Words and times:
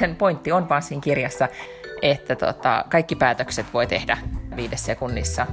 sen 0.00 0.16
pointti 0.16 0.52
on 0.52 0.68
vaan 0.68 0.82
siinä 0.82 1.00
kirjassa, 1.00 1.48
että 2.02 2.36
tota, 2.36 2.84
kaikki 2.88 3.16
päätökset 3.16 3.66
voi 3.74 3.86
tehdä 3.86 4.18
viides 4.56 4.84
sekunnissa. 4.84 5.46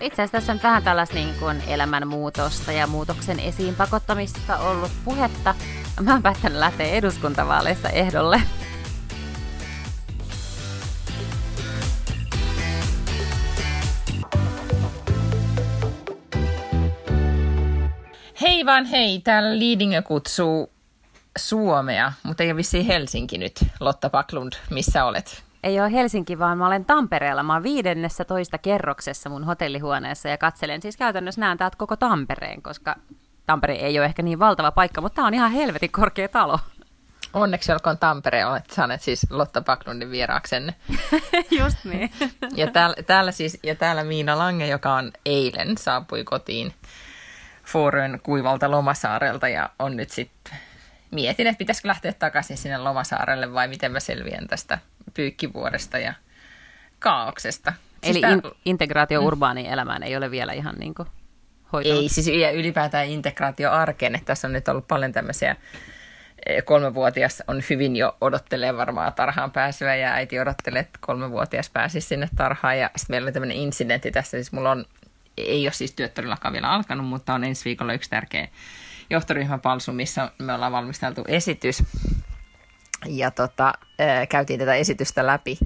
Itse 0.00 0.22
asiassa 0.22 0.32
tässä 0.32 0.52
on 0.52 0.60
vähän 0.62 0.82
tällaista 0.82 1.14
niin 1.14 1.34
kuin 1.40 1.62
elämänmuutosta 1.68 2.72
ja 2.72 2.86
muutoksen 2.86 3.40
esiin 3.40 3.74
pakottamista 3.74 4.58
ollut 4.58 4.90
puhetta. 5.04 5.54
Mä 6.00 6.12
oon 6.12 6.22
päättänyt 6.22 6.58
lähteä 6.58 6.86
eduskuntavaaleissa 6.86 7.88
ehdolle. 7.88 8.42
Hei 18.40 18.66
vaan 18.66 18.84
hei, 18.84 19.20
täällä 19.24 19.58
Liidingö 19.58 20.02
kutsuu 20.02 20.75
Suomea, 21.36 22.12
mutta 22.22 22.42
ei 22.42 22.50
ole 22.50 22.56
vissiin 22.56 22.86
Helsinki 22.86 23.38
nyt. 23.38 23.64
Lotta 23.80 24.10
Paklund, 24.10 24.52
missä 24.70 25.04
olet? 25.04 25.44
Ei 25.62 25.80
ole 25.80 25.92
Helsinki, 25.92 26.38
vaan 26.38 26.58
mä 26.58 26.66
olen 26.66 26.84
Tampereella. 26.84 27.42
Mä 27.42 27.52
oon 27.52 27.62
viidennessä 27.62 28.24
toista 28.24 28.58
kerroksessa 28.58 29.30
mun 29.30 29.44
hotellihuoneessa 29.44 30.28
ja 30.28 30.38
katselen 30.38 30.82
siis 30.82 30.96
käytännössä 30.96 31.40
näen 31.40 31.58
täältä 31.58 31.76
koko 31.76 31.96
Tampereen, 31.96 32.62
koska 32.62 32.96
Tampere 33.46 33.74
ei 33.74 33.98
ole 33.98 34.06
ehkä 34.06 34.22
niin 34.22 34.38
valtava 34.38 34.70
paikka, 34.70 35.00
mutta 35.00 35.16
tämä 35.16 35.28
on 35.28 35.34
ihan 35.34 35.52
helvetin 35.52 35.92
korkea 35.92 36.28
talo. 36.28 36.58
Onneksi 37.32 37.72
olkoon 37.72 37.98
Tampere, 37.98 38.46
olet 38.46 38.70
saaneet 38.70 39.02
siis 39.02 39.26
Lotta 39.30 39.62
Paklundin 39.62 40.10
vieraaksenne. 40.10 40.74
Just 41.60 41.84
niin. 41.84 42.10
ja, 42.54 42.70
täällä, 42.70 42.96
täällä 43.06 43.32
siis, 43.32 43.58
ja 43.62 43.74
täällä 43.74 44.04
Miina 44.04 44.38
Lange, 44.38 44.66
joka 44.66 44.94
on 44.94 45.12
eilen 45.26 45.78
saapui 45.78 46.24
kotiin 46.24 46.72
Foorön 47.64 48.20
kuivalta 48.22 48.70
Lomasaarelta 48.70 49.48
ja 49.48 49.70
on 49.78 49.96
nyt 49.96 50.10
sitten 50.10 50.58
mietin, 51.16 51.46
että 51.46 51.58
pitäisikö 51.58 51.88
lähteä 51.88 52.12
takaisin 52.12 52.56
sinne 52.56 52.78
Lomasaarelle 52.78 53.52
vai 53.52 53.68
miten 53.68 53.92
mä 53.92 54.00
selviän 54.00 54.46
tästä 54.46 54.78
pyykkivuoresta 55.14 55.98
ja 55.98 56.14
kaauksesta. 56.98 57.72
Siis 58.02 58.16
Eli 58.16 58.20
tää... 58.20 58.32
in, 58.32 58.42
integraatio 58.64 59.20
mm. 59.20 59.26
urbaaniin 59.26 59.66
elämään 59.66 60.02
ei 60.02 60.16
ole 60.16 60.30
vielä 60.30 60.52
ihan 60.52 60.74
niin 60.78 60.94
kuin 60.94 61.08
hoitunut. 61.72 62.02
Ei, 62.02 62.08
siis 62.08 62.26
ja 62.26 62.50
ylipäätään 62.50 63.06
integraatio 63.06 63.70
arkeen, 63.70 64.14
että 64.14 64.26
tässä 64.26 64.48
on 64.48 64.52
nyt 64.52 64.68
ollut 64.68 64.88
paljon 64.88 65.12
tämmöisiä 65.12 65.56
e, 66.46 66.62
kolmevuotias 66.62 67.42
on 67.48 67.62
hyvin 67.70 67.96
jo 67.96 68.16
odottelee 68.20 68.76
varmaan 68.76 69.12
tarhaan 69.12 69.52
pääsyä 69.52 69.96
ja 69.96 70.12
äiti 70.12 70.40
odottelee, 70.40 70.80
että 70.80 70.98
kolmevuotias 71.02 71.70
pääsisi 71.70 72.08
sinne 72.08 72.28
tarhaan. 72.36 72.78
Ja 72.78 72.90
sitten 72.96 73.14
meillä 73.14 73.26
oli 73.26 73.32
tämmöinen 73.32 73.56
incidentti 73.56 74.10
tässä, 74.10 74.30
siis 74.30 74.52
mulla 74.52 74.70
on, 74.70 74.84
ei 75.36 75.66
ole 75.66 75.72
siis 75.72 75.92
työttörillakaan 75.92 76.52
vielä 76.52 76.70
alkanut, 76.70 77.06
mutta 77.06 77.34
on 77.34 77.44
ensi 77.44 77.64
viikolla 77.64 77.92
yksi 77.92 78.10
tärkeä 78.10 78.48
johtoryhmäpalsu, 79.10 79.92
missä 79.92 80.30
me 80.38 80.52
ollaan 80.52 80.72
valmisteltu 80.72 81.24
esitys. 81.28 81.82
Ja 83.06 83.30
tota, 83.30 83.72
käytiin 84.28 84.58
tätä 84.58 84.74
esitystä 84.74 85.26
läpi 85.26 85.58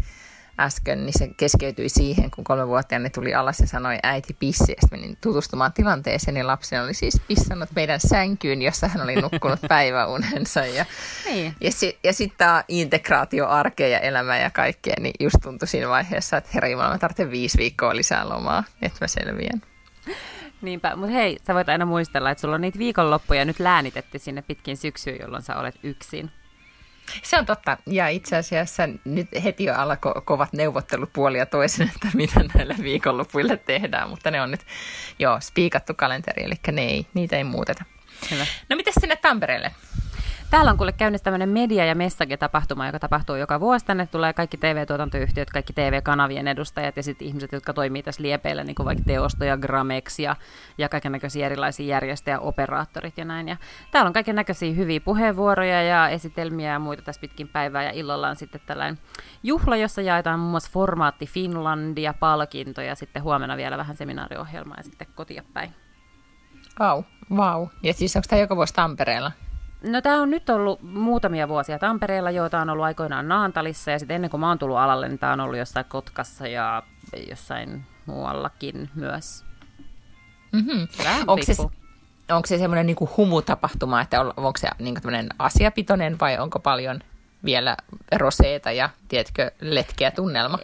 äsken, 0.60 1.06
niin 1.06 1.18
se 1.18 1.30
keskeytyi 1.36 1.88
siihen, 1.88 2.30
kun 2.30 2.44
kolmevuotiaani 2.44 3.10
tuli 3.10 3.34
alas 3.34 3.60
ja 3.60 3.66
sanoi 3.66 3.98
äiti 4.02 4.36
pissi. 4.38 4.72
Ja 4.72 4.88
menin 4.90 5.16
tutustumaan 5.20 5.72
tilanteeseen, 5.72 6.34
niin 6.34 6.46
lapsi 6.46 6.78
oli 6.78 6.94
siis 6.94 7.20
pissannut 7.28 7.68
meidän 7.74 8.00
sänkyyn, 8.00 8.62
jossa 8.62 8.88
hän 8.88 9.02
oli 9.02 9.14
nukkunut 9.14 9.60
päiväunensa. 9.68 10.60
Ja, 10.60 10.84
niin. 11.24 11.54
ja, 11.60 11.72
si, 11.72 11.98
ja 12.04 12.12
sitten 12.12 12.38
tämä 12.38 12.64
integraatio 12.68 13.48
arkeen 13.48 13.92
ja 13.92 13.98
elämää 13.98 14.42
ja 14.42 14.50
kaikkea, 14.50 14.94
niin 15.00 15.14
just 15.20 15.36
tuntui 15.42 15.68
siinä 15.68 15.88
vaiheessa, 15.88 16.36
että 16.36 16.50
herra 16.54 16.68
Jumala, 16.68 16.90
mä 16.90 16.98
tarvitsen 16.98 17.30
viisi 17.30 17.58
viikkoa 17.58 17.96
lisää 17.96 18.28
lomaa, 18.28 18.64
että 18.82 18.98
mä 19.00 19.08
selviän. 19.08 19.62
Niinpä, 20.62 20.96
mutta 20.96 21.12
hei, 21.12 21.38
sä 21.46 21.54
voit 21.54 21.68
aina 21.68 21.84
muistella, 21.84 22.30
että 22.30 22.40
sulla 22.40 22.54
on 22.54 22.60
niitä 22.60 22.78
viikonloppuja 22.78 23.44
nyt 23.44 23.60
läänitetty 23.60 24.18
sinne 24.18 24.42
pitkin 24.42 24.76
syksyyn, 24.76 25.20
jolloin 25.20 25.42
sä 25.42 25.56
olet 25.56 25.74
yksin. 25.82 26.30
Se 27.22 27.38
on 27.38 27.46
totta. 27.46 27.76
Ja 27.86 28.08
itse 28.08 28.36
asiassa 28.36 28.82
nyt 29.04 29.28
heti 29.44 29.64
jo 29.64 29.74
alkoi 29.74 30.22
kovat 30.24 30.52
neuvottelut 30.52 31.12
puolia 31.12 31.46
toisen, 31.46 31.90
että 31.94 32.08
mitä 32.14 32.40
näille 32.54 32.76
viikonlopuille 32.82 33.56
tehdään. 33.56 34.08
Mutta 34.08 34.30
ne 34.30 34.42
on 34.42 34.50
nyt 34.50 34.66
jo 35.18 35.38
spiikattu 35.40 35.94
kalenteri, 35.94 36.44
eli 36.44 36.54
ne 36.72 36.82
ei, 36.82 37.06
niitä 37.14 37.36
ei 37.36 37.44
muuteta. 37.44 37.84
Hyvä. 38.30 38.46
No 38.68 38.76
miten 38.76 38.94
sinne 39.00 39.16
Tampereelle? 39.16 39.74
Täällä 40.50 40.70
on 40.70 40.76
kuule 40.76 40.92
käynnissä 40.92 41.24
tämmöinen 41.24 41.48
media- 41.48 41.84
ja 41.84 41.94
message-tapahtuma, 41.94 42.86
joka 42.86 42.98
tapahtuu 42.98 43.36
joka 43.36 43.60
vuosi. 43.60 43.86
Tänne 43.86 44.06
tulee 44.06 44.32
kaikki 44.32 44.56
TV-tuotantoyhtiöt, 44.56 45.50
kaikki 45.50 45.72
TV-kanavien 45.72 46.48
edustajat 46.48 46.96
ja 46.96 47.02
sitten 47.02 47.28
ihmiset, 47.28 47.52
jotka 47.52 47.72
toimii 47.72 48.02
tässä 48.02 48.22
liepeillä, 48.22 48.64
niin 48.64 48.74
kuin 48.74 48.86
vaikka 48.86 49.04
Teosto 49.06 49.44
ja 49.44 49.56
Gramex 49.56 50.18
ja, 50.18 50.36
ja 50.78 50.88
kaikenlaisia 50.88 51.46
erilaisia 51.46 51.86
järjestöjä, 51.86 52.40
operaattorit 52.40 53.18
ja 53.18 53.24
näin. 53.24 53.48
Ja 53.48 53.56
täällä 53.90 54.06
on 54.06 54.12
kaiken 54.12 54.34
näköisiä 54.34 54.74
hyviä 54.74 55.00
puheenvuoroja 55.00 55.82
ja 55.82 56.08
esitelmiä 56.08 56.72
ja 56.72 56.78
muita 56.78 57.02
tässä 57.02 57.20
pitkin 57.20 57.48
päivää. 57.48 57.82
Ja 57.82 57.90
illalla 57.90 58.28
on 58.28 58.36
sitten 58.36 58.60
tällainen 58.66 58.98
juhla, 59.42 59.76
jossa 59.76 60.02
jaetaan 60.02 60.40
muun 60.40 60.50
muassa 60.50 60.70
formaatti 60.72 61.26
Finlandia, 61.26 62.14
palkintoja 62.14 62.88
ja 62.88 62.94
sitten 62.94 63.22
huomenna 63.22 63.56
vielä 63.56 63.76
vähän 63.76 63.96
seminaariohjelmaa 63.96 64.76
ja 64.76 64.82
sitten 64.82 65.06
kotia 65.14 65.42
päin. 65.54 65.74
Vau, 66.78 67.02
wow, 67.30 67.38
wow. 67.38 67.68
Ja 67.82 67.92
siis 67.92 68.16
onko 68.16 68.26
tämä 68.28 68.40
joka 68.40 68.56
vuosi 68.56 68.74
Tampereella? 68.74 69.32
No 69.82 70.00
tämä 70.00 70.22
on 70.22 70.30
nyt 70.30 70.50
ollut 70.50 70.82
muutamia 70.82 71.48
vuosia 71.48 71.78
Tampereella, 71.78 72.30
joita 72.30 72.60
on 72.60 72.70
ollut 72.70 72.84
aikoinaan 72.84 73.28
Naantalissa 73.28 73.90
ja 73.90 73.98
sitten 73.98 74.14
ennen 74.14 74.30
kuin 74.30 74.40
mä 74.40 74.48
oon 74.48 74.58
tullut 74.58 74.76
alalle, 74.76 75.08
niin 75.08 75.18
tämä 75.18 75.32
on 75.32 75.40
ollut 75.40 75.58
jossain 75.58 75.86
Kotkassa 75.88 76.46
ja 76.46 76.82
jossain 77.28 77.84
muuallakin 78.06 78.90
myös. 78.94 79.44
Mm-hmm. 80.52 80.88
Onko 81.26 81.44
se, 81.44 81.56
onko 82.30 82.46
se 82.46 82.58
semmoinen 82.58 82.86
niin 82.86 82.96
humutapahtuma, 83.16 84.00
että 84.00 84.20
on, 84.20 84.32
onko 84.36 84.58
se 84.58 84.68
niin 84.78 85.28
asiapitoinen 85.38 86.20
vai 86.20 86.38
onko 86.38 86.58
paljon 86.58 87.00
vielä 87.44 87.76
roseeta 88.16 88.72
ja, 88.72 88.90
tiedätkö, 89.10 89.50
letkeä 89.60 90.10
tunnelma? 90.10 90.58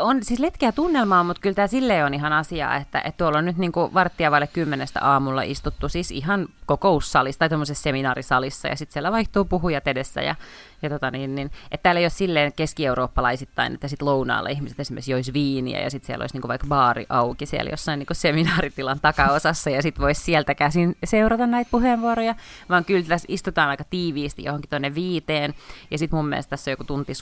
On 0.00 0.24
siis 0.24 0.40
letkeä 0.40 0.72
tunnelmaa, 0.72 1.24
mutta 1.24 1.40
kyllä 1.40 1.54
tämä 1.54 1.66
silleen 1.66 2.06
on 2.06 2.14
ihan 2.14 2.32
asia, 2.32 2.76
että, 2.76 3.00
että 3.00 3.18
tuolla 3.18 3.38
on 3.38 3.44
nyt 3.44 3.56
niin 3.56 3.72
kuin 3.72 3.94
varttia 3.94 4.30
vaille 4.30 4.46
kymmenestä 4.46 5.00
aamulla 5.02 5.42
istuttu 5.42 5.88
siis 5.88 6.10
ihan 6.10 6.48
kokoussalissa 6.66 7.38
tai 7.38 7.48
tuommoisessa 7.48 7.82
seminaarisalissa 7.82 8.68
ja 8.68 8.76
sitten 8.76 8.92
siellä 8.92 9.12
vaihtuu 9.12 9.44
puhujat 9.44 9.88
edessä 9.88 10.22
ja 10.22 10.34
ja 10.82 10.90
tota 10.90 11.10
niin, 11.10 11.34
niin, 11.34 11.50
että 11.70 11.82
täällä 11.82 11.98
ei 11.98 12.04
ole 12.04 12.10
silleen 12.10 12.52
keski-eurooppalaisittain, 12.52 13.74
että 13.74 13.88
sitten 13.88 14.08
lounaalla 14.08 14.48
ihmiset 14.48 14.80
esimerkiksi 14.80 15.12
jois 15.12 15.32
viiniä 15.32 15.80
ja 15.80 15.90
sitten 15.90 16.06
siellä 16.06 16.22
olisi 16.22 16.34
niinku 16.34 16.48
vaikka 16.48 16.66
baari 16.66 17.06
auki 17.08 17.46
siellä 17.46 17.70
jossain 17.70 17.98
niinku 17.98 18.14
seminaaritilan 18.14 19.00
takaosassa 19.00 19.70
ja 19.70 19.82
sitten 19.82 20.02
voisi 20.02 20.20
sieltä 20.20 20.54
käsin 20.54 20.96
seurata 21.04 21.46
näitä 21.46 21.70
puheenvuoroja, 21.70 22.34
vaan 22.68 22.84
kyllä 22.84 23.02
tässä 23.02 23.26
istutaan 23.28 23.68
aika 23.68 23.84
tiiviisti 23.84 24.44
johonkin 24.44 24.70
tuonne 24.70 24.94
viiteen 24.94 25.54
ja 25.90 25.98
sitten 25.98 26.16
mun 26.16 26.28
mielestä 26.28 26.50
tässä 26.50 26.70
on 26.70 26.72
joku 26.72 26.84
tunti 26.84 27.14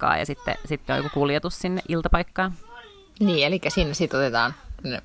suihkuaikaa 0.00 0.16
ja 0.16 0.26
sitten, 0.26 0.54
sitten 0.64 0.94
on 0.94 0.98
joku 0.98 1.10
kuljetus 1.14 1.58
sinne 1.58 1.82
iltapaikkaan. 1.88 2.52
Niin, 3.20 3.46
eli 3.46 3.60
siinä 3.68 3.94
sitten 3.94 4.20
otetaan 4.20 4.54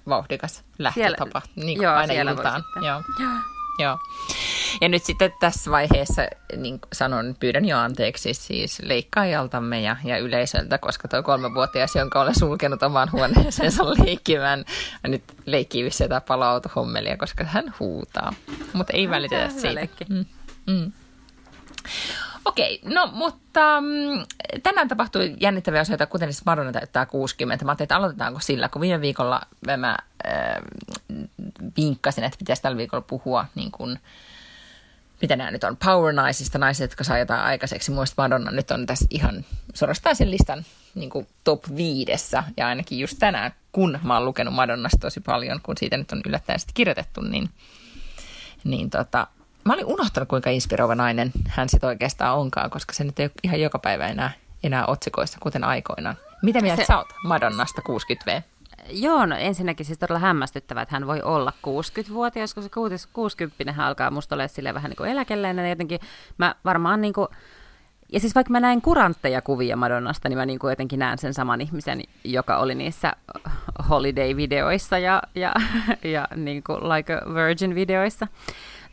vauhdikas 0.10 0.64
lähtötapa, 0.78 1.42
niin 1.56 1.78
kuin 1.78 1.84
joo, 1.84 1.96
aina 1.96 2.14
iltaan. 2.14 2.64
Joo. 2.76 3.04
joo. 3.20 3.32
Joo. 3.80 4.00
Ja 4.82 4.90
nyt 4.90 5.04
sitten 5.04 5.34
tässä 5.40 5.72
vaiheessa 5.72 6.22
niin 6.58 6.80
sanon, 6.94 7.36
pyydän 7.40 7.66
jo 7.66 7.78
anteeksi 7.78 8.34
siis 8.34 8.80
leikkaajaltamme 8.80 9.82
ja, 9.82 9.96
ja 10.04 10.18
yleisöltä, 10.18 10.78
koska 10.78 11.08
tuo 11.08 11.24
kolmevuotias, 11.24 11.96
jonka 11.96 12.22
olen 12.22 12.40
sulkenut 12.40 12.84
omaan 12.84 13.12
huoneeseensa 13.12 13.84
leikkimään, 14.06 14.66
nyt 15.08 15.24
leikkii 15.46 15.84
vissi 15.84 16.04
jotain 16.04 16.22
palautuhommelia, 16.22 17.18
koska 17.18 17.44
hän 17.44 17.74
huutaa. 17.80 18.34
Mutta 18.74 18.94
ei 18.94 19.10
välitetä 19.10 19.50
siitä. 19.50 20.06
Mm. 20.10 20.26
Mm. 20.68 20.92
Okei, 22.46 22.82
no 22.84 23.10
mutta 23.14 23.82
mm, 23.82 24.26
tänään 24.64 24.88
tapahtui 24.88 25.36
jännittäviä 25.40 25.82
asioita, 25.82 26.06
kuten 26.06 26.34
siis 26.34 26.46
Madonna 26.46 26.72
täyttää 26.72 27.06
60. 27.06 27.66
Mä 27.66 27.72
ajattelin, 27.72 27.86
että 27.86 27.96
aloitetaanko 27.96 28.40
sillä, 28.40 28.70
kun 28.70 28.82
viime 28.82 29.02
viikolla 29.02 29.42
mä 29.78 29.98
äh, 30.28 30.56
vinkkasin, 31.78 32.24
että 32.24 32.38
pitäisi 32.38 32.62
tällä 32.62 32.78
viikolla 32.78 33.06
puhua 33.08 33.46
niin 33.56 33.72
kuin, 33.72 34.00
mitä 35.22 35.36
nämä 35.36 35.52
nyt 35.52 35.64
on, 35.64 35.78
power 35.86 36.14
naisista, 36.14 36.58
naiset, 36.58 36.92
jotka 36.92 37.04
saa 37.04 37.18
jotain 37.18 37.42
aikaiseksi. 37.42 37.92
Muista 37.92 38.22
Madonna 38.22 38.52
nyt 38.52 38.72
on 38.72 38.86
tässä 38.86 39.06
ihan 39.10 39.46
suorastaan 39.74 40.16
sen 40.16 40.32
listan 40.32 40.66
niin 40.96 41.10
kuin 41.10 41.28
top 41.44 41.64
viidessä, 41.76 42.44
ja 42.58 42.68
ainakin 42.68 43.00
just 43.00 43.18
tänään, 43.20 43.52
kun 43.72 44.00
mä 44.04 44.14
oon 44.14 44.26
lukenut 44.26 44.54
Madonnasta 44.54 44.98
tosi 44.98 45.20
paljon, 45.20 45.60
kun 45.64 45.78
siitä 45.78 45.98
nyt 45.98 46.12
on 46.12 46.22
yllättäen 46.26 46.60
sitten 46.60 46.74
kirjoitettu, 46.74 47.22
niin, 47.22 47.50
niin 48.64 48.90
tota, 48.90 49.28
mä 49.66 49.74
olin 49.74 49.86
unohtanut, 49.86 50.30
kuinka 50.30 50.50
inspiroiva 50.50 50.96
nainen 50.96 51.32
hän 51.48 51.70
sitten 51.70 51.88
oikeastaan 51.88 52.38
onkaan, 52.38 52.70
koska 52.70 52.94
se 52.94 53.04
nyt 53.04 53.20
ei 53.20 53.26
ole 53.26 53.32
ihan 53.44 53.62
joka 53.62 53.80
päivä 53.80 54.08
enää, 54.08 54.32
enää 54.64 54.86
otsikoissa, 54.86 55.38
kuten 55.42 55.64
aikoinaan. 55.64 56.16
Mitä 56.44 56.62
mieltä 56.62 56.82
se... 56.82 56.86
sä 56.86 56.98
oot 56.98 57.08
Madonnasta 57.24 57.82
60V? 57.90 58.42
Joo, 58.90 59.26
no 59.26 59.36
ensinnäkin 59.36 59.86
siis 59.86 60.00
todella 60.00 60.20
hämmästyttävää, 60.20 60.84
että 60.84 60.96
hän 60.96 61.08
voi 61.08 61.22
olla 61.22 61.54
60-vuotias, 61.68 62.54
koska 62.54 62.80
60 63.14 63.74
hän 63.74 63.88
alkaa 63.88 64.12
musta 64.12 64.36
olla 64.36 64.48
sille 64.48 64.74
vähän 64.74 64.90
niin 64.90 64.98
kuin 64.98 65.10
eläkeläinen. 65.10 65.70
Jotenkin 65.70 66.00
mä 66.38 66.56
varmaan 66.66 67.02
niin 67.02 67.14
kuin, 67.14 67.28
ja 68.12 68.20
siis 68.20 68.36
vaikka 68.36 68.52
mä 68.52 68.60
näin 68.60 68.82
kurantteja 68.82 69.42
kuvia 69.42 69.76
Madonnasta, 69.76 70.30
niin 70.30 70.38
mä 70.38 70.46
niin 70.46 70.60
kuin 70.60 70.72
jotenkin 70.72 71.00
näen 71.00 71.18
sen 71.18 71.34
saman 71.34 71.62
ihmisen, 71.62 72.02
joka 72.24 72.58
oli 72.58 72.76
niissä 72.76 73.14
holiday-videoissa 73.90 74.98
ja, 74.98 75.22
ja, 75.36 75.54
ja 76.04 76.28
niin 76.36 76.64
kuin 76.64 76.90
Like 76.90 77.14
a 77.14 77.22
Virgin-videoissa. 77.34 78.28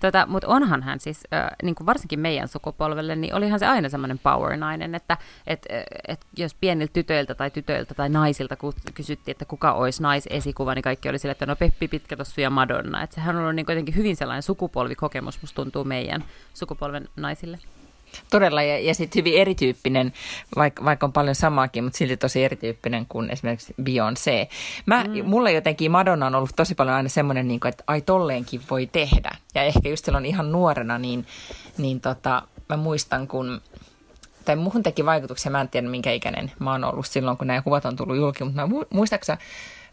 Tota, 0.03 0.27
Mutta 0.27 0.49
onhan 0.49 0.83
hän 0.83 1.01
siis, 1.01 1.21
äh, 1.35 1.51
niin 1.63 1.75
kuin 1.75 1.87
varsinkin 1.87 2.21
meidän 2.21 2.49
sukupolvelle, 2.49 3.17
niin 3.17 3.35
olihan 3.35 3.59
se 3.59 3.67
aina 3.67 3.89
semmoinen 3.89 4.19
power-nainen, 4.19 4.95
että 4.95 5.17
et, 5.47 5.67
et, 6.09 6.27
jos 6.37 6.55
pieniltä 6.55 6.93
tytöiltä 6.93 7.35
tai 7.35 7.51
tytöiltä 7.51 7.95
tai 7.95 8.09
naisilta 8.09 8.57
kysyttiin, 8.95 9.33
että 9.33 9.45
kuka 9.45 9.73
olisi 9.73 10.03
naisesikuva, 10.03 10.75
niin 10.75 10.83
kaikki 10.83 11.09
oli 11.09 11.19
sille, 11.19 11.33
että 11.33 11.47
no 11.47 11.57
Peppi 11.57 11.89
Pitkätossu 11.89 12.41
ja 12.41 12.51
Madonna. 12.51 13.03
Että 13.03 13.15
sehän 13.15 13.37
on 13.37 13.43
ollut 13.43 13.57
niin 13.57 13.67
kuitenkin 13.67 13.97
hyvin 13.97 14.17
sellainen 14.17 14.43
sukupolvikokemus, 14.43 15.43
musta 15.43 15.57
tuntuu 15.57 15.85
meidän 15.85 16.25
sukupolven 16.55 17.09
naisille. 17.17 17.59
Todella, 18.31 18.63
ja, 18.63 18.79
ja 18.79 18.95
sitten 18.95 19.21
hyvin 19.21 19.41
erityyppinen, 19.41 20.13
vaikka, 20.57 20.85
vaikka 20.85 21.07
on 21.07 21.13
paljon 21.13 21.35
samaakin, 21.35 21.85
mutta 21.85 21.97
silti 21.97 22.17
tosi 22.17 22.45
erityyppinen 22.45 23.07
kuin 23.09 23.31
esimerkiksi 23.31 23.75
Beyoncé. 23.83 24.49
Mä, 24.87 25.05
mm. 25.05 25.25
Mulle 25.25 25.53
jotenkin 25.53 25.91
Madonna 25.91 26.27
on 26.27 26.35
ollut 26.35 26.57
tosi 26.57 26.75
paljon 26.75 26.97
aina 26.97 27.09
semmoinen, 27.09 27.49
niin 27.49 27.61
kuin, 27.61 27.69
että 27.69 27.85
ai 27.87 28.01
tolleenkin 28.01 28.61
voi 28.71 28.89
tehdä. 28.93 29.31
Ja 29.55 29.63
ehkä 29.63 29.89
just 29.89 30.05
silloin 30.05 30.27
ihan 30.27 30.53
nuorena, 30.53 30.99
niin, 30.99 31.27
niin 31.79 32.01
tota, 32.01 32.43
mä 32.69 32.77
muistan, 32.77 33.29
kun 33.29 33.61
tai 34.45 34.57
muuhun 34.57 34.83
teki 34.83 35.07
vaikutuksia, 35.07 35.53
mä 35.53 35.61
en 35.61 35.69
tiedä 35.69 35.89
minkä 35.89 36.13
ikäinen 36.13 36.53
mä 36.59 36.73
oon 36.73 36.85
ollut 36.85 37.07
silloin, 37.07 37.37
kun 37.37 37.47
nämä 37.47 37.63
kuvat 37.63 37.85
on 37.85 37.97
tullut 37.97 38.17
julki, 38.17 38.45
mutta 38.45 38.69
muistaakseni 38.91 39.39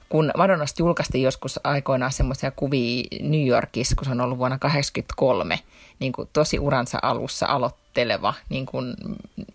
kun 0.10 0.32
Madonnasta 0.38 0.82
julkaistiin 0.82 1.24
joskus 1.24 1.60
aikoinaan 1.64 2.12
semmoisia 2.12 2.52
kuvia 2.52 3.04
New 3.22 3.48
Yorkissa, 3.48 3.96
kun 3.96 4.06
se 4.06 4.12
on 4.12 4.22
ollut 4.22 4.38
vuonna 4.38 4.58
1983, 4.58 5.60
niin 6.00 6.12
kuin 6.12 6.30
tosi 6.34 6.60
uransa 6.60 7.00
alussa 7.02 7.46
aloitteleva 7.46 8.34
niin 8.50 8.66
kuin 8.66 8.94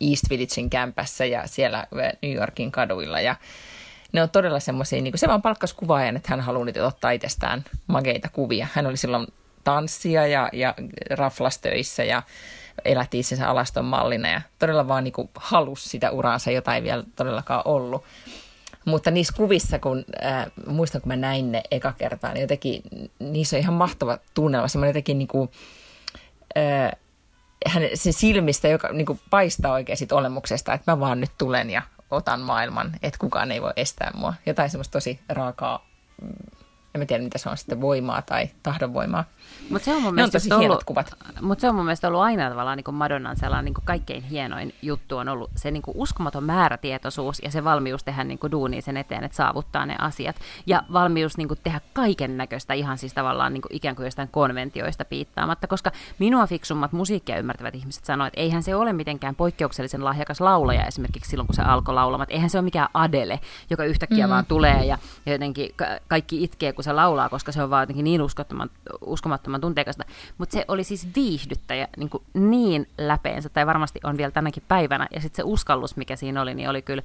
East 0.00 0.30
Villagein 0.30 0.70
kämpässä 0.70 1.24
ja 1.24 1.46
siellä 1.46 1.86
New 2.22 2.32
Yorkin 2.32 2.72
kaduilla 2.72 3.20
ja 3.20 3.36
ne 4.12 4.22
on 4.22 4.30
todella 4.30 4.60
semmoisia, 4.60 5.02
niin 5.02 5.12
kuin 5.12 5.18
se 5.18 5.28
vaan 5.28 5.42
palkkas 5.42 5.72
kuvaajan, 5.72 6.16
että 6.16 6.28
hän 6.30 6.40
haluaa 6.40 6.64
nyt 6.64 6.76
ottaa 6.76 7.10
itsestään 7.10 7.64
mageita 7.86 8.28
kuvia. 8.28 8.66
Hän 8.72 8.86
oli 8.86 8.96
silloin 8.96 9.26
tanssia 9.64 10.26
ja, 10.26 10.48
ja 10.52 10.74
raflastöissä 11.10 12.04
ja 12.04 12.22
elätti 12.84 13.18
itsensä 13.18 13.48
alaston 13.48 13.84
mallina 13.84 14.28
ja 14.28 14.40
todella 14.58 14.88
vaan 14.88 15.04
niin 15.04 15.30
halusi 15.34 15.88
sitä 15.88 16.10
uraansa, 16.10 16.50
jota 16.50 16.74
ei 16.74 16.82
vielä 16.82 17.04
todellakaan 17.16 17.62
ollut. 17.64 18.04
Mutta 18.84 19.10
niissä 19.10 19.34
kuvissa, 19.36 19.78
kun 19.78 20.04
äh, 20.24 20.46
muistan, 20.66 21.00
kun 21.00 21.08
mä 21.08 21.16
näin 21.16 21.52
ne 21.52 21.62
eka 21.70 21.92
kertaa, 21.92 22.32
niin 22.32 22.40
jotenkin 22.40 22.82
niissä 23.18 23.56
on 23.56 23.60
ihan 23.60 23.74
mahtava 23.74 24.18
tunnelma. 24.34 24.68
Semmoinen 24.68 24.90
jotenkin 24.90 25.18
niin 25.18 25.28
kuin, 25.28 25.50
äh, 26.58 26.92
hänen 27.66 27.90
sen 27.94 28.12
silmistä, 28.12 28.68
joka 28.68 28.88
niin 28.92 29.06
kuin 29.06 29.20
paistaa 29.30 29.72
oikein 29.72 29.98
siitä 29.98 30.14
olemuksesta, 30.14 30.72
että 30.72 30.92
mä 30.92 31.00
vaan 31.00 31.20
nyt 31.20 31.30
tulen 31.38 31.70
ja 31.70 31.82
otan 32.10 32.40
maailman, 32.40 32.92
että 33.02 33.18
kukaan 33.18 33.52
ei 33.52 33.62
voi 33.62 33.72
estää 33.76 34.10
mua. 34.14 34.34
Jotain 34.46 34.70
semmoista 34.70 34.92
tosi 34.92 35.20
raakaa 35.28 35.86
mm, 36.22 36.28
en 36.94 37.00
mä 37.00 37.06
tiedä, 37.06 37.24
mitä 37.24 37.38
se 37.38 37.48
on 37.48 37.56
sitten 37.56 37.80
voimaa 37.80 38.22
tai 38.22 38.48
tahdonvoimaa. 38.62 39.24
Mutta 39.70 39.84
se 39.84 39.94
on 39.94 40.02
mun 40.02 40.14
mielestä 40.14 40.56
on 40.56 40.60
ollut, 40.60 40.84
kuvat. 40.84 41.14
Mutta 41.40 41.60
se 41.60 41.68
on 41.68 41.74
mun 41.74 41.84
mielestä 41.84 42.08
ollut 42.08 42.20
aina 42.20 42.50
tavallaan 42.50 42.76
niin 42.76 42.84
kuin 42.84 42.94
Madonnan 42.94 43.36
sellainen 43.36 43.64
niin 43.64 43.74
kuin 43.74 43.84
kaikkein 43.84 44.22
hienoin 44.22 44.74
juttu 44.82 45.16
on 45.16 45.28
ollut 45.28 45.50
se 45.56 45.70
niin 45.70 45.82
kuin 45.82 45.96
uskomaton 45.96 46.44
määrätietoisuus 46.44 47.38
ja 47.42 47.50
se 47.50 47.64
valmius 47.64 48.04
tehdä 48.04 48.24
niin 48.24 48.38
kuin 48.38 48.50
duunia 48.50 48.82
sen 48.82 48.96
eteen, 48.96 49.24
että 49.24 49.36
saavuttaa 49.36 49.86
ne 49.86 49.96
asiat. 49.98 50.36
Ja 50.66 50.82
valmius 50.92 51.36
niin 51.36 51.48
kuin 51.48 51.60
tehdä 51.62 51.80
kaiken 51.92 52.36
näköistä 52.36 52.74
ihan 52.74 52.98
siis 52.98 53.14
tavallaan 53.14 53.52
niin 53.52 53.62
kuin 53.62 53.76
ikään 53.76 53.96
kuin 53.96 54.04
jostain 54.04 54.28
konventioista 54.28 55.04
piittaamatta, 55.04 55.66
koska 55.66 55.90
minua 56.18 56.46
fiksummat 56.46 56.92
musiikkia 56.92 57.38
ymmärtävät 57.38 57.74
ihmiset 57.74 58.04
sanoivat, 58.04 58.28
että 58.32 58.40
eihän 58.40 58.62
se 58.62 58.76
ole 58.76 58.92
mitenkään 58.92 59.34
poikkeuksellisen 59.34 60.04
lahjakas 60.04 60.40
laulaja 60.40 60.86
esimerkiksi 60.86 61.30
silloin, 61.30 61.46
kun 61.46 61.54
se 61.54 61.62
alkoi 61.62 61.94
laulamaan. 61.94 62.26
Eihän 62.30 62.50
se 62.50 62.58
ole 62.58 62.64
mikään 62.64 62.88
Adele, 62.94 63.40
joka 63.70 63.84
yhtäkkiä 63.84 64.26
mm. 64.26 64.30
vaan 64.30 64.46
tulee 64.46 64.84
ja 64.84 64.98
jotenkin 65.26 65.74
kaikki 66.08 66.44
itkee, 66.44 66.72
kun 66.72 66.84
se 66.84 66.92
laulaa, 66.92 67.28
koska 67.28 67.52
se 67.52 67.62
on 67.62 67.70
vaan 67.70 67.82
jotenkin 67.82 68.04
niin 68.04 68.22
uskomattoman, 68.22 68.70
uskomattoman 69.00 69.53
tunteikasta. 69.60 70.04
Mutta 70.38 70.52
se 70.52 70.64
oli 70.68 70.84
siis 70.84 71.08
viihdyttäjä 71.16 71.88
niin, 71.96 72.10
kuin 72.10 72.22
niin 72.34 72.88
läpeensä, 72.98 73.48
tai 73.48 73.66
varmasti 73.66 74.00
on 74.04 74.16
vielä 74.16 74.30
tänäkin 74.30 74.62
päivänä. 74.68 75.08
Ja 75.10 75.20
sitten 75.20 75.36
se 75.36 75.42
uskallus, 75.44 75.96
mikä 75.96 76.16
siinä 76.16 76.42
oli, 76.42 76.54
niin 76.54 76.68
oli 76.68 76.82
kyllä 76.82 77.02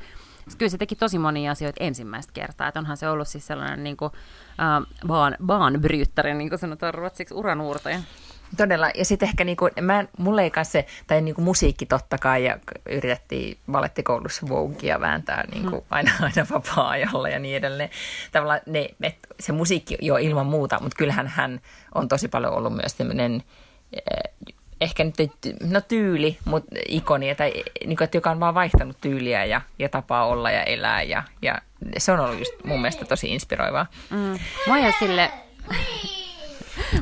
kyllä 0.57 0.69
se 0.69 0.77
teki 0.77 0.95
tosi 0.95 1.19
monia 1.19 1.51
asioita 1.51 1.83
ensimmäistä 1.83 2.33
kertaa. 2.33 2.67
Että 2.67 2.79
onhan 2.79 2.97
se 2.97 3.09
ollut 3.09 3.27
siis 3.27 3.47
sellainen 3.47 3.83
niin 3.83 3.97
kuin, 3.97 4.11
äh, 4.59 5.07
baan, 5.07 5.35
baanbryttäri, 5.45 6.33
niin 6.33 6.49
kuin 6.49 6.59
sanotaan 6.59 6.93
ruotsiksi, 6.93 7.33
uranuurtaja. 7.33 7.99
Todella. 8.57 8.91
Ja 8.95 9.05
sitten 9.05 9.29
ehkä 9.29 9.43
niinku, 9.43 9.69
mä, 9.81 10.05
mulle 10.17 10.43
ei 10.43 10.51
se, 10.63 10.85
tai 11.07 11.21
niinku 11.21 11.41
musiikki 11.41 11.85
totta 11.85 12.17
kai, 12.17 12.45
ja 12.45 12.57
yritettiin 12.89 13.57
valettikoulussa 13.71 14.47
Voguea 14.49 14.99
vääntää 14.99 15.43
niinku 15.53 15.75
mm. 15.75 15.85
aina, 15.89 16.11
aina 16.21 16.47
vapaa-ajalla 16.49 17.29
ja 17.29 17.39
niin 17.39 17.57
edelleen. 17.57 17.89
Tavallaan 18.31 18.61
ne, 18.65 18.89
et, 19.03 19.15
se 19.39 19.51
musiikki 19.51 19.97
jo 20.01 20.17
ilman 20.17 20.45
muuta, 20.45 20.79
mutta 20.81 20.95
kyllähän 20.97 21.27
hän 21.27 21.61
on 21.95 22.07
tosi 22.07 22.27
paljon 22.27 22.53
ollut 22.53 22.75
myös 22.75 22.93
tämmöinen 22.93 23.43
eh, 23.93 24.51
ehkä 24.81 25.03
nyt 25.03 25.13
no 25.63 25.81
tyyli, 25.81 26.37
mutta 26.45 26.75
ikoni, 26.87 27.35
tai 27.35 27.53
niin 27.85 27.97
kuin, 27.97 28.05
että 28.05 28.17
joka 28.17 28.31
on 28.31 28.39
vaan 28.39 28.55
vaihtanut 28.55 28.97
tyyliä 29.01 29.45
ja, 29.45 29.61
ja 29.79 29.89
tapaa 29.89 30.25
olla 30.25 30.51
ja 30.51 30.63
elää. 30.63 31.03
Ja, 31.03 31.23
ja 31.41 31.61
se 31.97 32.11
on 32.11 32.19
ollut 32.19 32.39
just 32.39 32.53
mun 32.63 32.81
mielestä 32.81 33.05
tosi 33.05 33.33
inspiroivaa. 33.33 33.85
Mm. 34.09 34.39
Mä 34.67 34.91
sille 34.99 35.31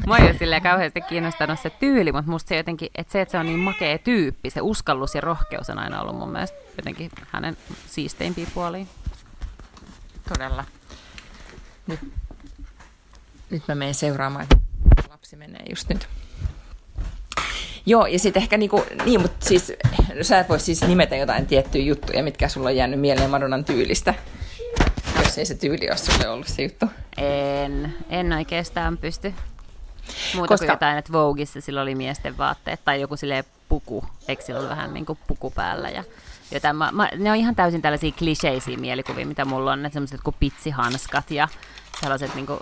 Mua 0.05 0.17
ei 0.17 0.25
ole 0.25 0.37
silleen 0.37 0.61
kauheasti 0.61 1.01
kiinnostanut 1.01 1.59
se 1.59 1.69
tyyli, 1.69 2.11
mutta 2.11 2.31
musta 2.31 2.49
se 2.49 2.57
jotenkin, 2.57 2.89
että 2.95 3.11
se, 3.11 3.21
että 3.21 3.31
se 3.31 3.37
on 3.37 3.45
niin 3.45 3.59
makea 3.59 3.97
tyyppi, 3.97 4.49
se 4.49 4.61
uskallus 4.61 5.15
ja 5.15 5.21
rohkeus 5.21 5.69
on 5.69 5.79
aina 5.79 6.01
ollut 6.01 6.17
mun 6.17 6.31
mielestä 6.31 6.57
jotenkin 6.77 7.11
hänen 7.31 7.57
siisteimpiä 7.87 8.47
puoliin. 8.53 8.87
Todella. 10.29 10.65
Nyt, 11.87 11.99
nyt 13.49 13.63
mä 13.67 13.75
menen 13.75 13.93
seuraamaan, 13.93 14.47
lapsi 15.09 15.35
menee 15.35 15.63
just 15.69 15.89
nyt. 15.89 16.07
Joo, 17.85 18.05
ja 18.05 18.19
sitten 18.19 18.41
ehkä 18.41 18.57
niinku, 18.57 18.85
niin, 19.05 19.21
mutta 19.21 19.45
siis 19.45 19.73
sä 20.21 20.39
et 20.39 20.49
voi 20.49 20.59
siis 20.59 20.81
nimetä 20.81 21.15
jotain 21.15 21.45
tiettyjä 21.45 21.85
juttuja, 21.85 22.23
mitkä 22.23 22.49
sulla 22.49 22.69
on 22.69 22.75
jäänyt 22.75 22.99
mieleen 22.99 23.29
Madonnan 23.29 23.65
tyylistä, 23.65 24.13
jos 25.23 25.37
ei 25.37 25.45
se 25.45 25.55
tyyli 25.55 25.89
ole 25.89 25.97
sulle 25.97 26.29
ollut 26.29 26.47
se 26.47 26.63
juttu. 26.63 26.85
En, 27.17 27.95
en 28.09 28.33
oikeastaan 28.33 28.97
pysty. 28.97 29.33
Muuta 30.35 30.47
Koska... 30.47 30.65
kuin 30.65 30.73
jotain, 30.73 30.97
että 30.97 31.13
Vogueissa 31.13 31.61
sillä 31.61 31.81
oli 31.81 31.95
miesten 31.95 32.37
vaatteet 32.37 32.79
tai 32.85 33.01
joku 33.01 33.17
silleen 33.17 33.43
puku, 33.69 34.05
eikö 34.27 34.43
sillä 34.43 34.59
ollut 34.59 34.71
vähän 34.71 34.93
niin 34.93 35.05
kuin 35.05 35.19
puku 35.27 35.51
päällä 35.51 35.89
ja 35.89 36.03
jotain. 36.51 36.75
Mä, 36.75 36.91
mä, 36.91 37.09
ne 37.17 37.31
on 37.31 37.37
ihan 37.37 37.55
täysin 37.55 37.81
tällaisia 37.81 38.11
kliseisiä 38.11 38.77
mielikuvia, 38.77 39.25
mitä 39.25 39.45
mulla 39.45 39.71
on, 39.71 39.85
että 39.85 39.93
semmoiset 39.93 40.21
kuin 40.23 40.35
pitsihanskat 40.39 41.31
ja 41.31 41.47
sellaiset 42.01 42.35
niin 42.35 42.45
kuin, 42.45 42.59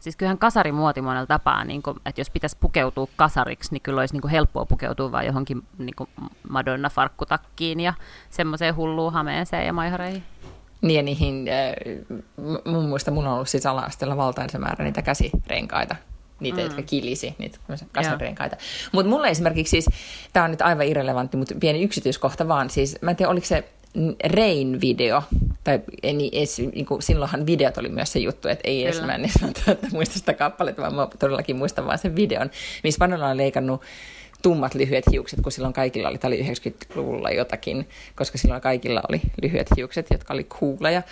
Siis 0.00 0.16
kyllähän 0.16 0.38
kasarimuoti 0.38 1.00
monella 1.00 1.26
tapaa, 1.26 1.64
niin 1.64 1.82
kuin, 1.82 1.96
että 2.06 2.20
jos 2.20 2.30
pitäisi 2.30 2.56
pukeutua 2.60 3.08
kasariksi, 3.16 3.72
niin 3.72 3.82
kyllä 3.82 4.00
olisi 4.00 4.14
niin 4.14 4.20
kuin 4.20 4.30
helppoa 4.30 4.64
pukeutua 4.64 5.12
vain 5.12 5.26
johonkin 5.26 5.62
niin 5.78 5.94
kuin 5.96 6.10
Madonna-farkkutakkiin 6.48 7.80
ja 7.80 7.94
semmoiseen 8.30 8.76
hulluun 8.76 9.12
hameeseen 9.12 9.66
ja 9.66 9.72
maihareihin. 9.72 10.22
Niin 10.82 10.96
ja 10.96 11.02
niihin, 11.02 11.46
äh, 11.48 12.62
mun 12.64 12.88
muista 12.88 13.10
mun 13.10 13.26
on 13.26 13.32
ollut 13.32 13.48
siis 13.48 13.66
ala 13.66 14.16
valtaisa 14.16 14.58
määrä 14.58 14.84
niitä 14.84 15.02
käsirenkaita, 15.02 15.96
niitä, 16.40 16.58
mm. 16.58 16.64
jotka 16.64 16.82
kilisi, 16.82 17.34
niitä 17.38 17.58
kasarirenkaita. 17.92 18.56
Mutta 18.92 19.10
mulle 19.10 19.28
esimerkiksi 19.28 19.70
siis, 19.70 19.86
tämä 20.32 20.44
on 20.44 20.50
nyt 20.50 20.62
aivan 20.62 20.86
irrelevantti, 20.86 21.36
mutta 21.36 21.54
pieni 21.60 21.82
yksityiskohta 21.82 22.48
vaan, 22.48 22.70
siis 22.70 22.96
mä 23.02 23.10
en 23.10 23.16
tiedä, 23.16 23.30
oliko 23.30 23.46
se 23.46 23.64
Rain-video, 24.24 25.22
tai 25.64 25.80
niin, 26.02 26.30
edes, 26.32 26.58
niin 26.58 26.86
kuin, 26.86 27.02
silloinhan 27.02 27.46
videot 27.46 27.78
oli 27.78 27.88
myös 27.88 28.12
se 28.12 28.18
juttu, 28.18 28.48
että 28.48 28.68
ei 28.68 28.84
edes 28.84 29.02
mä 29.02 29.14
en 29.14 29.20
edes 29.20 29.92
muista 29.92 30.18
sitä 30.18 30.34
kappaletta, 30.34 30.82
vaan 30.82 30.94
mä 30.94 31.08
todellakin 31.18 31.56
muistan 31.56 31.86
vaan 31.86 31.98
sen 31.98 32.16
videon, 32.16 32.50
missä 32.82 32.98
Vanilla 32.98 33.28
on 33.28 33.36
leikannut 33.36 33.82
tummat 34.42 34.74
lyhyet 34.74 35.04
hiukset, 35.10 35.40
kun 35.40 35.52
silloin 35.52 35.74
kaikilla 35.74 36.08
oli, 36.08 36.18
tämä 36.18 36.28
oli 36.28 36.42
90-luvulla 36.42 37.30
jotakin, 37.30 37.88
koska 38.16 38.38
silloin 38.38 38.60
kaikilla 38.60 39.02
oli 39.08 39.20
lyhyet 39.42 39.68
hiukset, 39.76 40.06
jotka 40.10 40.34
oli 40.34 40.44
kuuleja. 40.44 41.02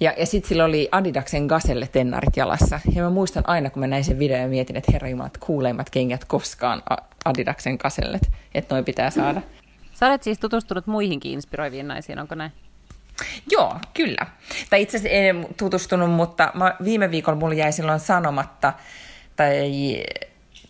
Ja, 0.00 0.14
ja 0.18 0.26
sitten 0.26 0.48
sillä 0.48 0.64
oli 0.64 0.88
Adidaksen 0.92 1.46
gaselle 1.46 1.88
tennarit 1.92 2.36
jalassa. 2.36 2.80
Ja 2.94 3.02
mä 3.02 3.10
muistan 3.10 3.44
aina, 3.46 3.70
kun 3.70 3.80
mä 3.80 3.86
näin 3.86 4.04
sen 4.04 4.18
videon 4.18 4.42
ja 4.42 4.48
mietin, 4.48 4.76
että 4.76 4.92
herra 4.92 5.08
Jumalat, 5.08 5.38
kuuleimmat 5.38 5.90
kengät 5.90 6.24
koskaan 6.24 6.82
Adidaksen 7.24 7.78
kasellet, 7.78 8.30
että 8.54 8.74
noin 8.74 8.84
pitää 8.84 9.10
saada. 9.10 9.42
Sä 9.94 10.06
olet 10.06 10.22
siis 10.22 10.38
tutustunut 10.38 10.86
muihinkin 10.86 11.32
inspiroiviin 11.32 11.88
naisiin, 11.88 12.18
onko 12.18 12.34
näin? 12.34 12.52
Joo, 13.50 13.76
kyllä. 13.94 14.26
Tai 14.70 14.82
itse 14.82 14.96
asiassa 14.96 15.16
en 15.16 15.46
tutustunut, 15.56 16.10
mutta 16.10 16.50
mä, 16.54 16.76
viime 16.84 17.10
viikolla 17.10 17.38
mulla 17.38 17.54
jäi 17.54 17.72
silloin 17.72 18.00
sanomatta, 18.00 18.72
tai 19.36 19.72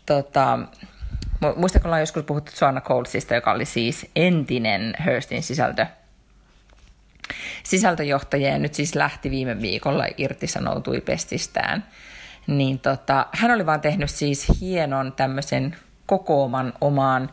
tota, 0.07 0.59
muista 1.57 1.79
kun 1.79 1.87
ollaan 1.87 2.03
joskus 2.03 2.25
puhuttu 2.25 2.53
Joanna 2.61 2.81
Colesista, 2.81 3.35
joka 3.35 3.53
oli 3.53 3.65
siis 3.65 4.07
entinen 4.17 4.95
Hurstin 5.07 5.43
sisältö 5.43 5.87
sisältöjohtaja 7.63 8.49
ja 8.49 8.59
nyt 8.59 8.75
siis 8.75 8.95
lähti 8.95 9.31
viime 9.31 9.61
viikolla, 9.61 10.05
irtisanoutui 10.17 11.01
pestistään. 11.01 11.85
Niin 12.47 12.79
tota, 12.79 13.27
hän 13.33 13.51
oli 13.51 13.67
vaan 13.67 13.81
tehnyt 13.81 14.11
siis 14.11 14.47
hienon 14.61 15.13
tämmöisen 15.13 15.77
kokooman 16.07 16.73
omaan 16.81 17.31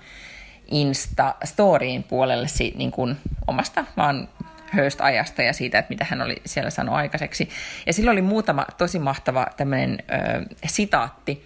Insta-storiin 0.72 2.04
puolelle 2.04 2.48
niin 2.76 2.92
kuin 2.92 3.18
omasta 3.48 3.86
vaan 3.98 4.30
Hearst-ajasta 4.76 5.42
ja 5.42 5.54
siitä, 5.54 5.80
että 5.80 5.90
mitä 5.90 6.06
hän 6.10 6.22
oli 6.22 6.42
siellä 6.46 6.70
sanonut 6.70 6.98
aikaiseksi. 6.98 7.50
Ja 7.86 7.94
silloin 7.94 8.16
oli 8.16 8.22
muutama 8.22 8.66
tosi 8.78 9.00
mahtava 9.00 9.48
tämmöinen 9.58 9.98
ö, 10.00 10.46
sitaatti, 10.66 11.46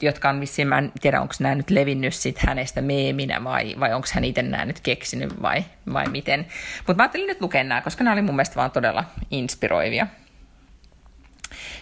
jotka 0.00 0.28
on 0.28 0.40
vissiin, 0.40 0.68
mä 0.68 0.78
en 0.78 0.92
tiedä, 1.00 1.20
onko 1.20 1.34
nämä 1.38 1.54
nyt 1.54 1.70
levinnyt 1.70 2.14
sit 2.14 2.38
hänestä 2.38 2.82
meeminä 2.82 3.44
vai, 3.44 3.74
vai 3.80 3.92
onko 3.94 4.08
hän 4.12 4.24
itse 4.24 4.42
nämä 4.42 4.64
nyt 4.64 4.80
keksinyt 4.80 5.42
vai, 5.42 5.64
vai 5.92 6.06
miten. 6.08 6.46
Mutta 6.78 6.94
mä 6.94 7.02
ajattelin 7.02 7.26
nyt 7.26 7.40
lukea 7.40 7.64
nämä, 7.64 7.80
koska 7.80 8.04
nämä 8.04 8.14
oli 8.14 8.22
mun 8.22 8.36
mielestä 8.36 8.56
vaan 8.56 8.70
todella 8.70 9.04
inspiroivia. 9.30 10.06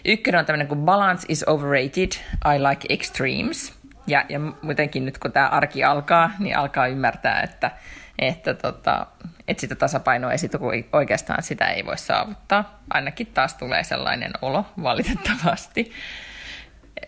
Ykkönen 0.05 0.39
on 0.39 0.47
tämmöinen 0.47 0.69
kuin 0.69 0.81
Balance 0.81 1.27
is 1.29 1.45
overrated, 1.49 2.13
I 2.55 2.59
like 2.69 2.87
extremes. 2.89 3.75
Ja, 4.07 4.25
ja 4.29 4.39
muutenkin 4.39 5.05
nyt 5.05 5.19
kun 5.19 5.33
tämä 5.33 5.49
arki 5.49 5.85
alkaa, 5.85 6.31
niin 6.39 6.57
alkaa 6.57 6.87
ymmärtää, 6.87 7.43
että, 7.43 7.71
että, 8.19 8.55
tota, 8.55 9.07
että 9.49 9.61
sitä 9.61 9.75
tasapainoa 9.75 10.33
ei 10.33 10.39
sit, 10.39 10.53
oikeastaan 10.93 11.43
sitä 11.43 11.71
ei 11.71 11.87
voi 11.87 11.99
saavuttaa. 11.99 12.83
Ainakin 12.91 13.27
taas 13.27 13.55
tulee 13.55 13.85
sellainen 13.85 14.33
olo 14.43 14.67
valitettavasti. 14.83 15.93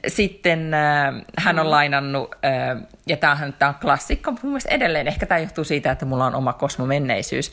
Sitten 0.09 0.75
äh, 0.75 1.15
hän 1.39 1.59
on 1.59 1.67
mm. 1.67 1.71
lainannut, 1.71 2.35
äh, 2.45 2.83
ja 3.07 3.17
tämähän 3.17 3.53
tämä 3.53 3.69
on 3.69 3.75
klassikko, 3.75 4.31
mun 4.31 4.41
mielestä 4.43 4.75
edelleen, 4.75 5.09
ehkä 5.09 5.27
tämä 5.27 5.39
johtuu 5.39 5.65
siitä, 5.65 5.91
että 5.91 6.05
mulla 6.05 6.27
on 6.27 6.35
oma 6.35 6.53
kosmomenneisyys, 6.53 7.53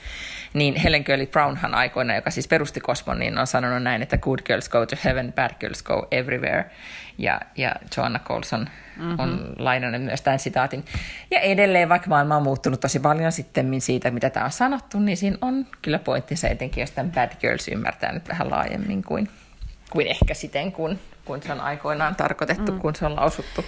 niin 0.53 0.75
Helen 0.75 1.03
Curly 1.03 1.25
Brownhan 1.25 1.75
aikoina, 1.75 2.15
joka 2.15 2.31
siis 2.31 2.47
perusti 2.47 2.79
kosmon, 2.79 3.19
niin 3.19 3.37
on 3.37 3.47
sanonut 3.47 3.83
näin, 3.83 4.01
että 4.01 4.17
good 4.17 4.39
girls 4.45 4.69
go 4.69 4.85
to 4.85 4.95
heaven, 5.05 5.33
bad 5.33 5.51
girls 5.59 5.83
go 5.83 6.07
everywhere. 6.11 6.65
Ja, 7.17 7.41
ja 7.55 7.75
Joanna 7.97 8.19
Colson 8.19 8.69
mm-hmm. 8.97 9.19
on 9.19 9.53
lainannut 9.57 10.01
myös 10.01 10.21
tämän 10.21 10.39
sitaatin. 10.39 10.85
Ja 11.31 11.39
edelleen, 11.39 11.89
vaikka 11.89 12.09
maailma 12.09 12.35
on 12.35 12.43
muuttunut 12.43 12.79
tosi 12.79 12.99
paljon 12.99 13.31
sitten 13.31 13.81
siitä, 13.81 14.11
mitä 14.11 14.29
tämä 14.29 14.45
on 14.45 14.51
sanottu, 14.51 14.99
niin 14.99 15.17
siinä 15.17 15.37
on 15.41 15.67
kyllä 15.81 15.99
pointtinsa 15.99 16.47
etenkin, 16.47 16.81
jos 16.81 16.91
tämän 16.91 17.11
bad 17.11 17.31
girls 17.41 17.67
ymmärtää 17.67 18.11
nyt 18.11 18.29
vähän 18.29 18.49
laajemmin 18.49 19.03
kuin, 19.03 19.29
kuin 19.89 20.07
ehkä 20.07 20.33
siten, 20.33 20.71
kun 20.71 20.99
kuin 21.31 21.43
se 21.43 21.51
on 21.51 21.61
aikoinaan 21.61 22.15
tarkoitettu, 22.15 22.71
mm. 22.71 22.79
kun 22.79 22.95
se 22.95 23.05
on 23.05 23.15
lausuttu 23.15 23.65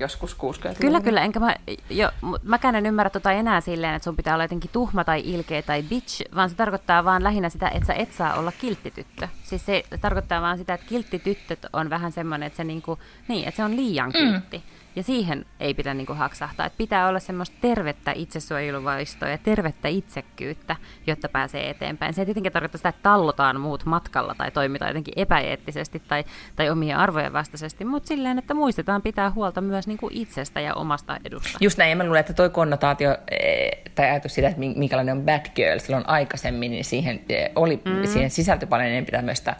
joskus 0.00 0.34
60 0.34 0.80
Kyllä, 0.80 1.00
kyllä. 1.00 1.22
Enkä 1.22 1.40
mä, 1.40 1.56
jo, 1.90 2.10
mäkään 2.42 2.74
en 2.74 2.86
ymmärrä 2.86 3.10
tota 3.10 3.32
enää 3.32 3.60
silleen, 3.60 3.94
että 3.94 4.04
sun 4.04 4.16
pitää 4.16 4.34
olla 4.34 4.44
jotenkin 4.44 4.70
tuhma 4.72 5.04
tai 5.04 5.22
ilkeä 5.24 5.62
tai 5.62 5.82
bitch, 5.82 6.34
vaan 6.34 6.50
se 6.50 6.56
tarkoittaa 6.56 7.04
vaan 7.04 7.24
lähinnä 7.24 7.48
sitä, 7.48 7.68
että 7.68 7.86
sä 7.86 7.94
et 7.94 8.12
saa 8.12 8.34
olla 8.34 8.52
kilttityttö. 8.52 9.28
Siis 9.42 9.66
se 9.66 9.82
tarkoittaa 10.00 10.40
vaan 10.40 10.58
sitä, 10.58 10.74
että 10.74 10.86
kilttityttöt 10.86 11.66
on 11.72 11.90
vähän 11.90 12.12
semmoinen, 12.12 12.46
että 12.46 12.56
se, 12.56 12.64
niinku, 12.64 12.98
niin, 13.28 13.48
että 13.48 13.56
se 13.56 13.64
on 13.64 13.76
liian 13.76 14.12
kiltti. 14.12 14.58
Mm. 14.58 14.62
Ja 14.96 15.02
siihen 15.02 15.46
ei 15.60 15.74
pidä 15.74 15.94
niin 15.94 16.06
kuin 16.06 16.18
haksahtaa. 16.18 16.66
Että 16.66 16.76
pitää 16.76 17.08
olla 17.08 17.18
semmoista 17.18 17.56
tervettä 17.60 18.12
itsesuojeluvaistoa 18.14 19.28
ja 19.28 19.38
tervettä 19.38 19.88
itsekkyyttä, 19.88 20.76
jotta 21.06 21.28
pääsee 21.28 21.70
eteenpäin. 21.70 22.14
Se 22.14 22.22
ei 22.22 22.26
tietenkin 22.26 22.52
tarkoita 22.52 22.76
sitä, 22.76 22.88
että 22.88 23.02
tallotaan 23.02 23.60
muut 23.60 23.84
matkalla 23.84 24.34
tai 24.34 24.50
toimitaan 24.50 24.88
jotenkin 24.88 25.14
epäeettisesti 25.16 26.02
tai, 26.08 26.24
tai 26.56 26.70
omien 26.70 26.96
arvojen 26.96 27.32
vastaisesti, 27.32 27.84
mutta 27.84 28.06
silleen, 28.06 28.38
että 28.38 28.54
muistetaan 28.54 29.02
pitää 29.02 29.30
huolta 29.30 29.60
myös 29.60 29.86
niin 29.86 29.98
kuin 29.98 30.16
itsestä 30.16 30.60
ja 30.60 30.74
omasta 30.74 31.18
edusta. 31.24 31.58
Just 31.60 31.78
näin, 31.78 31.90
ja 31.90 31.96
mä 31.96 32.04
luulen, 32.04 32.20
että 32.20 32.32
toi 32.32 32.50
konnotaatio 32.50 33.16
eh, 33.30 33.70
tai 33.94 34.10
ajatus 34.10 34.34
siitä, 34.34 34.48
että 34.48 34.60
minkälainen 34.60 35.16
on 35.16 35.24
bad 35.24 35.46
girl 35.54 35.78
silloin 35.78 36.08
aikaisemmin, 36.08 36.70
niin 36.70 36.84
siihen, 36.84 37.20
eh, 37.28 37.50
oli, 37.56 37.82
mm. 37.84 38.06
siihen 38.06 38.30
sisältyi 38.30 38.68
paljon 38.68 38.88
enemmän 38.88 39.10
tämmöistä, 39.10 39.56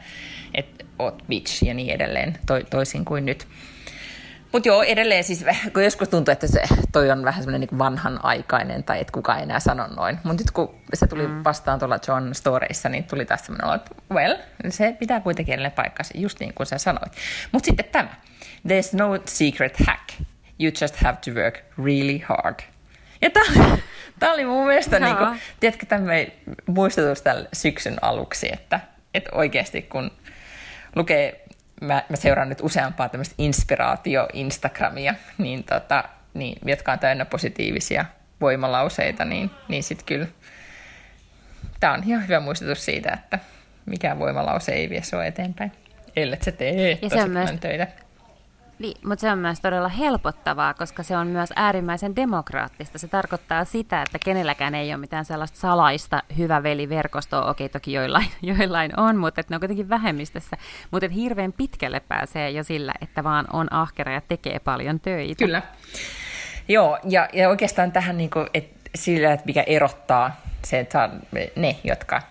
että 0.54 0.84
oot 0.98 1.22
bitch 1.28 1.64
ja 1.64 1.74
niin 1.74 1.94
edelleen, 1.94 2.38
to, 2.46 2.60
toisin 2.70 3.04
kuin 3.04 3.26
nyt. 3.26 3.46
Mutta 4.52 4.68
joo, 4.68 4.82
edelleen 4.82 5.24
siis, 5.24 5.44
kun 5.72 5.84
joskus 5.84 6.08
tuntuu, 6.08 6.32
että 6.32 6.46
se 6.46 6.62
toi 6.92 7.10
on 7.10 7.24
vähän 7.24 7.42
semmoinen 7.42 7.68
niin 7.68 7.78
vanhanaikainen 7.78 8.84
tai 8.84 9.00
että 9.00 9.12
kukaan 9.12 9.38
ei 9.38 9.42
enää 9.42 9.60
sano 9.60 9.86
noin. 9.86 10.18
Mutta 10.24 10.42
nyt 10.42 10.50
kun 10.50 10.74
se 10.94 11.06
tuli 11.06 11.26
mm. 11.26 11.44
vastaan 11.44 11.78
tuolla 11.78 11.98
John 12.08 12.34
Storeissa, 12.34 12.88
niin 12.88 13.04
tuli 13.04 13.24
taas 13.24 13.46
semmoinen 13.46 13.66
olo, 13.66 13.74
että 13.74 13.90
well, 14.10 14.34
se 14.68 14.96
pitää 14.98 15.20
kuitenkin 15.20 15.52
edelleen 15.52 15.72
paikkansa, 15.72 16.14
just 16.18 16.40
niin 16.40 16.54
kuin 16.54 16.66
sä 16.66 16.78
sanoit. 16.78 17.12
Mutta 17.52 17.66
sitten 17.66 17.86
tämä. 17.92 18.14
There's 18.68 18.96
no 18.96 19.22
secret 19.24 19.76
hack. 19.86 20.08
You 20.60 20.72
just 20.80 20.96
have 20.96 21.18
to 21.24 21.30
work 21.30 21.58
really 21.84 22.20
hard. 22.28 22.60
Ja 23.22 23.30
tämä 24.18 24.32
oli 24.32 24.44
mun 24.44 24.66
mielestä, 24.66 25.00
no. 25.00 25.06
niin 25.06 25.16
kuin, 25.16 25.40
tiedätkö, 25.60 25.86
tämmöinen 25.86 26.32
muistutus 26.66 27.22
tällä 27.22 27.48
syksyn 27.52 27.96
aluksi, 28.02 28.52
että, 28.52 28.80
että 29.14 29.30
oikeasti 29.34 29.82
kun 29.82 30.10
lukee 30.96 31.44
mä, 31.80 32.02
mä 32.08 32.16
seuraan 32.16 32.48
nyt 32.48 32.60
useampaa 32.62 33.08
tämmöistä 33.08 33.34
inspiraatio-instagramia, 33.38 35.14
niin 35.38 35.64
tota, 35.64 36.04
niin, 36.34 36.58
jotka 36.64 36.92
on 36.92 36.98
täynnä 36.98 37.24
positiivisia 37.24 38.04
voimalauseita, 38.40 39.24
niin, 39.24 39.50
niin 39.68 39.82
sitten 39.82 40.06
kyllä 40.06 40.26
tämä 41.80 41.92
on 41.92 42.02
ihan 42.06 42.22
hyvä 42.22 42.40
muistutus 42.40 42.84
siitä, 42.84 43.12
että 43.12 43.38
mikään 43.86 44.18
voimalause 44.18 44.72
ei 44.72 44.90
vie 44.90 45.02
sinua 45.02 45.24
eteenpäin, 45.24 45.72
ellei 46.16 46.38
se 46.42 46.52
tee 46.52 46.90
ja 46.90 46.96
tosi 47.10 47.28
myös, 47.28 47.50
töitä. 47.60 47.86
Niin, 48.80 48.96
mutta 49.04 49.20
se 49.20 49.30
on 49.30 49.38
myös 49.38 49.60
todella 49.60 49.88
helpottavaa, 49.88 50.74
koska 50.74 51.02
se 51.02 51.16
on 51.16 51.26
myös 51.26 51.52
äärimmäisen 51.56 52.16
demokraattista. 52.16 52.98
Se 52.98 53.08
tarkoittaa 53.08 53.64
sitä, 53.64 54.02
että 54.02 54.18
kenelläkään 54.18 54.74
ei 54.74 54.90
ole 54.90 55.00
mitään 55.00 55.24
sellaista 55.24 55.58
salaista 55.58 56.22
hyvä 56.38 56.62
veli-verkostoa. 56.62 57.50
Okei, 57.50 57.68
toki 57.68 57.92
joillain, 57.92 58.26
joillain 58.42 59.00
on, 59.00 59.16
mutta 59.16 59.42
ne 59.48 59.56
on 59.56 59.60
kuitenkin 59.60 59.88
vähemmistössä. 59.88 60.56
Mutta 60.90 61.08
hirveän 61.08 61.52
pitkälle 61.52 62.00
pääsee 62.00 62.50
jo 62.50 62.64
sillä, 62.64 62.92
että 63.00 63.24
vaan 63.24 63.46
on 63.52 63.72
ahkera 63.72 64.12
ja 64.12 64.20
tekee 64.20 64.58
paljon 64.58 65.00
töitä. 65.00 65.44
Kyllä. 65.44 65.62
Joo, 66.68 66.98
ja, 67.04 67.28
ja 67.32 67.48
oikeastaan 67.48 67.92
tähän 67.92 68.16
niin 68.16 68.30
kuin, 68.30 68.46
että 68.54 68.90
sillä, 68.94 69.32
että 69.32 69.46
mikä 69.46 69.62
erottaa 69.62 70.36
se, 70.64 70.80
että 70.80 71.10
ne, 71.56 71.76
jotka 71.84 72.22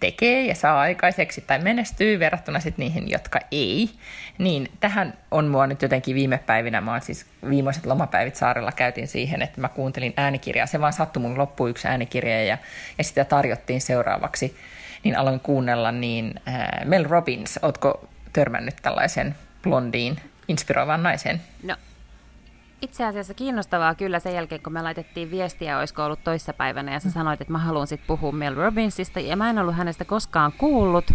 tekee 0.00 0.46
ja 0.46 0.54
saa 0.54 0.80
aikaiseksi 0.80 1.40
tai 1.40 1.58
menestyy 1.58 2.18
verrattuna 2.18 2.60
sitten 2.60 2.82
niihin, 2.84 3.10
jotka 3.10 3.40
ei, 3.50 3.90
niin 4.38 4.68
tähän 4.80 5.14
on 5.30 5.46
mua 5.46 5.66
nyt 5.66 5.82
jotenkin 5.82 6.14
viime 6.14 6.38
päivinä, 6.38 6.80
mä 6.80 6.90
oon 6.92 7.00
siis 7.00 7.26
viimeiset 7.48 7.86
lomapäivit 7.86 8.36
saarella 8.36 8.72
käytin 8.72 9.08
siihen, 9.08 9.42
että 9.42 9.60
mä 9.60 9.68
kuuntelin 9.68 10.14
äänikirjaa, 10.16 10.66
se 10.66 10.80
vaan 10.80 10.92
sattui 10.92 11.22
mun 11.22 11.38
loppu 11.38 11.66
yksi 11.66 11.88
äänikirja 11.88 12.44
ja, 12.44 12.58
ja 12.98 13.04
sitä 13.04 13.24
tarjottiin 13.24 13.80
seuraavaksi, 13.80 14.56
niin 15.04 15.18
aloin 15.18 15.40
kuunnella, 15.40 15.92
niin 15.92 16.34
äh, 16.48 16.68
Mel 16.84 17.04
Robbins, 17.04 17.58
ootko 17.62 18.08
törmännyt 18.32 18.76
tällaisen 18.82 19.34
blondiin 19.62 20.16
inspiroivan 20.48 21.02
naisen? 21.02 21.40
No 21.62 21.76
itse 22.82 23.04
asiassa 23.04 23.34
kiinnostavaa 23.34 23.94
kyllä 23.94 24.18
sen 24.18 24.34
jälkeen, 24.34 24.62
kun 24.62 24.72
me 24.72 24.82
laitettiin 24.82 25.30
viestiä, 25.30 25.78
olisiko 25.78 26.04
ollut 26.04 26.24
toissapäivänä, 26.24 26.92
ja 26.92 27.00
sä 27.00 27.10
sanoit, 27.10 27.40
että 27.40 27.52
mä 27.52 27.58
haluan 27.58 27.86
sitten 27.86 28.06
puhua 28.06 28.32
Mel 28.32 28.54
Robbinsista, 28.54 29.20
ja 29.20 29.36
mä 29.36 29.50
en 29.50 29.58
ollut 29.58 29.74
hänestä 29.76 30.04
koskaan 30.04 30.52
kuullut, 30.58 31.10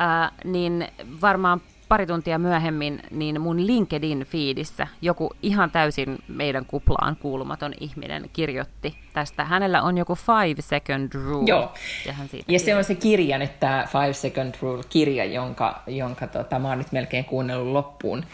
äh, 0.00 0.30
niin 0.44 0.88
varmaan 1.20 1.60
pari 1.88 2.06
tuntia 2.06 2.38
myöhemmin, 2.38 3.02
niin 3.10 3.40
mun 3.40 3.66
LinkedIn-fiidissä 3.66 4.86
joku 5.02 5.30
ihan 5.42 5.70
täysin 5.70 6.18
meidän 6.28 6.66
kuplaan 6.66 7.16
kuulumaton 7.16 7.72
ihminen 7.80 8.30
kirjoitti 8.32 8.98
tästä. 9.12 9.44
Hänellä 9.44 9.82
on 9.82 9.98
joku 9.98 10.14
Five 10.14 10.62
Second 10.62 11.12
Rule. 11.14 11.44
Joo, 11.46 11.72
ja, 12.06 12.12
hän 12.12 12.28
siitä 12.28 12.52
ja 12.52 12.58
se 12.58 12.76
on 12.76 12.84
se 12.84 12.94
kirja, 12.94 13.38
nyt 13.38 13.60
tämä 13.60 13.86
Five 13.92 14.12
Second 14.12 14.54
Rule-kirja, 14.62 15.24
jonka, 15.24 15.82
jonka 15.86 16.26
tota, 16.26 16.58
mä 16.58 16.68
oon 16.68 16.78
nyt 16.78 16.92
melkein 16.92 17.24
kuunnellut 17.24 17.72
loppuun. 17.72 18.24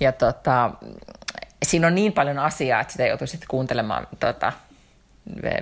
Ja 0.00 0.12
tota, 0.12 0.70
siinä 1.62 1.86
on 1.86 1.94
niin 1.94 2.12
paljon 2.12 2.38
asiaa, 2.38 2.80
että 2.80 2.92
sitä 2.92 3.06
joutuu 3.06 3.26
sitten 3.26 3.48
kuuntelemaan 3.48 4.06
tota, 4.20 4.52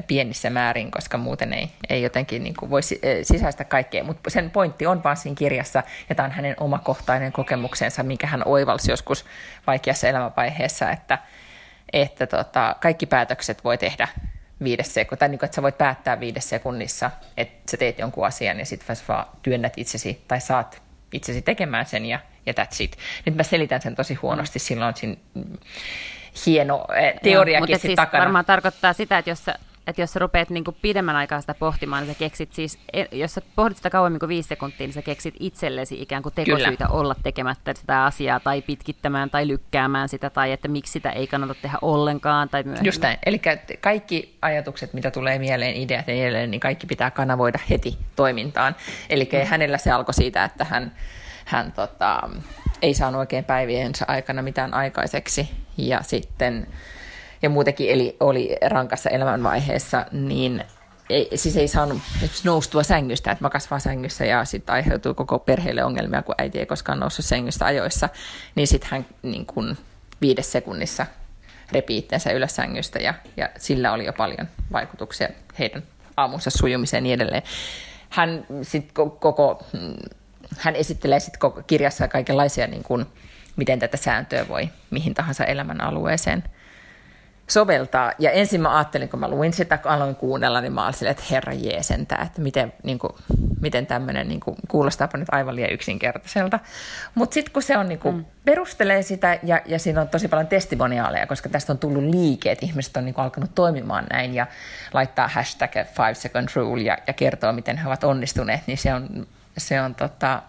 pienissä 0.07 0.50
määrin, 0.50 0.90
koska 0.90 1.19
muuten 1.19 1.52
ei, 1.52 1.71
ei 1.88 2.02
jotenkin 2.02 2.42
niin 2.45 2.54
kuin 2.59 2.71
voi 2.71 2.80
eh, 3.02 3.19
sisäistä 3.23 3.64
kaikkea. 3.64 4.04
Mutta 4.04 4.30
sen 4.30 4.50
pointti 4.50 4.87
on 4.87 5.04
vaan 5.04 5.16
siinä 5.16 5.37
kirjassa, 5.37 5.83
ja 6.09 6.14
tämä 6.14 6.26
on 6.26 6.33
hänen 6.33 6.54
omakohtainen 6.61 7.33
kokemuksensa, 7.33 8.02
minkä 8.02 8.26
hän 8.26 8.42
oivalsi 8.45 8.90
joskus 8.90 9.25
vaikeassa 9.66 10.09
elämänvaiheessa, 10.09 10.90
että, 10.90 11.19
että 11.92 12.26
tota, 12.26 12.76
kaikki 12.80 13.07
päätökset 13.07 13.64
voi 13.64 13.78
tehdä 13.78 14.09
viides 14.62 14.95
sekunnissa, 14.95 15.19
tai 15.19 15.28
niin 15.28 15.38
kuin, 15.38 15.47
että 15.47 15.57
sä 15.57 15.62
voit 15.62 15.78
päättää 15.78 16.21
viides 16.21 16.49
sekunnissa, 16.49 17.11
että 17.37 17.71
sä 17.71 17.76
teet 17.76 17.99
jonkun 17.99 18.26
asian 18.26 18.59
ja 18.59 18.66
sitten 18.66 18.97
vaan 19.09 19.26
työnnät 19.42 19.73
itsesi 19.76 20.25
tai 20.28 20.40
saat 20.40 20.83
itsesi 21.12 21.43
tekemään 21.43 21.87
sen 21.87 22.07
ja, 22.07 22.19
ja 22.47 22.52
that's 22.52 22.76
it. 22.81 22.99
Nyt 23.26 23.35
mä 23.35 23.43
selitän 23.43 23.83
sen 23.83 23.95
tosi 23.97 24.14
huonosti, 24.14 24.59
mm. 24.59 24.62
silloin 24.62 24.97
siinä 24.97 25.17
hieno 26.47 26.87
eh, 26.97 27.14
teoriakin 27.23 27.69
Joo, 27.69 27.76
mutta 27.76 27.87
siis 27.87 27.97
takana. 27.97 28.25
varmaan 28.25 28.45
tarkoittaa 28.45 28.93
sitä, 28.93 29.19
että 29.19 29.31
jos 29.31 29.45
sä, 29.45 29.59
että 29.91 30.03
jos 30.03 30.13
sä 30.13 30.19
rupeat 30.19 30.51
niin 30.51 30.65
kuin 30.65 30.77
pidemmän 30.83 31.17
aikaa 31.17 31.41
sitä 31.41 31.55
pohtimaan, 31.55 32.03
niin 32.03 32.15
sä 32.15 32.19
keksit 32.19 32.53
siis, 32.53 32.79
e, 32.93 33.05
jos 33.13 33.35
sä 33.35 33.43
pohdit 33.57 33.77
sitä 33.77 33.91
kauemmin 33.91 34.21
kuin 34.21 34.29
viisi 34.29 34.49
sekuntia, 34.49 34.87
niin 34.87 34.93
sä 34.93 35.03
keksit 35.03 35.35
itsellesi 35.41 36.03
ikään 36.03 36.23
kuin 36.23 36.35
tekosyitä 36.35 36.85
Kyllä. 36.87 37.01
olla 37.01 37.15
tekemättä 37.23 37.75
sitä 37.75 38.05
asiaa 38.05 38.41
tai 38.41 38.63
pitkittämään 38.63 39.31
tai 39.31 39.49
lykkäämään 39.49 40.09
sitä 40.09 40.31
tai 40.31 40.53
että 40.53 40.69
miksi 40.69 40.93
sitä 40.93 41.11
ei 41.11 41.27
kannata 41.27 41.55
tehdä 41.55 41.79
ollenkaan 41.83 42.49
tai 42.49 42.63
myöhemmin. 42.63 42.89
Just 42.89 43.03
näin. 43.03 43.19
Eli 43.27 43.41
kaikki 43.81 44.39
ajatukset, 44.43 44.93
mitä 44.93 45.11
tulee 45.11 45.39
mieleen, 45.39 45.77
ideat 45.77 46.09
ja 46.09 46.15
edelleen, 46.15 46.51
niin 46.51 46.61
kaikki 46.61 46.87
pitää 46.87 47.11
kanavoida 47.11 47.59
heti 47.71 47.99
toimintaan. 48.17 48.77
Eli 49.09 49.29
mm. 49.33 49.47
hänellä 49.47 49.79
se 49.79 49.91
alkoi 49.91 50.15
siitä, 50.15 50.45
että 50.45 50.65
hän, 50.65 50.93
hän 51.45 51.73
tota, 51.73 52.31
ei 52.83 52.95
saanut 52.95 53.19
oikein 53.19 53.45
päiviensä 53.45 54.05
aikana 54.09 54.43
mitään 54.43 54.75
aikaiseksi 54.75 55.51
ja 55.77 56.03
sitten 56.03 56.67
ja 57.43 57.51
muutenkin 57.51 57.91
eli 57.91 58.17
oli 58.21 58.57
rankassa 58.67 59.11
elämänvaiheessa, 59.11 60.07
niin 60.13 60.65
ei, 61.11 61.31
siis 61.35 61.57
ei 61.57 61.69
saanut 61.69 61.99
noustua 62.45 62.83
sängystä, 62.83 63.33
että 63.33 63.45
makas 63.45 63.71
vaan 63.71 63.81
sängyssä 63.81 64.25
ja 64.25 64.45
sitten 64.45 64.75
aiheutuu 64.75 65.15
koko 65.15 65.39
perheelle 65.39 65.85
ongelmia, 65.85 66.23
kun 66.23 66.35
äiti 66.39 66.59
ei 66.59 66.67
koskaan 66.67 67.01
noussut 67.01 67.25
sängystä 67.25 67.65
ajoissa, 67.65 68.09
niin 68.55 68.67
sitten 68.67 68.91
hän 68.91 69.07
niin 69.23 69.47
kun, 69.47 69.77
viides 70.21 70.53
sekunnissa 70.53 71.07
repi 71.73 71.99
itsensä 71.99 72.33
ylös 72.33 72.57
sängystä 72.57 72.99
ja, 72.99 73.15
ja 73.37 73.49
sillä 73.59 73.93
oli 73.93 74.07
jo 74.07 74.13
paljon 74.13 74.49
vaikutuksia 74.73 75.29
heidän 75.59 75.83
aamunsa 76.17 76.51
sujumiseen 76.51 77.01
ja 77.01 77.03
niin 77.03 77.15
edelleen. 77.15 77.43
Hän, 78.11 78.47
sit 78.63 78.93
koko, 78.93 79.67
mm, 79.73 79.97
hän 80.59 80.77
esittelee 80.77 81.21
sit 81.21 81.37
koko 81.37 81.63
kirjassa 81.67 82.09
kaikenlaisia, 82.09 82.67
niin 82.67 82.83
kuin, 82.83 83.07
miten 83.57 83.79
tätä 83.79 83.97
sääntöä 83.97 84.49
voi 84.49 84.69
mihin 84.91 85.15
tahansa 85.15 85.45
elämän 85.45 85.81
alueeseen– 85.81 86.45
soveltaa. 87.50 88.12
Ja 88.19 88.30
ensin 88.30 88.61
mä 88.61 88.76
ajattelin, 88.76 89.09
kun 89.09 89.21
mä 89.21 89.28
luin 89.28 89.52
sitä, 89.52 89.78
kun 89.78 89.90
aloin 89.90 90.16
kuunnella, 90.16 90.61
niin 90.61 90.73
mä 90.73 90.85
olin 90.85 91.07
että 91.07 91.23
herra 91.30 91.52
jeesentää, 91.52 92.23
että 92.23 92.40
miten, 92.40 92.73
niin 92.83 92.99
kuin, 92.99 93.12
miten 93.61 93.87
tämmöinen, 93.87 94.28
niin 94.28 94.40
kuin, 94.40 94.57
kuulostaapa 94.69 95.19
nyt 95.19 95.28
aivan 95.33 95.57
liian 95.57 95.73
yksinkertaiselta. 95.73 96.59
Mutta 97.14 97.35
sitten 97.35 97.52
kun 97.52 97.62
se 97.62 97.78
on, 97.78 97.88
niin 97.88 97.99
kuin, 97.99 98.16
mm. 98.16 98.25
perustelee 98.45 99.02
sitä 99.02 99.38
ja, 99.42 99.61
ja 99.66 99.78
siinä 99.78 100.00
on 100.00 100.09
tosi 100.09 100.28
paljon 100.28 100.47
testimoniaaleja, 100.47 101.26
koska 101.26 101.49
tästä 101.49 101.73
on 101.73 101.78
tullut 101.78 102.04
liike, 102.04 102.52
että 102.52 102.66
ihmiset 102.66 102.97
on 102.97 103.04
niin 103.04 103.14
kuin, 103.14 103.25
alkanut 103.25 103.54
toimimaan 103.54 104.07
näin 104.11 104.35
ja 104.35 104.47
laittaa 104.92 105.28
hashtag 105.28 105.73
five 105.73 106.14
second 106.14 106.49
rule 106.54 106.83
ja, 106.83 106.99
ja 107.07 107.12
kertoo, 107.12 107.52
miten 107.52 107.76
he 107.76 107.87
ovat 107.87 108.04
onnistuneet, 108.04 108.61
niin 108.66 108.78
se 108.78 108.95
on, 108.95 109.26
se 109.59 109.80
on 109.80 109.95
tota, 109.95 110.42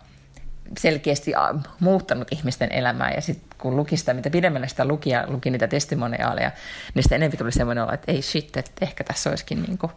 selkeästi 0.77 1.31
muuttanut 1.79 2.27
ihmisten 2.31 2.71
elämää 2.71 3.11
ja 3.11 3.21
sitten 3.21 3.49
kun 3.57 3.75
luki 3.75 3.97
sitä, 3.97 4.13
mitä 4.13 4.29
pidemmälle 4.29 4.67
sitä 4.67 4.85
luki 4.85 5.09
ja 5.09 5.23
luki 5.27 5.49
niitä 5.51 5.67
testimoniaaleja, 5.67 6.51
niin 6.93 7.03
sitten 7.03 7.15
enemmän 7.15 7.37
tuli 7.37 7.51
semmoinen 7.51 7.83
olo, 7.83 7.93
että 7.93 8.11
ei 8.11 8.21
shit, 8.21 8.57
että 8.57 8.71
ehkä 8.85 9.03
tässä 9.03 9.29
olisikin 9.29 9.61
niin 9.63 9.77
kuin, 9.77 9.91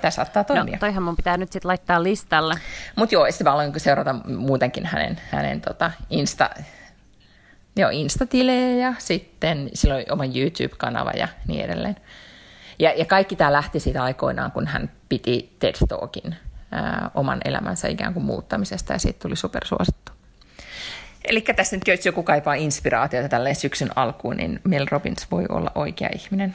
tämä 0.00 0.10
saattaa 0.10 0.42
no, 0.42 0.46
toimia. 0.54 0.74
No, 0.74 0.80
toihan 0.80 1.02
mun 1.02 1.16
pitää 1.16 1.36
nyt 1.36 1.52
sitten 1.52 1.68
laittaa 1.68 2.02
listalle. 2.02 2.54
Mutta 2.96 3.14
joo, 3.14 3.26
sitten 3.30 3.44
mä 3.44 3.52
aloin 3.52 3.80
seurata 3.80 4.14
muutenkin 4.36 4.86
hänen, 4.86 5.20
hänen 5.30 5.60
tota 5.60 5.90
Insta, 6.10 6.50
joo, 7.76 7.90
Insta-tilejä 7.92 8.86
ja 8.86 8.94
sitten 8.98 9.70
sillä 9.74 9.94
oli 9.94 10.06
oma 10.10 10.24
YouTube-kanava 10.24 11.10
ja 11.10 11.28
niin 11.46 11.64
edelleen. 11.64 11.96
Ja, 12.78 12.92
ja 12.96 13.04
kaikki 13.04 13.36
tämä 13.36 13.52
lähti 13.52 13.80
siitä 13.80 14.02
aikoinaan, 14.02 14.52
kun 14.52 14.66
hän 14.66 14.90
piti 15.08 15.56
TED 15.58 15.74
Talkin 15.88 16.36
ää, 16.70 17.10
oman 17.14 17.40
elämänsä 17.44 17.88
ikään 17.88 18.14
kuin 18.14 18.24
muuttamisesta 18.24 18.92
ja 18.92 18.98
siitä 18.98 19.18
tuli 19.18 19.36
supersuosittu. 19.36 20.12
Eli 21.24 21.40
tässä 21.40 21.76
nyt 21.76 21.88
jos 21.88 22.06
joku 22.06 22.22
kaipaa 22.22 22.54
inspiraatiota 22.54 23.28
tälle 23.28 23.54
syksyn 23.54 23.90
alkuun, 23.96 24.36
niin 24.36 24.60
Mel 24.64 24.86
Robbins 24.90 25.30
voi 25.30 25.46
olla 25.48 25.72
oikea 25.74 26.08
ihminen. 26.14 26.54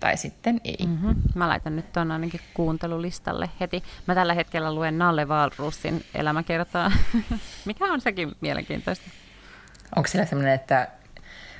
Tai 0.00 0.16
sitten 0.16 0.60
ei. 0.64 0.86
Mm-hmm. 0.86 1.14
Mä 1.34 1.48
laitan 1.48 1.76
nyt 1.76 1.92
tuon 1.92 2.10
ainakin 2.10 2.40
kuuntelulistalle 2.54 3.50
heti. 3.60 3.82
Mä 4.06 4.14
tällä 4.14 4.34
hetkellä 4.34 4.74
luen 4.74 4.98
Nalle 4.98 5.28
Valrussin 5.28 6.04
elämäkertaa, 6.14 6.92
mikä 7.64 7.84
on 7.84 8.00
sekin 8.00 8.32
mielenkiintoista. 8.40 9.10
Onko 9.96 10.08
siellä 10.08 10.26
semmoinen, 10.26 10.54
että 10.54 10.88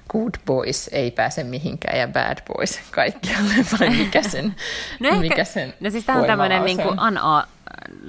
good 0.08 0.34
boys 0.46 0.88
ei 0.92 1.10
pääse 1.10 1.44
mihinkään 1.44 1.98
ja 1.98 2.08
bad 2.08 2.38
boys 2.46 2.80
kaikkialle, 2.90 3.54
vai 3.80 3.90
mikä 3.90 4.22
sen, 4.22 4.54
no 5.00 5.08
ehkä, 5.08 5.20
mikä 5.20 5.44
sen 5.44 5.74
No 5.80 5.90
siis 5.90 6.04
tämä 6.04 6.18
on 6.18 6.26
tämmöinen 6.26 6.64
niin 6.64 6.82
kuin 6.82 7.00
una, 7.00 7.46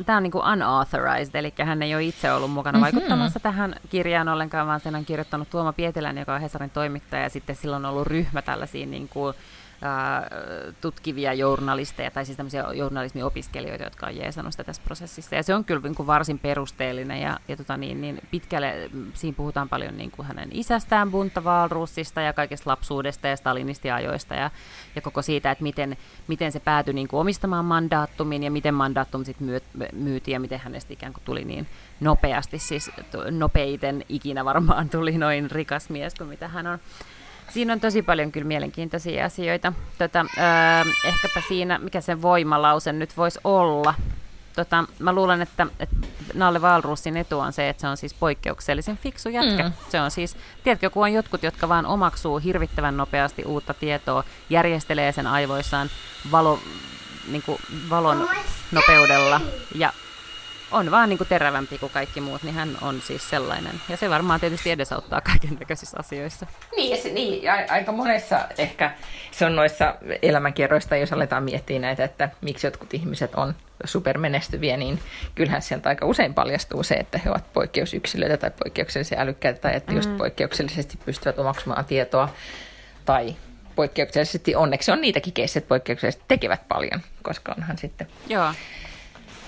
tämä 0.05 0.17
on 0.17 0.23
niin 0.23 0.31
kuin 0.31 0.45
unauthorized, 0.53 1.35
eli 1.35 1.53
hän 1.63 1.83
ei 1.83 1.95
ole 1.95 2.03
itse 2.03 2.33
ollut 2.33 2.51
mukana 2.51 2.77
mm-hmm. 2.77 2.95
vaikuttamassa 2.95 3.39
tähän 3.39 3.75
kirjaan 3.89 4.27
ollenkaan, 4.27 4.67
vaan 4.67 4.79
sen 4.79 4.95
on 4.95 5.05
kirjoittanut 5.05 5.49
Tuoma 5.49 5.73
Pietilän, 5.73 6.17
joka 6.17 6.35
on 6.35 6.41
Hesarin 6.41 6.69
toimittaja, 6.69 7.23
ja 7.23 7.29
sitten 7.29 7.55
silloin 7.55 7.85
on 7.85 7.91
ollut 7.91 8.07
ryhmä 8.07 8.41
tällaisia 8.41 8.85
niin 8.85 9.07
kuin, 9.07 9.35
tutkivia 10.81 11.33
journalisteja, 11.33 12.11
tai 12.11 12.25
siis 12.25 12.37
tämmöisiä 12.37 12.63
journalismiopiskelijoita, 12.73 13.83
jotka 13.83 14.05
on 14.05 14.17
jeesannut 14.17 14.53
sitä 14.53 14.63
tässä 14.63 14.81
prosessissa. 14.85 15.35
Ja 15.35 15.43
se 15.43 15.55
on 15.55 15.65
kyllä 15.65 15.81
niin 15.81 15.95
kuin 15.95 16.07
varsin 16.07 16.39
perusteellinen, 16.39 17.21
ja, 17.21 17.39
ja 17.47 17.57
tota 17.57 17.77
niin, 17.77 18.01
niin 18.01 18.21
pitkälle 18.31 18.89
siinä 19.13 19.35
puhutaan 19.35 19.69
paljon 19.69 19.97
niin 19.97 20.11
kuin 20.11 20.27
hänen 20.27 20.49
isästään, 20.51 21.11
Bunta 21.11 21.43
Valrussista, 21.43 22.21
ja 22.21 22.33
kaikesta 22.33 22.69
lapsuudesta 22.69 23.27
ja 23.27 23.35
stalinistiajoista, 23.35 24.35
ja, 24.35 24.51
ja 24.95 25.01
koko 25.01 25.21
siitä, 25.21 25.51
että 25.51 25.63
miten, 25.63 25.97
miten 26.27 26.51
se 26.51 26.59
päätyi 26.59 26.93
niin 26.93 27.07
kuin 27.07 27.19
omistamaan 27.19 27.65
mandaattumin, 27.65 28.43
ja 28.43 28.51
miten 28.51 28.73
mandaattum 28.73 29.25
sitten 29.25 29.61
myy, 29.93 30.21
ja 30.27 30.39
miten 30.39 30.59
hänestä 30.59 30.93
ikään 30.93 31.13
kuin 31.13 31.23
tuli 31.23 31.45
niin 31.45 31.67
nopeasti, 31.99 32.59
siis 32.59 32.91
nopeiten 33.31 34.05
ikinä 34.09 34.45
varmaan 34.45 34.89
tuli 34.89 35.17
noin 35.17 35.51
rikas 35.51 35.89
mies 35.89 36.15
kuin 36.15 36.29
mitä 36.29 36.47
hän 36.47 36.67
on 36.67 36.79
Siinä 37.49 37.73
on 37.73 37.79
tosi 37.79 38.01
paljon 38.01 38.31
kyllä 38.31 38.47
mielenkiintoisia 38.47 39.25
asioita. 39.25 39.73
Tota, 39.97 40.19
öö, 40.37 40.91
ehkäpä 41.05 41.41
siinä, 41.47 41.79
mikä 41.79 42.01
se 42.01 42.21
voimalause 42.21 42.93
nyt 42.93 43.17
voisi 43.17 43.39
olla. 43.43 43.93
Tota, 44.55 44.83
mä 44.99 45.13
luulen, 45.13 45.41
että, 45.41 45.67
että 45.79 45.95
Nalle 46.33 46.61
Valrussin 46.61 47.17
etu 47.17 47.39
on 47.39 47.53
se, 47.53 47.69
että 47.69 47.81
se 47.81 47.87
on 47.87 47.97
siis 47.97 48.13
poikkeuksellisen 48.13 48.97
fiksu 48.97 49.29
jätkä. 49.29 49.63
Mm. 49.63 49.71
Se 49.89 50.01
on 50.01 50.11
siis, 50.11 50.37
tiedätkö, 50.63 50.89
kun 50.89 51.03
on 51.03 51.13
jotkut, 51.13 51.43
jotka 51.43 51.69
vaan 51.69 51.85
omaksuu 51.85 52.37
hirvittävän 52.37 52.97
nopeasti 52.97 53.43
uutta 53.43 53.73
tietoa, 53.73 54.23
järjestelee 54.49 55.11
sen 55.11 55.27
aivoissaan 55.27 55.89
valo, 56.31 56.59
niin 57.27 57.43
kuin 57.43 57.59
valon 57.89 58.29
nopeudella 58.71 59.41
ja 59.75 59.93
on 60.71 60.91
vaan 60.91 61.09
niin 61.09 61.17
kuin 61.17 61.27
terävämpi 61.27 61.77
kuin 61.77 61.91
kaikki 61.91 62.21
muut, 62.21 62.43
niin 62.43 62.55
hän 62.55 62.77
on 62.81 63.01
siis 63.01 63.29
sellainen. 63.29 63.81
Ja 63.89 63.97
se 63.97 64.09
varmaan 64.09 64.39
tietysti 64.39 64.71
edesauttaa 64.71 65.21
kaiken 65.21 65.57
näköisissä 65.59 65.97
asioissa. 65.99 66.45
Niin, 66.75 66.91
ja 66.91 67.03
se, 67.03 67.09
niin 67.09 67.43
ja 67.43 67.53
aika 67.69 67.91
monessa 67.91 68.39
ehkä 68.57 68.91
se 69.31 69.45
on 69.45 69.55
noissa 69.55 69.95
elämänkierroista, 70.21 70.95
jos 70.95 71.13
aletaan 71.13 71.43
miettiä 71.43 71.79
näitä, 71.79 72.03
että 72.03 72.29
miksi 72.41 72.67
jotkut 72.67 72.93
ihmiset 72.93 73.35
on 73.35 73.55
supermenestyviä, 73.83 74.77
niin 74.77 74.99
kyllähän 75.35 75.61
sieltä 75.61 75.89
aika 75.89 76.05
usein 76.05 76.33
paljastuu 76.33 76.83
se, 76.83 76.95
että 76.95 77.19
he 77.25 77.29
ovat 77.29 77.53
poikkeusyksilöitä 77.53 78.37
tai 78.37 78.51
poikkeuksellisia 78.63 79.21
älykkäitä 79.21 79.59
tai 79.59 79.75
että 79.75 79.91
mm. 79.91 79.97
just 79.97 80.17
poikkeuksellisesti 80.17 80.99
pystyvät 81.05 81.39
omaksumaan 81.39 81.85
tietoa 81.85 82.29
tai 83.05 83.35
poikkeuksellisesti, 83.75 84.55
onneksi 84.55 84.91
on 84.91 85.01
niitäkin 85.01 85.33
keissejä, 85.33 85.59
että 85.59 85.69
poikkeuksellisesti 85.69 86.25
tekevät 86.27 86.67
paljon, 86.67 87.01
koska 87.23 87.55
onhan 87.57 87.77
sitten... 87.77 88.07
Joo 88.27 88.53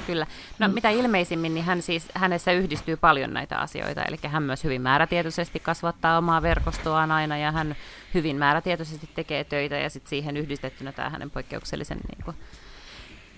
kyllä. 0.08 0.28
No 0.60 0.68
mm. 0.68 0.74
mitä 0.74 0.90
ilmeisimmin, 0.90 1.54
niin 1.54 1.66
hän 1.66 1.82
siis, 1.82 2.08
hänessä 2.14 2.52
yhdistyy 2.52 2.98
paljon 2.98 3.34
näitä 3.34 3.60
asioita, 3.60 4.04
eli 4.04 4.18
hän 4.28 4.44
myös 4.44 4.64
hyvin 4.64 4.82
määrätietoisesti 4.82 5.60
kasvattaa 5.60 6.18
omaa 6.18 6.42
verkostoaan 6.42 7.12
aina, 7.12 7.38
ja 7.38 7.52
hän 7.52 7.76
hyvin 8.14 8.36
määrätietoisesti 8.36 9.10
tekee 9.16 9.44
töitä, 9.44 9.76
ja 9.76 9.90
sitten 9.90 10.10
siihen 10.10 10.38
yhdistettynä 10.38 10.92
tämä 10.92 11.10
hänen 11.10 11.32
poikkeuksellisen 11.32 11.98
niin 12.08 12.26
kuin, 12.26 12.38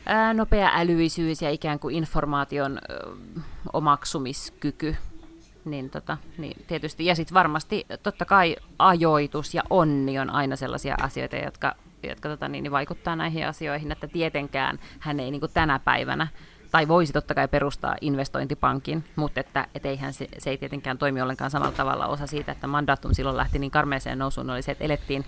ää, 0.05 0.33
nopea 0.33 0.71
älyisyys 0.73 1.41
ja 1.41 1.49
ikään 1.49 1.79
kuin 1.79 1.95
informaation 1.95 2.79
ö, 2.89 3.11
omaksumiskyky, 3.73 4.95
niin, 5.65 5.89
tota, 5.89 6.17
niin 6.37 6.65
tietysti, 6.67 7.05
ja 7.05 7.15
sitten 7.15 7.33
varmasti 7.33 7.85
totta 8.03 8.25
kai 8.25 8.55
ajoitus 8.79 9.53
ja 9.53 9.63
onni 9.69 10.19
on 10.19 10.29
aina 10.29 10.55
sellaisia 10.55 10.95
asioita, 11.01 11.35
jotka, 11.35 11.75
jotka 12.03 12.29
tota, 12.29 12.47
niin, 12.47 12.63
niin 12.63 12.71
vaikuttaa 12.71 13.15
näihin 13.15 13.47
asioihin, 13.47 13.91
että 13.91 14.07
tietenkään 14.07 14.79
hän 14.99 15.19
ei 15.19 15.31
niin 15.31 15.39
kuin 15.39 15.51
tänä 15.53 15.79
päivänä 15.79 16.27
tai 16.71 16.87
voisi 16.87 17.13
totta 17.13 17.35
kai 17.35 17.47
perustaa 17.47 17.95
investointipankin, 18.01 19.03
mutta 19.15 19.39
että 19.39 19.67
et 19.75 19.85
eihän 19.85 20.13
se, 20.13 20.27
se 20.37 20.49
ei 20.49 20.57
tietenkään 20.57 20.97
toimi 20.97 21.21
ollenkaan 21.21 21.51
samalla 21.51 21.71
tavalla. 21.71 22.07
Osa 22.07 22.27
siitä, 22.27 22.51
että 22.51 22.67
mandaattum 22.67 23.13
silloin 23.13 23.37
lähti 23.37 23.59
niin 23.59 23.71
karmeeseen 23.71 24.19
nousuun, 24.19 24.49
oli 24.49 24.61
se, 24.61 24.71
että 24.71 24.83
elettiin 24.83 25.25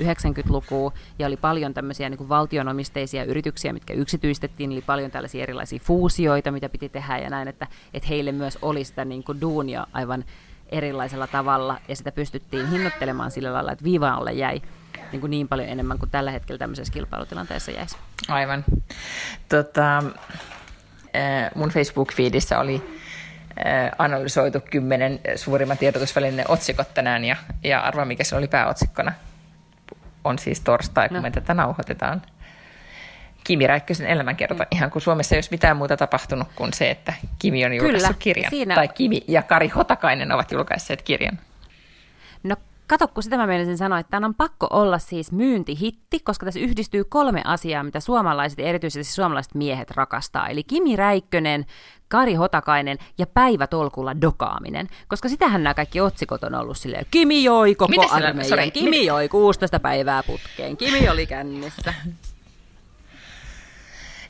90-lukua 0.00 0.92
ja 1.18 1.26
oli 1.26 1.36
paljon 1.36 1.74
tämmöisiä 1.74 2.08
niin 2.08 2.28
valtionomisteisia 2.28 3.24
yrityksiä, 3.24 3.72
mitkä 3.72 3.94
yksityistettiin, 3.94 4.72
oli 4.72 4.82
paljon 4.82 5.10
tällaisia 5.10 5.42
erilaisia 5.42 5.80
fuusioita, 5.82 6.50
mitä 6.50 6.68
piti 6.68 6.88
tehdä 6.88 7.18
ja 7.18 7.30
näin, 7.30 7.48
että, 7.48 7.66
että 7.94 8.08
heille 8.08 8.32
myös 8.32 8.58
oli 8.62 8.84
sitä 8.84 9.04
niin 9.04 9.24
kuin 9.24 9.40
duunia 9.40 9.86
aivan 9.92 10.24
erilaisella 10.68 11.26
tavalla 11.26 11.80
ja 11.88 11.96
sitä 11.96 12.12
pystyttiin 12.12 12.70
hinnoittelemaan 12.70 13.30
sillä 13.30 13.52
lailla, 13.52 13.72
että 13.72 13.84
viiva 13.84 14.10
alle 14.10 14.32
jäi 14.32 14.62
niin, 15.12 15.20
kuin 15.20 15.30
niin 15.30 15.48
paljon 15.48 15.68
enemmän 15.68 15.98
kuin 15.98 16.10
tällä 16.10 16.30
hetkellä 16.30 16.58
tämmöisessä 16.58 16.92
kilpailutilanteessa 16.92 17.70
jäisi. 17.70 17.96
Aivan. 18.28 18.64
Tota, 19.48 20.02
mun 21.54 21.70
Facebook-feedissä 21.70 22.58
oli 22.58 22.82
äh, 23.66 23.90
analysoitu 23.98 24.60
kymmenen 24.70 25.20
suurimman 25.36 25.78
tiedotusvälineen 25.78 26.50
otsikot 26.50 26.94
tänään 26.94 27.24
ja, 27.24 27.36
ja 27.64 27.80
arva 27.80 28.04
mikä 28.04 28.24
se 28.24 28.36
oli 28.36 28.48
pääotsikkona. 28.48 29.12
On 30.24 30.38
siis 30.38 30.60
torstai, 30.60 31.08
kun 31.08 31.16
no. 31.16 31.22
me 31.22 31.30
tätä 31.30 31.54
nauhoitetaan. 31.54 32.22
Kimi 33.44 33.66
Räikkösen 33.66 34.06
elämänkerta, 34.06 34.64
mm. 34.64 34.66
ihan 34.72 34.90
kuin 34.90 35.02
Suomessa 35.02 35.34
ei 35.34 35.36
olisi 35.36 35.50
mitään 35.50 35.76
muuta 35.76 35.96
tapahtunut 35.96 36.48
kuin 36.54 36.72
se, 36.72 36.90
että 36.90 37.12
Kimi 37.38 37.64
on 37.64 37.74
julkaissut 37.74 38.08
Kyllä, 38.08 38.18
kirjan. 38.18 38.50
Siinä... 38.50 38.74
Tai 38.74 38.88
Kimi 38.88 39.20
ja 39.28 39.42
Kari 39.42 39.68
Hotakainen 39.68 40.32
ovat 40.32 40.52
julkaisseet 40.52 41.02
kirjan. 41.02 41.38
No 42.42 42.56
Kato, 42.86 43.08
kun 43.08 43.22
sitä 43.22 43.36
mä 43.36 43.46
menisin 43.46 43.78
sanoa, 43.78 43.98
että 43.98 44.10
tämän 44.10 44.28
on 44.28 44.34
pakko 44.34 44.66
olla 44.70 44.98
siis 44.98 45.32
myyntihitti, 45.32 46.20
koska 46.20 46.46
tässä 46.46 46.60
yhdistyy 46.60 47.04
kolme 47.04 47.42
asiaa, 47.44 47.82
mitä 47.82 48.00
suomalaiset, 48.00 48.58
erityisesti 48.58 49.14
suomalaiset 49.14 49.54
miehet 49.54 49.90
rakastaa. 49.90 50.48
Eli 50.48 50.64
Kimi 50.64 50.96
Räikkönen, 50.96 51.66
Kari 52.08 52.34
Hotakainen 52.34 52.98
ja 53.18 53.26
päivätolkulla 53.26 54.20
dokaaminen. 54.20 54.88
Koska 55.08 55.28
sitähän 55.28 55.62
nämä 55.62 55.74
kaikki 55.74 56.00
otsikot 56.00 56.44
on 56.44 56.54
ollut 56.54 56.78
silleen, 56.78 57.06
Kimi 57.10 57.44
joi 57.44 57.74
koko 57.74 58.08
armeijan, 58.10 58.72
Kimi 58.72 59.06
joi 59.06 59.28
16 59.28 59.80
päivää 59.80 60.22
putkeen, 60.22 60.76
Kimi 60.76 61.08
oli 61.08 61.26
kännissä. 61.26 61.94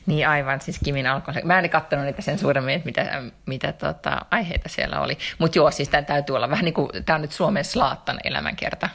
Niin 0.05 0.27
aivan, 0.27 0.61
siis 0.61 0.79
Kimin 0.83 1.07
alkoholi. 1.07 1.43
Mä 1.45 1.59
en 1.59 1.69
katsonut 1.69 2.05
niitä 2.05 2.21
sen 2.21 2.39
suuremmin, 2.39 2.75
että 2.75 2.85
mitä, 2.85 3.21
mitä 3.45 3.71
tota, 3.71 4.25
aiheita 4.31 4.69
siellä 4.69 5.01
oli. 5.01 5.17
Mutta 5.37 5.57
joo, 5.57 5.71
siis 5.71 5.89
tämä 5.89 6.01
täytyy 6.01 6.35
olla 6.35 6.49
vähän 6.49 6.65
niin 6.65 6.73
kuin, 6.73 6.89
tämä 7.05 7.15
on 7.15 7.21
nyt 7.21 7.31
Suomen 7.31 7.65
Slaattan 7.65 8.19
elämänkerta. 8.23 8.89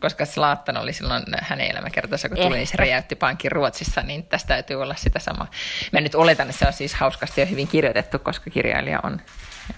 Koska 0.00 0.24
Slaattan 0.24 0.76
oli 0.76 0.92
silloin 0.92 1.22
hänen 1.40 1.70
elämänkertansa, 1.70 2.28
kun 2.28 2.38
tuli, 2.38 2.56
niin 2.56 2.66
se 2.66 2.76
räjäytti 2.76 3.14
pankin 3.14 3.52
Ruotsissa, 3.52 4.02
niin 4.02 4.24
tästä 4.24 4.48
täytyy 4.48 4.82
olla 4.82 4.94
sitä 4.94 5.18
samaa. 5.18 5.50
Mä 5.92 6.00
nyt 6.00 6.14
oletan, 6.14 6.48
että 6.50 6.58
se 6.58 6.66
on 6.66 6.72
siis 6.72 6.94
hauskasti 6.94 7.40
ja 7.40 7.46
hyvin 7.46 7.68
kirjoitettu, 7.68 8.18
koska 8.18 8.50
kirjailija 8.50 9.00
on 9.02 9.20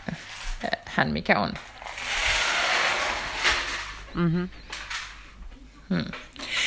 äh, 0.08 0.16
hän 0.84 1.10
mikä 1.10 1.38
on. 1.38 1.52
Mm-hmm. 4.14 4.48
Hmm. 5.90 6.05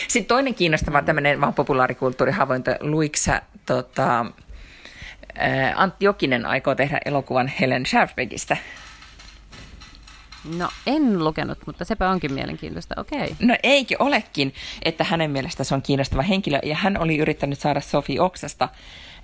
Sitten 0.08 0.28
toinen 0.28 0.56
kiinnostava 0.56 1.02
tämmöinen 1.02 1.42
vaan 1.42 1.54
populaarikulttuurihavainto. 1.54 2.72
Luiksa 2.80 3.42
tota, 3.66 4.26
Antti 5.76 6.06
Jokinen 6.06 6.46
aikoo 6.46 6.76
tehdä 6.76 7.00
elokuvan 7.06 7.48
Helen 7.48 7.86
Scherfbeckistä. 7.86 8.58
No 10.58 10.70
en 10.88 11.24
lukenut, 11.24 11.58
mutta 11.66 11.86
sepä 11.86 12.10
onkin 12.10 12.34
mielenkiintoista, 12.34 12.96
okei. 12.98 13.24
Okay. 13.24 13.36
No 13.40 13.56
eikö 13.64 13.96
olekin, 14.00 14.54
että 14.86 15.04
hänen 15.04 15.32
mielestä 15.32 15.64
se 15.64 15.76
on 15.76 15.82
kiinnostava 15.82 16.22
henkilö, 16.22 16.60
ja 16.64 16.76
hän 16.76 16.98
oli 16.98 17.18
yrittänyt 17.18 17.60
saada 17.60 17.82
Sofi 17.82 18.20
Oksasta 18.20 18.70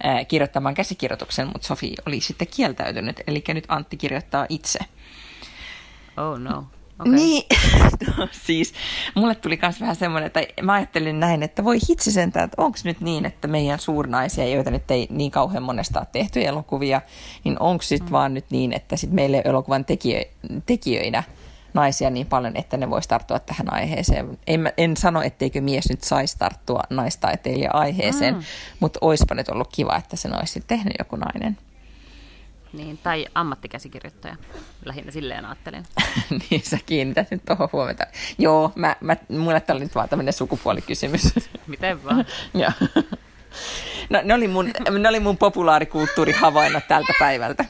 äh, 0.06 0.28
kirjoittamaan 0.28 0.76
käsikirjoituksen, 0.76 1.48
mutta 1.48 1.68
Sofi 1.68 1.94
oli 2.06 2.22
sitten 2.22 2.48
kieltäytynyt, 2.56 3.22
eli 3.28 3.44
nyt 3.48 3.66
Antti 3.68 3.98
kirjoittaa 3.98 4.46
itse. 4.50 4.80
Oh 6.18 6.40
no. 6.40 6.68
Okay. 7.00 7.14
Niin, 7.14 7.44
no, 8.18 8.28
siis 8.32 8.74
mulle 9.16 9.36
tuli 9.36 9.60
myös 9.62 9.82
vähän 9.82 9.96
semmoinen, 9.96 10.28
että 10.28 10.42
mä 10.62 10.74
ajattelin 10.74 11.20
näin, 11.20 11.44
että 11.44 11.64
voi 11.64 11.78
hitsi 11.90 12.12
sentään, 12.12 12.46
että 12.46 12.62
onko 12.62 12.78
nyt 12.84 13.02
niin, 13.02 13.26
että 13.26 13.48
meidän 13.48 13.80
suurnaisia, 13.80 14.48
joita 14.48 14.72
nyt 14.72 14.92
ei 14.92 15.08
niin 15.10 15.32
kauhean 15.32 15.64
monesta 15.64 16.00
ole 16.00 16.08
tehty 16.12 16.46
elokuvia, 16.46 17.02
niin 17.44 17.60
onko 17.60 17.82
sitten 17.82 18.08
mm. 18.08 18.12
vaan 18.12 18.34
nyt 18.34 18.46
niin, 18.50 18.74
että 18.74 18.96
sit 18.96 19.12
meille 19.12 19.42
elokuvan 19.46 19.86
tekijö, 19.86 20.22
tekijöinä 20.66 21.24
naisia 21.74 22.10
niin 22.10 22.28
paljon, 22.28 22.58
että 22.58 22.78
ne 22.78 22.90
voisi 22.90 23.10
tarttua 23.10 23.40
tähän 23.40 23.74
aiheeseen. 23.74 24.38
En, 24.48 24.74
en 24.78 24.98
sano, 24.98 25.22
etteikö 25.22 25.62
mies 25.62 25.90
nyt 25.90 26.04
saisi 26.04 26.38
tarttua 26.38 26.82
naistaiteilija 26.90 27.72
aiheeseen, 27.72 28.36
mm. 28.36 28.44
mutta 28.80 29.00
olisipa 29.02 29.36
nyt 29.36 29.50
ollut 29.50 29.70
kiva, 29.72 29.96
että 29.96 30.16
sen 30.16 30.36
olisi 30.40 30.64
tehnyt 30.68 30.94
joku 31.00 31.16
nainen. 31.16 31.58
Niin, 32.76 32.98
tai 32.98 33.26
ammattikäsikirjoittaja. 33.36 34.36
Lähinnä 34.86 35.12
silleen 35.12 35.46
ajattelin. 35.46 35.84
niin, 36.50 36.62
sä 36.64 36.78
kiinnität 36.86 37.32
nyt 37.32 37.46
tuohon 37.46 37.70
huomiota. 37.74 38.06
Joo, 38.38 38.72
mä, 38.76 38.96
mä, 39.02 39.18
mulle 39.30 39.60
tämä 39.60 39.76
oli 39.76 39.84
nyt 39.86 39.96
vaan 39.96 40.10
tämmöinen 40.10 40.34
sukupuolikysymys. 40.34 41.34
Miten 41.68 42.04
vaan? 42.04 42.26
Joo. 42.54 42.72
No, 44.10 44.22
ne 44.24 44.34
oli 44.34 44.48
mun, 44.48 44.72
ne 45.00 45.10
oli 45.10 45.20
mun 45.20 45.38
populaarikulttuurihavainnot 45.38 46.88
tältä 46.88 47.14
päivältä. 47.20 47.66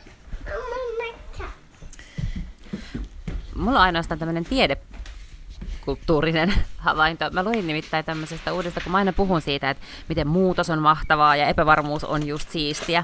Mulla 3.55 3.79
on 3.79 3.85
ainoastaan 3.85 4.19
tämmöinen 4.19 4.45
tiede 4.45 4.77
kulttuurinen 5.85 6.53
havainto. 6.77 7.29
Mä 7.31 7.43
luin 7.43 7.67
nimittäin 7.67 8.05
tämmöisestä 8.05 8.53
uudesta, 8.53 8.81
kun 8.81 8.91
mä 8.91 8.97
aina 8.97 9.13
puhun 9.13 9.41
siitä, 9.41 9.69
että 9.69 9.83
miten 10.09 10.27
muutos 10.27 10.69
on 10.69 10.81
mahtavaa 10.81 11.35
ja 11.35 11.47
epävarmuus 11.47 12.03
on 12.03 12.27
just 12.27 12.49
siistiä. 12.49 13.03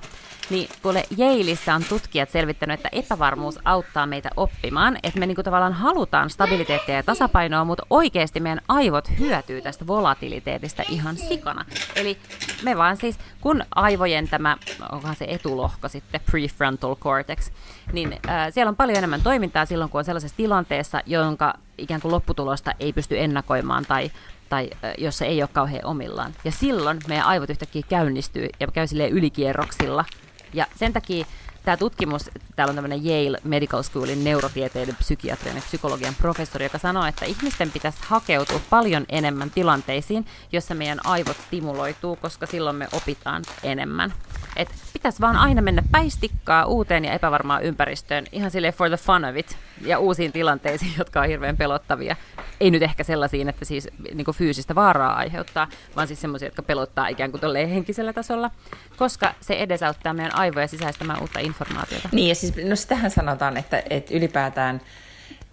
Niin 0.50 0.70
kuule, 0.82 1.04
Yaleissa 1.20 1.76
on 1.76 1.84
tutkijat 1.90 2.30
selvittänyt, 2.30 2.80
että 2.80 2.90
epävarmuus 2.92 3.60
auttaa 3.66 4.06
meitä 4.06 4.30
oppimaan, 4.38 4.98
että 5.04 5.20
me 5.20 5.26
niinku 5.26 5.44
tavallaan 5.44 5.74
halutaan 5.74 6.30
stabiliteettia 6.30 6.96
ja 6.96 7.04
tasapainoa, 7.04 7.66
mutta 7.66 7.86
oikeasti 7.90 8.40
meidän 8.40 8.62
aivot 8.68 9.10
hyötyy 9.20 9.62
tästä 9.62 9.88
volatiliteetista 9.88 10.84
ihan 10.90 11.18
sikana. 11.18 11.66
Eli 11.96 12.18
me 12.64 12.78
vaan 12.78 12.98
siis, 12.98 13.20
kun 13.42 13.64
aivojen 13.76 14.28
tämä, 14.28 14.58
onkohan 14.92 15.16
se 15.16 15.26
etulohko 15.28 15.88
sitten, 15.88 16.22
prefrontal 16.32 16.96
cortex, 16.96 17.52
niin 17.94 18.14
äh, 18.30 18.48
siellä 18.54 18.70
on 18.70 18.76
paljon 18.76 18.98
enemmän 18.98 19.22
toimintaa 19.22 19.66
silloin, 19.66 19.90
kun 19.90 20.00
on 20.00 20.06
sellaisessa 20.06 20.38
tilanteessa, 20.38 21.02
jonka 21.06 21.54
ikään 21.78 22.02
kuin 22.02 22.12
lopputulosta 22.12 22.72
ei 22.80 22.94
pysty 22.94 23.20
ennakoimaan 23.20 23.86
tai, 23.86 24.12
tai 24.50 24.70
jos 24.98 25.18
se 25.18 25.26
ei 25.26 25.42
ole 25.42 25.50
kauhean 25.54 25.86
omillaan. 25.86 26.34
Ja 26.44 26.52
silloin 26.52 27.00
meidän 27.08 27.26
aivot 27.26 27.50
yhtäkkiä 27.50 27.82
käynnistyy 27.90 28.48
ja 28.60 28.68
käy 28.68 28.86
ylikierroksilla. 29.10 30.06
Ja 30.54 30.68
sen 30.76 30.94
takia 30.94 31.26
tämä 31.64 31.78
tutkimus, 31.78 32.30
täällä 32.56 32.72
on 32.72 32.76
tämmöinen 32.76 33.06
Yale 33.06 33.38
Medical 33.44 33.84
Schoolin 33.84 34.24
neurotieteiden, 34.24 34.96
psykiatrian 34.96 35.56
ja 35.56 35.62
psykologian 35.62 36.16
professori, 36.16 36.66
joka 36.66 36.78
sanoo, 36.78 37.06
että 37.06 37.26
ihmisten 37.26 37.72
pitäisi 37.72 37.98
hakeutua 38.02 38.62
paljon 38.70 39.06
enemmän 39.10 39.50
tilanteisiin, 39.50 40.26
jossa 40.52 40.76
meidän 40.76 41.06
aivot 41.06 41.38
stimuloituu, 41.48 42.16
koska 42.16 42.46
silloin 42.46 42.76
me 42.76 42.88
opitaan 42.92 43.44
enemmän. 43.64 44.14
Et 44.56 44.70
pitäisi 44.94 45.22
vaan 45.22 45.36
aina 45.36 45.62
mennä 45.62 45.84
päistikkaa 45.92 46.66
uuteen 46.66 47.06
ja 47.06 47.14
epävarmaan 47.14 47.64
ympäristöön, 47.64 48.26
ihan 48.32 48.52
sille 48.52 48.72
for 48.72 48.88
the 48.88 48.98
fun 48.98 49.26
of 49.26 49.38
it, 49.38 49.58
ja 49.82 50.00
uusiin 50.00 50.32
tilanteisiin, 50.32 50.94
jotka 50.98 51.22
on 51.22 51.28
hirveän 51.28 51.58
pelottavia. 51.58 52.16
Ei 52.60 52.72
nyt 52.72 52.84
ehkä 52.84 53.04
sellaisiin, 53.04 53.50
että 53.50 53.66
siis 53.66 53.90
niin 54.14 54.26
fyysistä 54.34 54.76
vaaraa 54.76 55.14
aiheuttaa, 55.14 55.68
vaan 55.96 56.08
siis 56.08 56.22
sellaisia, 56.22 56.48
jotka 56.48 56.64
pelottaa 56.64 57.08
ikään 57.08 57.32
kuin 57.32 57.70
henkisellä 57.70 58.14
tasolla, 58.14 58.52
koska 58.98 59.34
se 59.42 59.54
edesauttaa 59.54 60.14
meidän 60.14 60.36
aivoja 60.36 60.68
sisäistämään 60.68 61.22
uutta 61.22 61.40
informaatiota. 61.40 62.10
Niin, 62.12 62.30
ja 62.30 62.36
siis 62.36 62.54
no 62.70 62.76
sitähän 62.76 63.12
sanotaan, 63.12 63.58
että, 63.58 63.84
että 63.90 64.14
ylipäätään 64.14 64.82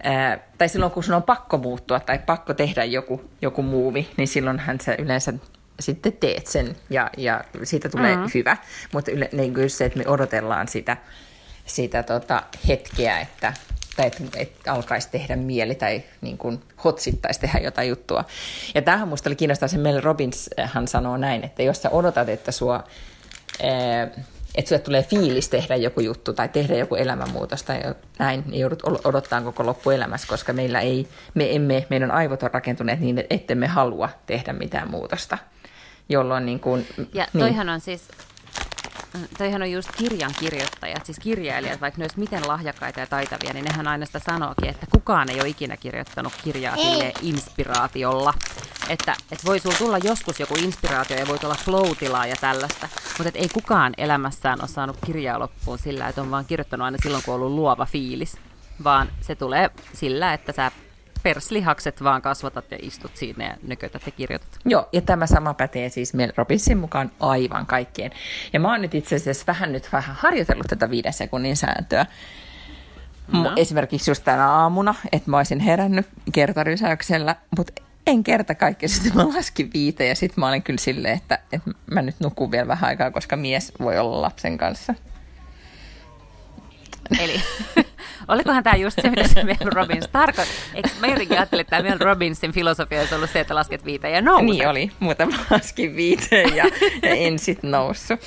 Ää, 0.03 0.38
tai 0.59 0.68
silloin 0.68 0.92
kun 0.92 1.05
sun 1.05 1.14
on 1.14 1.22
pakko 1.22 1.59
muuttua 1.59 2.01
tai 2.01 2.18
pakko 2.18 2.55
tehdä 2.55 2.85
joku, 2.85 3.31
joku 3.42 3.62
muuvi, 3.62 4.09
niin 4.16 4.29
silloinhan 4.29 4.81
se 4.81 4.96
yleensä 4.98 5.33
sitten 5.81 6.12
teet 6.12 6.47
sen 6.47 6.77
ja, 6.91 7.11
ja 7.17 7.45
siitä 7.64 7.88
tulee 7.88 8.14
mm-hmm. 8.14 8.31
hyvä. 8.35 8.57
Mutta 8.93 9.11
yle, 9.11 9.29
niin 9.33 9.55
kyllä 9.55 9.69
se, 9.69 9.85
että 9.85 9.99
me 9.99 10.09
odotellaan 10.09 10.69
sitä, 10.69 10.97
sitä 11.67 12.03
tota 12.03 12.43
hetkeä, 12.69 13.21
että, 13.21 13.53
tai 13.97 14.07
että, 14.07 14.23
että 14.37 14.73
alkaisi 14.73 15.09
tehdä 15.11 15.37
mieli 15.37 15.75
tai 15.75 16.03
niin 16.21 16.38
kuin 16.38 16.61
hotsittaisi 16.85 17.41
tehdä 17.41 17.59
jotain 17.59 17.88
juttua. 17.88 18.25
Ja 18.75 18.83
tämähän 18.83 19.09
minusta 19.09 19.29
oli 19.29 19.37
kiinnostaa, 19.37 19.69
se 19.69 19.79
Mel 19.79 20.01
Robbins 20.01 20.51
hän 20.64 20.88
sanoo 20.88 21.17
näin, 21.17 21.45
että 21.45 21.62
jos 21.62 21.83
sä 21.83 21.91
odotat, 21.91 22.29
että 22.29 22.53
sua... 22.53 22.85
Ää, 23.62 24.09
että 24.55 24.69
sulle 24.69 24.83
tulee 24.83 25.03
fiilis 25.03 25.49
tehdä 25.49 25.77
joku 25.77 26.01
juttu 26.01 26.33
tai 26.33 26.49
tehdä 26.49 26.77
joku 26.77 26.95
elämänmuutos 26.95 27.62
tai 27.62 27.81
näin, 28.19 28.45
niin 28.47 28.61
joudut 28.61 28.83
odottaa 28.83 29.41
koko 29.41 29.67
loppuelämässä, 29.67 30.29
koska 30.29 30.53
meillä 30.53 30.81
ei, 30.81 31.09
me 31.35 31.55
emme, 31.55 31.87
meidän 31.91 32.11
aivot 32.11 32.43
on 32.43 32.51
rakentuneet 32.53 33.01
niin, 33.01 33.25
että 33.31 33.53
emme 33.53 33.67
halua 33.67 34.09
tehdä 34.27 34.53
mitään 34.53 34.91
muutosta 34.91 35.38
jolloin 36.09 36.47
niin 36.47 36.61
kuin, 36.61 36.87
Ja 37.14 37.27
niin. 37.33 37.42
toihan 37.42 37.66
niin. 37.66 37.75
on 37.75 37.81
siis, 37.81 38.09
toihan 39.38 39.62
on 39.62 39.71
just 39.71 39.88
kirjan 39.97 40.31
kirjoittajat, 40.40 41.07
siis 41.07 41.18
kirjailijat, 41.18 41.81
vaikka 41.81 41.99
ne 41.99 42.05
olisi 42.05 42.18
miten 42.18 42.49
lahjakkaita 42.49 43.01
ja 43.01 43.07
taitavia, 43.07 43.53
niin 43.53 43.64
nehän 43.64 43.88
aina 43.88 44.07
sitä 44.07 44.18
sanookin, 44.18 44.68
että 44.68 44.87
kukaan 44.92 45.31
ei 45.31 45.40
ole 45.40 45.49
ikinä 45.49 45.77
kirjoittanut 45.77 46.33
kirjaa 46.44 46.77
sille 46.77 47.12
inspiraatiolla. 47.23 48.35
Että, 48.88 49.12
että 49.33 49.47
voi 49.47 49.61
sulla 49.61 49.77
tulla 49.79 49.99
joskus 49.99 50.40
joku 50.40 50.55
inspiraatio 50.55 51.16
ja 51.16 51.29
voi 51.29 51.38
tulla 51.38 51.55
flow 51.55 51.88
ja 52.29 52.37
tällaista, 52.40 52.88
mutta 53.18 53.38
ei 53.38 53.49
kukaan 53.49 53.94
elämässään 53.99 54.61
ole 54.61 54.68
saanut 54.68 54.97
kirjaa 55.07 55.38
loppuun 55.38 55.79
sillä, 55.79 56.09
että 56.09 56.23
on 56.23 56.31
vaan 56.31 56.44
kirjoittanut 56.44 56.85
aina 56.85 56.99
silloin, 57.03 57.23
kun 57.25 57.35
on 57.35 57.40
ollut 57.40 57.55
luova 57.55 57.87
fiilis, 57.87 58.37
vaan 58.85 59.09
se 59.21 59.35
tulee 59.35 59.71
sillä, 59.92 60.33
että 60.33 60.53
sä 60.53 60.73
perslihakset 61.23 62.05
vaan 62.05 62.23
kasvatat 62.23 62.71
ja 62.71 62.79
istut 62.83 63.17
siinä 63.17 63.45
ja 63.45 63.55
nykötät 63.63 64.03
ja 64.07 64.13
kirjoitat. 64.13 64.59
Joo, 64.65 64.89
ja 64.93 65.01
tämä 65.01 65.27
sama 65.27 65.55
pätee 65.55 65.89
siis 65.89 66.15
Mel 66.15 66.33
Robbinsin 66.37 66.79
mukaan 66.79 67.11
aivan 67.21 67.67
kaikkeen. 67.67 68.11
Ja 68.53 68.61
mä 68.61 68.71
oon 68.71 68.83
nyt 68.83 68.95
itse 68.95 69.17
asiassa 69.17 69.45
vähän 69.47 69.73
nyt 69.73 69.93
vähän 69.93 70.17
harjoitellut 70.19 70.67
tätä 70.67 70.91
viiden 70.91 71.13
sekunnin 71.13 71.57
sääntöä. 71.57 72.07
No. 73.33 73.53
Esimerkiksi 73.57 74.11
just 74.11 74.25
tänä 74.25 74.51
aamuna, 74.51 74.95
että 75.13 75.31
mä 75.31 75.37
olisin 75.37 75.61
herännyt 75.61 76.07
kertarysäyksellä, 76.33 77.37
mutta 77.57 77.83
en 78.07 78.25
kerta 78.25 78.55
kaikkea. 78.55 78.89
Sitten 78.89 79.17
mä 79.17 79.29
laskin 79.29 79.71
viite 79.75 80.07
ja 80.07 80.15
sitten 80.15 80.41
mä 80.41 80.49
olin 80.49 80.63
kyllä 80.63 80.81
silleen, 80.81 81.17
että, 81.17 81.39
että 81.53 81.71
mä 81.91 82.03
nyt 82.03 82.21
nukun 82.21 82.51
vielä 82.51 82.69
vähän 82.69 82.89
aikaa, 82.89 83.11
koska 83.11 83.37
mies 83.37 83.73
voi 83.81 83.99
olla 83.99 84.23
lapsen 84.23 84.59
kanssa. 84.59 84.95
Eli 87.19 87.43
olikohan 88.29 88.63
tämä 88.65 88.77
just 88.77 88.99
se, 89.03 89.11
mitä 89.11 89.29
se 89.29 89.45
Mel 89.45 89.57
Robbins 89.65 90.09
tarkoitti? 90.09 90.55
Eikö 90.75 90.89
mä 91.01 91.07
jotenkin 91.07 91.37
ajattelin, 91.37 91.61
että 91.61 91.77
tämä 91.77 91.89
Mel 91.89 91.99
Robbinsin 91.99 92.53
filosofia 92.53 93.01
olisi 93.01 93.15
ollut 93.15 93.31
se, 93.31 93.41
että 93.41 93.55
lasket 93.55 93.85
viiteen 93.85 94.15
ja 94.15 94.23
nouset? 94.23 94.47
Niin 94.47 94.69
oli, 94.69 94.91
mutta 95.01 95.27
mä 95.27 95.37
laskin 95.51 95.97
viiteen 95.97 96.57
ja, 96.57 96.65
ja 97.03 97.11
en 97.11 97.39
sitten 97.39 97.71
noussut. 97.71 98.21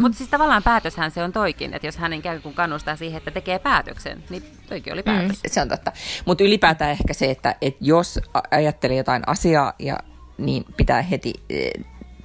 Mutta 0.00 0.18
siis 0.18 0.30
tavallaan 0.30 0.62
päätöshän 0.62 1.10
se 1.10 1.22
on 1.22 1.32
toikin, 1.32 1.74
että 1.74 1.86
jos 1.86 1.96
hän 1.96 2.12
ikään 2.12 2.42
kuin 2.42 2.54
kannustaa 2.54 2.96
siihen, 2.96 3.18
että 3.18 3.30
tekee 3.30 3.58
päätöksen, 3.58 4.24
niin 4.30 4.42
toikin 4.68 4.92
oli 4.92 5.02
päätös. 5.02 5.36
Mm, 5.36 5.50
se 5.50 5.60
on 5.60 5.68
totta. 5.68 5.92
Mutta 6.24 6.44
ylipäätään 6.44 6.90
ehkä 6.90 7.14
se, 7.14 7.30
että, 7.30 7.54
että 7.60 7.78
jos 7.84 8.20
ajattelee 8.50 8.96
jotain 8.96 9.22
asiaa, 9.26 9.72
ja, 9.78 9.98
niin 10.38 10.64
pitää 10.76 11.02
heti 11.02 11.34
eh, 11.50 11.70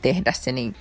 tehdä 0.01 0.31
se, 0.31 0.51
niin 0.51 0.75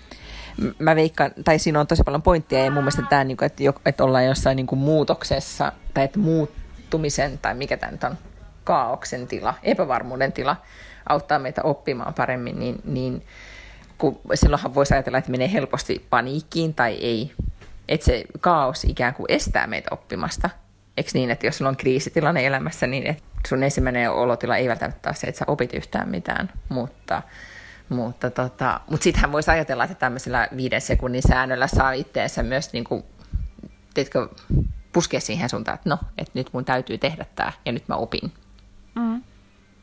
mä 0.79 0.97
veikkaan, 0.97 1.31
tai 1.45 1.59
siinä 1.59 1.81
on 1.81 1.87
tosi 1.87 2.03
paljon 2.03 2.23
pointtia, 2.23 2.65
ja 2.65 2.71
mun 2.71 2.83
mielestä 2.83 3.03
tämä, 3.11 3.25
niin 3.25 3.37
kuin, 3.37 3.47
että, 3.47 3.63
että 3.87 4.05
ollaan 4.05 4.25
jossain 4.25 4.57
niin 4.57 4.67
kuin 4.67 4.79
muutoksessa, 4.79 5.73
tai 5.95 6.05
että 6.05 6.19
muuttumisen, 6.19 7.39
tai 7.39 7.55
mikä 7.55 7.77
tämä 7.77 7.93
nyt 7.93 8.05
on, 8.05 8.19
kaauksen 8.65 9.27
tila, 9.27 9.55
epävarmuuden 9.63 10.33
tila, 10.33 10.57
auttaa 11.09 11.39
meitä 11.39 11.63
oppimaan 11.63 12.15
paremmin, 12.15 12.59
niin, 12.59 12.77
niin 12.85 13.23
kun 13.99 14.21
silloinhan 14.35 14.75
voisi 14.75 14.95
ajatella, 14.95 15.19
että 15.19 15.31
menee 15.31 15.53
helposti 15.53 16.07
paniikkiin 16.11 16.75
tai 16.75 16.95
ei. 16.95 17.33
Että 17.89 18.05
se 18.07 18.25
kaos 18.41 18.85
ikään 18.85 19.15
kuin 19.15 19.27
estää 19.29 19.67
meitä 19.67 19.89
oppimasta. 19.91 20.51
Eikö 20.97 21.11
niin, 21.15 21.31
että 21.31 21.47
jos 21.47 21.59
sulla 21.59 21.69
on 21.69 21.77
kriisitilanne 21.77 22.47
elämässä, 22.47 22.87
niin 22.87 23.17
sun 23.49 23.63
ensimmäinen 23.63 24.11
olotila 24.11 24.57
ei 24.57 24.69
välttämättä 24.69 25.09
ole 25.09 25.17
se, 25.17 25.27
että 25.27 25.39
sä 25.39 25.45
opit 25.49 25.75
yhtään 25.75 26.09
mitään, 26.09 26.51
mutta 26.69 27.23
mutta, 27.89 28.31
tota, 28.31 28.81
mutta 28.91 29.05
sittenhän 29.05 29.33
voisi 29.33 29.51
ajatella, 29.51 29.85
että 29.85 29.95
tämmöisellä 29.95 30.49
viiden 30.57 30.81
sekunnin 30.81 31.23
säännöllä 31.23 31.67
saa 31.67 31.93
itteensä 31.93 32.43
myös 32.43 32.73
niin 32.73 32.85
kuin, 32.85 33.05
teetkö, 33.95 34.29
puskea 34.93 35.21
siihen 35.21 35.49
suuntaan, 35.49 35.75
että 35.75 35.91
no, 35.91 35.99
että 36.19 36.33
nyt 36.35 36.51
mun 36.53 36.65
täytyy 36.65 36.99
tehdä 36.99 37.27
tämä 37.35 37.53
ja 37.65 37.73
nyt 37.73 37.89
mä 37.89 37.95
opin. 37.95 38.33
Mm. 38.95 39.23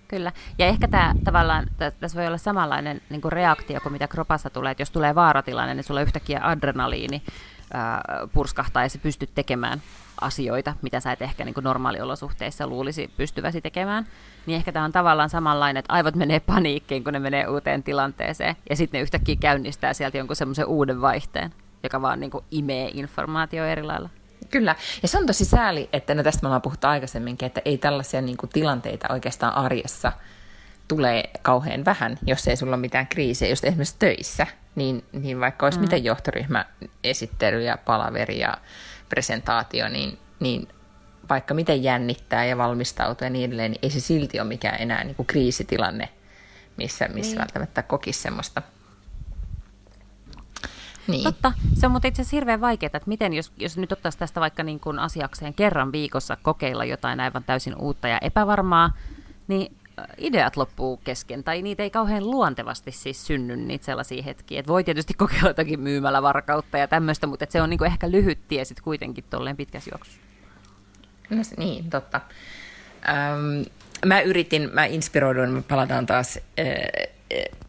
Kyllä. 0.08 0.32
Ja 0.58 0.66
ehkä 0.66 0.88
tämä 0.88 1.14
tavallaan, 1.24 1.68
tässä 1.78 2.18
voi 2.18 2.28
olla 2.28 2.38
samanlainen 2.38 3.02
niin 3.10 3.22
kuin 3.22 3.32
reaktio 3.32 3.80
kuin 3.82 3.94
mitä 3.94 4.08
kropassa 4.08 4.50
tulee, 4.50 4.72
että 4.72 4.82
jos 4.82 4.92
tulee 4.92 5.16
vaaratilanne, 5.16 5.74
niin 5.74 5.84
sulla 5.84 6.02
yhtäkkiä 6.02 6.40
adrenaliini 6.44 7.24
ää, 7.74 8.02
purskahtaa 8.34 8.84
ja 8.84 8.90
sä 8.90 9.00
pystyt 9.00 9.30
tekemään 9.36 9.82
asioita, 10.22 10.74
mitä 10.82 11.00
sä 11.00 11.12
et 11.12 11.22
ehkä 11.22 11.46
niin 11.46 11.54
kuin 11.54 11.64
normaaliolosuhteissa 11.64 12.68
luulisi 12.68 13.12
pystyväsi 13.18 13.62
tekemään. 13.62 14.08
Niin 14.46 14.56
ehkä 14.56 14.72
tämä 14.72 14.86
on 14.86 14.92
tavallaan 14.92 15.30
samanlainen, 15.30 15.80
että 15.80 15.94
aivot 15.94 16.16
menee 16.16 16.40
paniikkiin, 16.40 17.04
kun 17.04 17.14
ne 17.14 17.20
menee 17.20 17.48
uuteen 17.48 17.84
tilanteeseen, 17.84 18.56
ja 18.70 18.76
sitten 18.76 19.00
ne 19.00 19.04
yhtäkkiä 19.04 19.36
käynnistää 19.36 19.94
sieltä 19.94 20.18
jonkun 20.18 20.36
semmoisen 20.36 20.66
uuden 20.66 21.02
vaihteen, 21.02 21.54
joka 21.84 22.02
vaan 22.02 22.20
niin 22.20 22.32
kuin 22.32 22.46
imee 22.52 22.92
informaatio 22.94 23.66
eri 23.66 23.84
lailla. 23.84 24.10
Kyllä, 24.50 24.76
ja 25.02 25.08
se 25.08 25.18
on 25.18 25.26
tosi 25.26 25.46
sääli, 25.46 25.90
että 25.94 26.16
no 26.16 26.24
tästä 26.24 26.42
me 26.42 26.48
ollaan 26.48 26.62
puhuttu 26.62 26.88
aikaisemminkin, 26.88 27.46
että 27.46 27.62
ei 27.66 27.78
tällaisia 27.78 28.22
niin 28.22 28.38
kuin, 28.38 28.50
tilanteita 28.50 29.14
oikeastaan 29.14 29.56
arjessa 29.56 30.12
tulee 30.96 31.30
kauhean 31.42 31.86
vähän, 31.86 32.18
jos 32.26 32.48
ei 32.48 32.56
sulla 32.56 32.76
ole 32.76 32.82
mitään 32.82 33.08
kriisiä, 33.08 33.50
just 33.50 33.66
esimerkiksi 33.66 33.96
töissä, 34.00 34.48
niin, 34.76 35.04
niin 35.12 35.40
vaikka 35.40 35.66
olisi 35.66 35.80
mm. 35.80 35.82
miten 35.82 36.04
johtoryhmä 36.04 36.66
esittely 37.04 37.64
ja 37.64 37.78
palaveri 37.78 38.40
ja 38.40 38.58
presentaatio, 39.10 39.90
niin, 39.90 40.18
niin 40.40 40.68
vaikka 41.30 41.54
miten 41.54 41.84
jännittää 41.84 42.46
ja 42.46 42.58
valmistautuu 42.58 43.26
ja 43.26 43.30
niin 43.30 43.46
edelleen, 43.46 43.72
niin 43.72 43.80
ei 43.82 43.90
se 43.90 44.00
silti 44.00 44.40
ole 44.40 44.48
mikään 44.48 44.82
enää 44.82 45.04
niin 45.04 45.16
kuin 45.16 45.26
kriisitilanne, 45.26 46.10
missä, 46.78 47.08
missä 47.14 47.32
niin. 47.32 47.40
välttämättä 47.40 47.84
kokisi 47.84 48.22
semmoista 48.22 48.62
niin. 51.08 51.24
Totta. 51.24 51.54
Se 51.74 51.86
on 51.86 51.92
mutta 51.92 52.08
itse 52.08 52.22
asiassa 52.22 52.38
hirveän 52.38 52.62
vaikeaa, 52.62 52.88
että 52.88 53.10
miten, 53.10 53.34
jos, 53.34 53.52
jos 53.58 53.78
nyt 53.78 53.92
ottaisi 53.92 54.18
tästä 54.18 54.40
vaikka 54.40 54.64
niin 54.64 54.80
kuin 54.80 55.00
asiakseen 55.00 55.54
kerran 55.54 55.92
viikossa 55.92 56.38
kokeilla 56.42 56.86
jotain 56.86 57.20
aivan 57.20 57.44
täysin 57.44 57.76
uutta 57.76 58.08
ja 58.08 58.18
epävarmaa, 58.22 58.94
niin 59.48 59.76
ideat 60.18 60.58
loppuu 60.58 60.98
kesken, 60.98 61.44
tai 61.44 61.62
niitä 61.62 61.84
ei 61.84 61.90
kauhean 61.90 62.32
luontevasti 62.32 62.92
siis 62.92 63.28
synny 63.28 63.56
niitä 63.56 63.86
sellaisia 63.86 64.24
hetkiä. 64.24 64.60
Et 64.60 64.68
voi 64.68 64.84
tietysti 64.84 65.14
kokeilla 65.14 65.50
jotakin 65.50 65.80
myymällä 65.80 66.22
varkautta 66.22 66.78
ja 66.78 66.88
tämmöistä, 66.88 67.28
mutta 67.28 67.46
se 67.50 67.62
on 67.62 67.70
niinku 67.70 67.84
ehkä 67.84 68.12
lyhyt 68.12 68.40
tie 68.48 68.66
sitten 68.66 68.84
kuitenkin 68.84 69.24
tolleen 69.30 69.58
pitkässä 69.58 69.92
juoksussa. 69.94 70.22
No 71.30 71.42
niin, 71.58 71.90
totta. 71.90 72.22
Ähm, 73.10 73.64
mä 74.06 74.22
yritin, 74.22 74.70
mä 74.74 74.86
inspiroiduin, 74.86 75.50
me 75.50 75.62
palataan 75.62 76.06
taas 76.06 76.38
äh, 76.38 77.12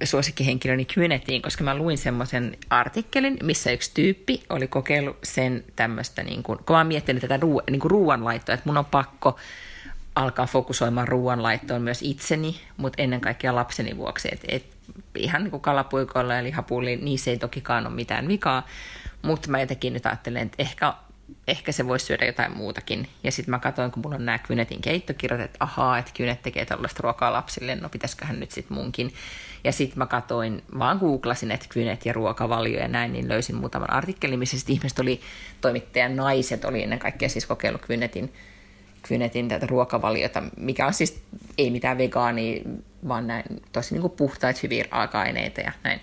suosikkihenkilöni 0.04 0.85
Kynetiin, 0.85 1.42
koska 1.42 1.64
mä 1.64 1.74
luin 1.74 1.98
semmoisen 1.98 2.56
artikkelin, 2.70 3.37
missä 3.42 3.70
yksi 3.70 3.90
tyyppi 3.94 4.42
oli 4.50 4.68
kokeillut 4.68 5.16
sen 5.24 5.64
tämmöistä, 5.76 6.22
niin 6.22 6.42
kuin, 6.42 6.58
kun 6.58 6.74
mä 6.74 6.78
oon 6.78 6.87
miettinyt 6.87 7.20
tätä 7.20 7.37
ruu, 7.37 7.62
niin 7.70 7.80
kuin 7.80 7.90
ruoanlaittoa, 7.90 8.54
että 8.54 8.68
mun 8.68 8.78
on 8.78 8.85
pakko 8.85 9.38
alkaa 10.14 10.46
fokusoimaan 10.46 11.09
ruoanlaittoon 11.09 11.83
myös 11.83 12.03
itseni, 12.03 12.61
mutta 12.77 13.03
ennen 13.03 13.20
kaikkea 13.20 13.55
lapseni 13.55 13.96
vuoksi. 13.96 14.29
Et, 14.33 14.40
et, 14.48 14.64
ihan 15.16 15.42
niin 15.42 15.51
kuin 15.51 15.61
kalapuikoilla 15.61 16.35
ja 16.35 16.44
lihapulliin, 16.44 17.05
niissä 17.05 17.31
ei 17.31 17.38
tokikaan 17.38 17.87
ole 17.87 17.94
mitään 17.94 18.29
vikaa, 18.29 18.66
mutta 19.22 19.51
mä 19.51 19.61
jotenkin 19.61 19.92
nyt 19.92 20.07
ajattelen, 20.07 20.42
että 20.42 20.62
ehkä 20.62 20.94
ehkä 21.48 21.72
se 21.72 21.87
voisi 21.87 22.07
syödä 22.07 22.27
jotain 22.27 22.57
muutakin. 22.57 23.09
Ja 23.25 23.33
sitten 23.33 23.51
mä 23.51 23.59
katsoin, 23.59 23.90
kun 23.90 24.03
mulla 24.03 24.16
on 24.16 24.27
nämä 24.27 24.38
Kynetin 24.38 24.81
keittokirjat, 24.81 25.40
että 25.40 25.57
ahaa, 25.61 25.98
että 25.98 26.12
Kynet 26.16 26.42
tekee 26.42 26.64
tällaista 26.64 27.01
ruokaa 27.03 27.33
lapsille, 27.33 27.75
no 27.75 27.88
pitäisiköhän 27.88 28.40
nyt 28.40 28.51
sitten 28.51 28.77
munkin. 28.77 29.14
Ja 29.64 29.72
sitten 29.72 29.98
mä 29.98 30.07
katsoin, 30.07 30.62
vaan 30.79 30.98
googlasin, 30.98 31.51
että 31.51 31.66
Kynet 31.68 32.07
ja 32.07 32.12
ruokavalio 32.12 32.81
ja 32.81 32.88
näin, 32.88 33.12
niin 33.12 33.29
löysin 33.29 33.57
muutaman 33.57 33.90
artikkelin, 33.90 34.38
missä 34.38 34.59
sitten 34.59 34.77
ihmiset 34.77 34.98
oli, 34.98 35.20
toimittajan 35.61 36.16
naiset 36.16 36.64
oli 36.64 36.83
ennen 36.83 36.98
kaikkea 36.98 37.29
siis 37.29 37.46
kokeillut 37.46 37.87
Kynetin, 37.87 38.33
Kynetin 39.08 39.48
tätä 39.48 39.66
ruokavaliota, 39.66 40.42
mikä 40.56 40.86
on 40.86 40.94
siis 40.94 41.22
ei 41.58 41.70
mitään 41.70 41.98
vegaania, 41.98 42.62
vaan 43.08 43.26
näin 43.26 43.44
tosi 43.72 43.94
niin 43.94 44.00
kuin 44.02 44.12
puhtaita, 44.12 44.60
hyviä 44.62 44.84
raaka-aineita 44.90 45.60
ja 45.60 45.72
näin. 45.84 46.00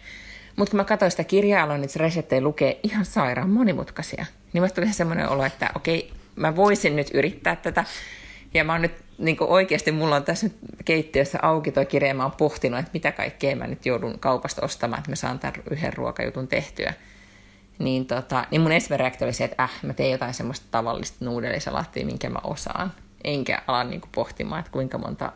Mutta 0.55 0.71
kun 0.71 0.77
mä 0.77 0.83
katsoin 0.83 1.11
sitä 1.11 1.23
kirjaa, 1.23 1.63
aloin 1.63 1.81
niitä 1.81 1.99
reseptejä 1.99 2.41
lukee 2.41 2.79
ihan 2.83 3.05
sairaan 3.05 3.49
monimutkaisia. 3.49 4.25
Niin 4.53 4.63
musta 4.63 4.81
tuli 4.81 4.93
semmoinen 4.93 5.29
olo, 5.29 5.45
että 5.45 5.69
okei, 5.75 6.11
mä 6.35 6.55
voisin 6.55 6.95
nyt 6.95 7.07
yrittää 7.13 7.55
tätä. 7.55 7.83
Ja 8.53 8.63
mä 8.63 8.73
oon 8.73 8.81
nyt 8.81 8.93
niin 9.17 9.37
oikeasti, 9.39 9.91
mulla 9.91 10.15
on 10.15 10.23
tässä 10.23 10.47
nyt 10.47 10.55
keittiössä 10.85 11.39
auki 11.41 11.71
tuo 11.71 11.85
kirja, 11.85 12.07
ja 12.07 12.13
mä 12.13 12.23
oon 12.23 12.31
pohtinut, 12.31 12.79
että 12.79 12.91
mitä 12.93 13.11
kaikkea 13.11 13.55
mä 13.55 13.67
nyt 13.67 13.85
joudun 13.85 14.19
kaupasta 14.19 14.65
ostamaan, 14.65 14.99
että 14.99 15.11
mä 15.11 15.15
saan 15.15 15.39
tämän 15.39 15.61
yhden 15.71 15.93
ruokajutun 15.93 16.47
tehtyä. 16.47 16.93
Niin, 17.79 18.05
tota, 18.05 18.45
niin 18.51 18.61
mun 18.61 18.71
ensimmäinen 18.71 19.05
reaktio 19.05 19.25
oli 19.25 19.33
se, 19.33 19.43
että 19.43 19.63
äh, 19.63 19.71
mä 19.81 19.93
teen 19.93 20.11
jotain 20.11 20.33
semmoista 20.33 20.65
tavallista 20.71 21.25
nuudelisalaattia, 21.25 22.05
minkä 22.05 22.29
mä 22.29 22.39
osaan. 22.43 22.93
Enkä 23.23 23.61
ala 23.67 23.83
niin 23.83 24.01
pohtimaan, 24.15 24.59
että 24.59 24.71
kuinka 24.71 24.97
monta 24.97 25.31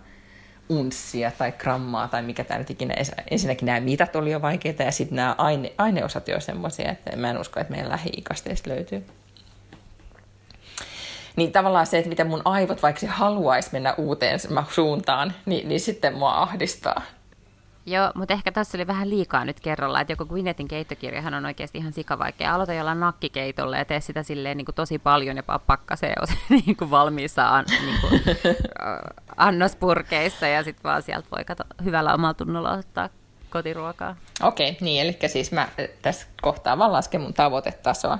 unssia 0.69 1.31
tai 1.31 1.51
grammaa 1.51 2.07
tai 2.07 2.21
mikä 2.21 2.43
tämä 2.43 2.57
nyt 2.57 2.69
ikinä. 2.69 2.95
Ensinnäkin 3.31 3.65
nämä 3.65 3.79
mitat 3.79 4.15
oli 4.15 4.31
jo 4.31 4.41
vaikeita 4.41 4.83
ja 4.83 4.91
sitten 4.91 5.15
nämä 5.15 5.35
aine, 5.37 5.73
aineosat 5.77 6.27
jo 6.27 6.39
semmoisia, 6.39 6.91
että 6.91 7.15
mä 7.15 7.29
en 7.29 7.37
usko, 7.37 7.59
että 7.59 7.71
meidän 7.73 7.89
lähi-ikasteista 7.89 8.69
löytyy. 8.69 9.05
Niin 11.35 11.51
tavallaan 11.51 11.85
se, 11.85 11.97
että 11.97 12.09
miten 12.09 12.27
mun 12.27 12.41
aivot, 12.45 12.81
vaikka 12.81 12.99
se 12.99 13.07
haluaisi 13.07 13.69
mennä 13.71 13.93
uuteen 13.97 14.39
suuntaan, 14.69 15.33
niin, 15.45 15.69
niin 15.69 15.79
sitten 15.79 16.17
mua 16.17 16.41
ahdistaa. 16.41 17.01
Joo, 17.85 18.11
mutta 18.15 18.33
ehkä 18.33 18.51
tässä 18.51 18.77
oli 18.77 18.87
vähän 18.87 19.09
liikaa 19.09 19.45
nyt 19.45 19.59
kerralla, 19.59 20.01
että 20.01 20.13
joku 20.13 20.25
Gwynettin 20.25 20.67
keittokirjahan 20.67 21.33
on 21.33 21.45
oikeasti 21.45 21.77
ihan 21.77 21.93
sikavaikea. 21.93 22.55
Aloita 22.55 22.73
jollain 22.73 22.99
nakkikeitolle 22.99 23.77
ja 23.77 23.85
tee 23.85 23.99
sitä 23.99 24.23
silleen 24.23 24.57
niin 24.57 24.65
kuin 24.65 24.75
tosi 24.75 24.99
paljon 24.99 25.37
ja 25.37 25.43
pakkasee 25.67 26.13
niin 26.49 26.77
kuin 26.77 26.91
valmiissa 26.91 27.55
an, 27.55 27.65
niin 27.85 28.01
kuin, 28.01 28.21
annospurkeissa 29.37 30.47
ja 30.47 30.63
sitten 30.63 30.83
vaan 30.83 31.01
sieltä 31.01 31.27
voi 31.31 31.43
kato, 31.45 31.63
hyvällä 31.83 32.13
omalla 32.13 32.33
tunnolla 32.33 32.71
ottaa 32.71 33.09
kotiruokaa. 33.49 34.15
Okei, 34.41 34.69
okay, 34.69 34.85
niin 34.85 35.01
eli 35.01 35.17
siis 35.27 35.51
mä 35.51 35.67
tässä 36.01 36.27
kohtaa 36.41 36.77
vaan 36.77 36.91
lasken 36.91 37.21
mun 37.21 37.33
tavoitetasoa. 37.33 38.17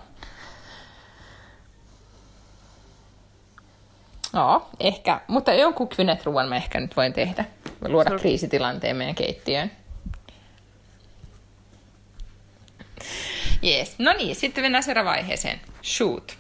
Joo, 4.34 4.70
ehkä, 4.80 5.22
mutta 5.28 5.54
jonkun 5.54 5.88
kynetruuan 5.88 6.50
mä 6.50 6.56
ehkä 6.56 6.80
nyt 6.80 6.98
voin 6.98 7.14
tehdä. 7.14 7.46
Luoda 7.88 8.10
Sul... 8.10 8.20
kriisitilanteen 8.20 8.96
meidän 8.96 9.16
keittiöön. 9.16 9.72
Yes. 13.64 13.96
No 14.00 14.14
niin, 14.14 14.36
sitten 14.36 14.64
mennään 14.64 14.84
seuraavaan 14.84 15.16
vaiheeseen. 15.16 15.62
Shoot. 15.84 16.38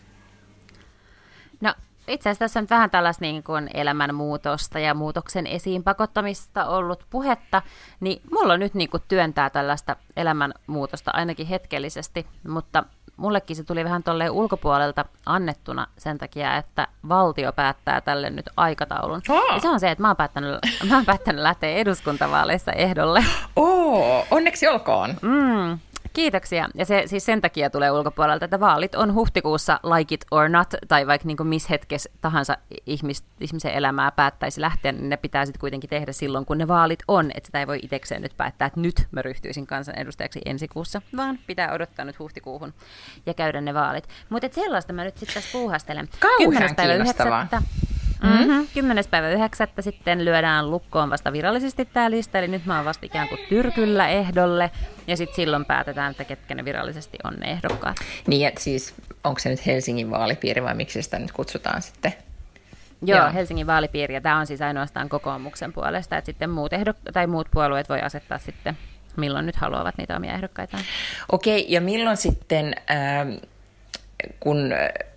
No, 1.61 1.73
itse 2.07 2.29
asiassa 2.29 2.39
tässä 2.39 2.59
on 2.59 2.67
vähän 2.69 2.89
tällaista 2.89 3.21
niin 3.21 3.43
kuin 3.43 3.69
elämänmuutosta 3.73 4.79
ja 4.79 4.93
muutoksen 4.93 5.47
esiin 5.47 5.83
pakottamista 5.83 6.65
ollut 6.65 7.05
puhetta, 7.09 7.61
niin 7.99 8.21
mulla 8.31 8.53
on 8.53 8.59
nyt 8.59 8.73
niin 8.73 8.89
kuin 8.89 9.03
työntää 9.07 9.49
tällaista 9.49 9.95
elämänmuutosta 10.17 11.11
ainakin 11.13 11.47
hetkellisesti, 11.47 12.27
mutta 12.47 12.83
mullekin 13.17 13.55
se 13.55 13.63
tuli 13.63 13.83
vähän 13.83 14.03
tolleen 14.03 14.31
ulkopuolelta 14.31 15.05
annettuna 15.25 15.87
sen 15.97 16.17
takia, 16.17 16.57
että 16.57 16.87
valtio 17.09 17.53
päättää 17.53 18.01
tälle 18.01 18.29
nyt 18.29 18.49
aikataulun. 18.57 19.21
Oh. 19.29 19.55
Ja 19.55 19.61
se 19.61 19.69
on 19.69 19.79
se, 19.79 19.91
että 19.91 20.01
mä 20.01 20.07
oon 20.07 20.17
päättänyt, 20.17 20.59
mä 20.89 20.95
oon 20.95 21.05
päättänyt 21.05 21.41
lähteä 21.41 21.69
eduskuntavaaleissa 21.69 22.71
ehdolle. 22.71 23.25
Oh, 23.55 24.25
onneksi 24.31 24.67
olkoon. 24.67 25.09
Mm. 25.21 25.79
Kiitoksia. 26.13 26.69
Ja 26.75 26.85
se 26.85 27.03
siis 27.05 27.25
sen 27.25 27.41
takia 27.41 27.69
tulee 27.69 27.91
ulkopuolelta, 27.91 28.45
että 28.45 28.59
vaalit 28.59 28.95
on 28.95 29.13
huhtikuussa 29.13 29.79
like 29.83 30.15
it 30.15 30.25
or 30.31 30.49
not, 30.49 30.73
tai 30.87 31.07
vaikka 31.07 31.27
niin 31.27 31.47
missä 31.47 31.67
hetkessä 31.69 32.09
tahansa 32.21 32.57
ihmis, 32.85 33.23
ihmisen 33.39 33.71
elämää 33.71 34.11
päättäisi 34.11 34.61
lähteä, 34.61 34.91
niin 34.91 35.09
ne 35.09 35.17
pitää 35.17 35.45
sitten 35.45 35.59
kuitenkin 35.59 35.89
tehdä 35.89 36.11
silloin, 36.11 36.45
kun 36.45 36.57
ne 36.57 36.67
vaalit 36.67 36.99
on. 37.07 37.31
Että 37.35 37.47
sitä 37.47 37.59
ei 37.59 37.67
voi 37.67 37.79
itsekseen 37.81 38.21
nyt 38.21 38.37
päättää, 38.37 38.65
että 38.65 38.79
nyt 38.79 39.07
mä 39.11 39.21
ryhtyisin 39.21 39.67
kansanedustajaksi 39.67 40.41
ensi 40.45 40.67
kuussa, 40.67 41.01
vaan 41.17 41.39
pitää 41.47 41.71
odottaa 41.73 42.05
nyt 42.05 42.19
huhtikuuhun 42.19 42.73
ja 43.25 43.33
käydä 43.33 43.61
ne 43.61 43.73
vaalit. 43.73 44.07
Mutta 44.29 44.47
sellaista 44.51 44.93
mä 44.93 45.03
nyt 45.03 45.17
sitten 45.17 45.33
tässä 45.33 45.49
puuhastelen. 45.51 46.09
Kauhean 46.19 46.75
kiinnostavaa. 46.75 47.47
9. 47.51 47.63
Mm-hmm. 48.23 48.67
10. 48.73 49.03
päivä 49.09 49.29
9. 49.29 49.67
sitten 49.79 50.25
lyödään 50.25 50.71
lukkoon 50.71 51.09
vasta 51.09 51.33
virallisesti 51.33 51.85
tämä 51.85 52.11
lista, 52.11 52.39
eli 52.39 52.47
nyt 52.47 52.65
mä 52.65 52.75
oon 52.75 52.85
vasta 52.85 53.05
ikään 53.05 53.29
kuin 53.29 53.39
tyrkyllä 53.49 54.07
ehdolle, 54.07 54.71
ja 55.07 55.17
sitten 55.17 55.35
silloin 55.35 55.65
päätetään, 55.65 56.11
että 56.11 56.25
ketkä 56.25 56.55
ne 56.55 56.65
virallisesti 56.65 57.17
on 57.23 57.33
ne 57.33 57.51
ehdokkaat. 57.51 57.97
Niin, 58.27 58.47
että 58.47 58.61
siis 58.61 58.93
onko 59.23 59.39
se 59.39 59.49
nyt 59.49 59.65
Helsingin 59.65 60.11
vaalipiiri 60.11 60.63
vai 60.63 60.75
miksi 60.75 61.01
sitä 61.01 61.19
nyt 61.19 61.31
kutsutaan 61.31 61.81
sitten? 61.81 62.13
Joo, 63.01 63.19
Joo. 63.19 63.33
Helsingin 63.33 63.67
vaalipiiri, 63.67 64.13
ja 64.13 64.21
tämä 64.21 64.39
on 64.39 64.47
siis 64.47 64.61
ainoastaan 64.61 65.09
kokoomuksen 65.09 65.73
puolesta, 65.73 66.17
että 66.17 66.25
sitten 66.25 66.49
muut, 66.49 66.73
ehdok- 66.73 67.11
tai 67.13 67.27
muut 67.27 67.47
puolueet 67.51 67.89
voi 67.89 68.01
asettaa 68.01 68.37
sitten 68.37 68.77
milloin 69.17 69.45
nyt 69.45 69.55
haluavat 69.55 69.97
niitä 69.97 70.15
omia 70.15 70.33
ehdokkaitaan. 70.33 70.83
Okei, 71.31 71.65
ja 71.69 71.81
milloin 71.81 72.17
sitten... 72.17 72.75
Ähm 72.91 73.33
kun 74.39 74.71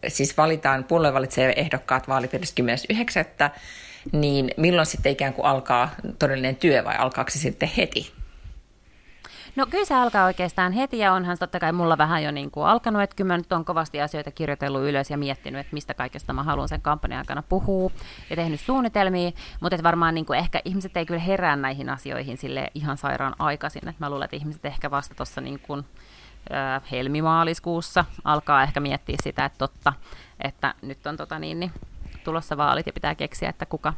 siis 0.08 0.36
valitaan, 0.36 0.84
puolue 0.84 1.14
valitsee 1.14 1.60
ehdokkaat 1.60 2.08
vaalipiirissä 2.08 2.54
10.9., 3.50 3.50
niin 4.12 4.50
milloin 4.56 4.86
sitten 4.86 5.12
ikään 5.12 5.32
kuin 5.32 5.46
alkaa 5.46 5.90
todellinen 6.18 6.56
työ 6.56 6.84
vai 6.84 6.96
alkaako 6.96 7.30
se 7.30 7.38
sitten 7.38 7.70
heti? 7.76 8.12
No 9.56 9.66
kyllä 9.66 9.84
se 9.84 9.94
alkaa 9.94 10.24
oikeastaan 10.24 10.72
heti 10.72 10.98
ja 10.98 11.12
onhan 11.12 11.38
totta 11.38 11.60
kai 11.60 11.72
mulla 11.72 11.98
vähän 11.98 12.22
jo 12.22 12.30
niin 12.30 12.50
kuin 12.50 12.66
alkanut, 12.66 13.02
että 13.02 13.16
kyllä 13.16 13.28
mä 13.28 13.36
nyt 13.36 13.52
on 13.52 13.64
kovasti 13.64 14.00
asioita 14.00 14.30
kirjoitellut 14.30 14.82
ylös 14.82 15.10
ja 15.10 15.18
miettinyt, 15.18 15.60
että 15.60 15.74
mistä 15.74 15.94
kaikesta 15.94 16.32
mä 16.32 16.42
haluan 16.42 16.68
sen 16.68 16.80
kampanjan 16.80 17.18
aikana 17.18 17.42
puhua 17.48 17.90
ja 18.30 18.36
tehnyt 18.36 18.60
suunnitelmia, 18.60 19.30
mutta 19.60 19.82
varmaan 19.82 20.14
niin 20.14 20.26
kuin 20.26 20.38
ehkä 20.38 20.60
ihmiset 20.64 20.96
ei 20.96 21.06
kyllä 21.06 21.20
herää 21.20 21.56
näihin 21.56 21.88
asioihin 21.88 22.38
sille 22.38 22.70
ihan 22.74 22.98
sairaan 22.98 23.34
aikaisin, 23.38 23.88
että 23.88 24.04
mä 24.04 24.10
luulen, 24.10 24.24
että 24.24 24.36
ihmiset 24.36 24.64
ehkä 24.64 24.90
vasta 24.90 25.14
tuossa 25.14 25.40
niin 25.40 25.60
kuin 25.60 25.84
helmimaaliskuussa 26.90 28.04
alkaa 28.24 28.62
ehkä 28.62 28.80
miettiä 28.80 29.16
sitä, 29.22 29.44
että 29.44 29.58
totta, 29.58 29.92
että 30.40 30.74
nyt 30.82 31.06
on 31.06 31.16
tota 31.16 31.38
niin, 31.38 31.60
niin, 31.60 31.72
tulossa 32.24 32.56
vaalit 32.56 32.86
ja 32.86 32.92
pitää 32.92 33.14
keksiä, 33.14 33.48
että 33.48 33.66
kuka 33.66 33.92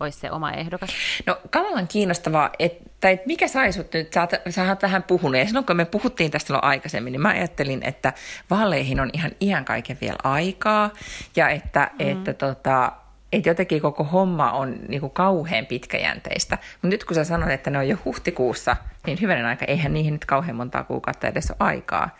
olisi 0.00 0.20
se 0.20 0.30
oma 0.30 0.52
ehdokas. 0.52 0.90
No 1.26 1.38
kamalan 1.50 1.88
kiinnostavaa, 1.88 2.50
että, 2.58 3.10
että 3.10 3.26
mikä 3.26 3.48
sai 3.48 3.72
sut 3.72 3.92
nyt, 3.92 4.12
sä, 4.12 4.28
sä 4.50 4.68
oot 4.68 4.82
vähän 4.82 5.02
puhunut, 5.02 5.38
ja 5.38 5.46
silloin 5.46 5.66
kun 5.66 5.76
me 5.76 5.84
puhuttiin 5.84 6.30
tästä 6.30 6.46
silloin 6.46 6.64
aikaisemmin, 6.64 7.12
niin 7.12 7.20
mä 7.20 7.28
ajattelin, 7.28 7.82
että 7.82 8.12
vaaleihin 8.50 9.00
on 9.00 9.10
ihan 9.12 9.30
iän 9.40 9.64
kaiken 9.64 9.98
vielä 10.00 10.16
aikaa, 10.24 10.90
ja 11.36 11.48
että, 11.48 11.90
mm. 11.92 12.08
että 12.08 12.34
tota, 12.34 12.92
että 13.38 13.50
jotenkin 13.50 13.82
koko 13.82 14.04
homma 14.04 14.52
on 14.52 14.76
niin 14.88 15.00
kuin 15.00 15.12
kauhean 15.12 15.66
pitkäjänteistä. 15.66 16.58
Mutta 16.72 16.88
nyt 16.88 17.04
kun 17.04 17.14
sä 17.14 17.24
sanoit, 17.24 17.52
että 17.52 17.70
ne 17.70 17.78
on 17.78 17.88
jo 17.88 17.96
huhtikuussa, 18.04 18.76
niin 19.06 19.20
hyvänen 19.20 19.46
aika, 19.46 19.64
eihän 19.64 19.94
niihin 19.94 20.12
nyt 20.12 20.24
kauhean 20.24 20.56
montaa 20.56 20.84
kuukautta 20.84 21.26
edes 21.26 21.50
ole 21.50 21.56
aikaa. 21.60 22.16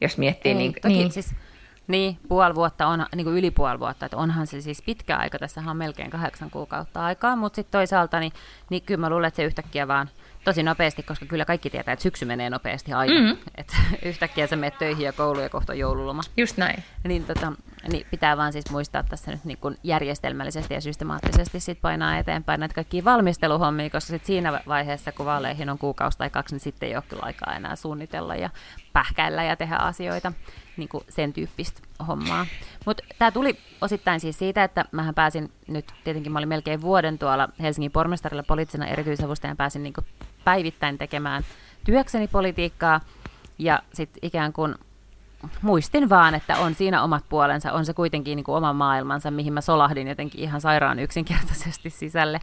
Jos 0.00 0.18
miettii, 0.18 0.52
Ei, 0.52 0.58
niin, 0.58 0.72
toki, 0.82 0.94
niin, 0.94 1.12
siis, 1.12 1.34
niin, 1.88 2.18
puoli 2.28 2.54
vuotta 2.54 2.86
on, 2.86 3.06
niin 3.16 3.24
kuin 3.24 3.36
yli 3.36 3.50
puoli 3.50 3.80
vuotta, 3.80 4.06
että 4.06 4.16
onhan 4.16 4.46
se 4.46 4.60
siis 4.60 4.82
pitkä 4.82 5.16
aika, 5.16 5.38
tässä 5.38 5.62
on 5.66 5.76
melkein 5.76 6.10
kahdeksan 6.10 6.50
kuukautta 6.50 7.04
aikaa, 7.04 7.36
mutta 7.36 7.56
sitten 7.56 7.72
toisaalta, 7.72 8.20
niin, 8.20 8.32
niin 8.70 8.82
kyllä 8.82 9.00
mä 9.00 9.10
luulen, 9.10 9.28
että 9.28 9.36
se 9.36 9.44
yhtäkkiä 9.44 9.88
vaan– 9.88 10.10
tosi 10.46 10.62
nopeasti, 10.62 11.02
koska 11.02 11.26
kyllä 11.26 11.44
kaikki 11.44 11.70
tietää, 11.70 11.92
että 11.92 12.02
syksy 12.02 12.24
menee 12.24 12.50
nopeasti 12.50 12.92
aina. 12.92 13.20
Mm-hmm. 13.20 13.36
Että 13.56 13.76
yhtäkkiä 14.08 14.46
sä 14.46 14.56
menet 14.56 14.78
töihin 14.78 15.04
ja 15.04 15.12
kouluun 15.12 15.42
ja 15.42 15.48
kohta 15.48 15.74
joululoma. 15.74 16.22
Just 16.36 16.56
näin. 16.56 16.82
Niin, 17.04 17.24
tota, 17.24 17.52
niin 17.88 18.06
pitää 18.10 18.36
vaan 18.36 18.52
siis 18.52 18.70
muistaa 18.70 19.02
tässä 19.02 19.30
nyt 19.30 19.44
niin 19.44 19.58
kuin 19.58 19.78
järjestelmällisesti 19.82 20.74
ja 20.74 20.80
systemaattisesti 20.80 21.60
sit 21.60 21.80
painaa 21.80 22.18
eteenpäin 22.18 22.60
näitä 22.60 22.74
kaikkia 22.74 23.04
valmisteluhommia, 23.04 23.90
koska 23.90 24.10
sit 24.10 24.24
siinä 24.24 24.60
vaiheessa, 24.66 25.12
kun 25.12 25.26
vaaleihin 25.26 25.70
on 25.70 25.78
kuukausi 25.78 26.18
tai 26.18 26.30
kaksi, 26.30 26.54
niin 26.54 26.60
sitten 26.60 26.88
ei 26.88 26.96
ole 26.96 27.04
kyllä 27.08 27.22
aikaa 27.22 27.54
enää 27.54 27.76
suunnitella 27.76 28.36
ja 28.36 28.50
pähkäillä 28.92 29.44
ja 29.44 29.56
tehdä 29.56 29.76
asioita, 29.76 30.32
niin 30.76 30.88
kuin 30.88 31.04
sen 31.08 31.32
tyyppistä 31.32 31.80
hommaa. 32.08 32.46
Mutta 32.86 33.02
tämä 33.18 33.30
tuli 33.30 33.58
osittain 33.80 34.20
siis 34.20 34.38
siitä, 34.38 34.64
että 34.64 34.84
mähän 34.92 35.14
pääsin 35.14 35.52
nyt, 35.68 35.92
tietenkin 36.04 36.32
mä 36.32 36.38
olin 36.38 36.48
melkein 36.48 36.80
vuoden 36.80 37.18
tuolla 37.18 37.48
Helsingin 37.60 37.92
pormestarilla 37.92 38.42
poliittisena 38.42 38.86
erityisavustajana, 38.86 39.56
pääsin 39.56 39.82
niin 39.82 39.92
kuin 39.92 40.06
päivittäin 40.44 40.98
tekemään 40.98 41.42
työkseni 41.84 42.28
politiikkaa 42.28 43.00
ja 43.58 43.82
sitten 43.92 44.18
ikään 44.22 44.52
kuin 44.52 44.74
muistin 45.62 46.08
vaan, 46.08 46.34
että 46.34 46.58
on 46.58 46.74
siinä 46.74 47.02
omat 47.02 47.24
puolensa, 47.28 47.72
on 47.72 47.86
se 47.86 47.94
kuitenkin 47.94 48.36
niin 48.36 48.44
kuin 48.44 48.56
oma 48.56 48.72
maailmansa, 48.72 49.30
mihin 49.30 49.52
mä 49.52 49.60
solahdin 49.60 50.08
jotenkin 50.08 50.40
ihan 50.40 50.60
sairaan 50.60 50.98
yksinkertaisesti 50.98 51.90
sisälle. 51.90 52.40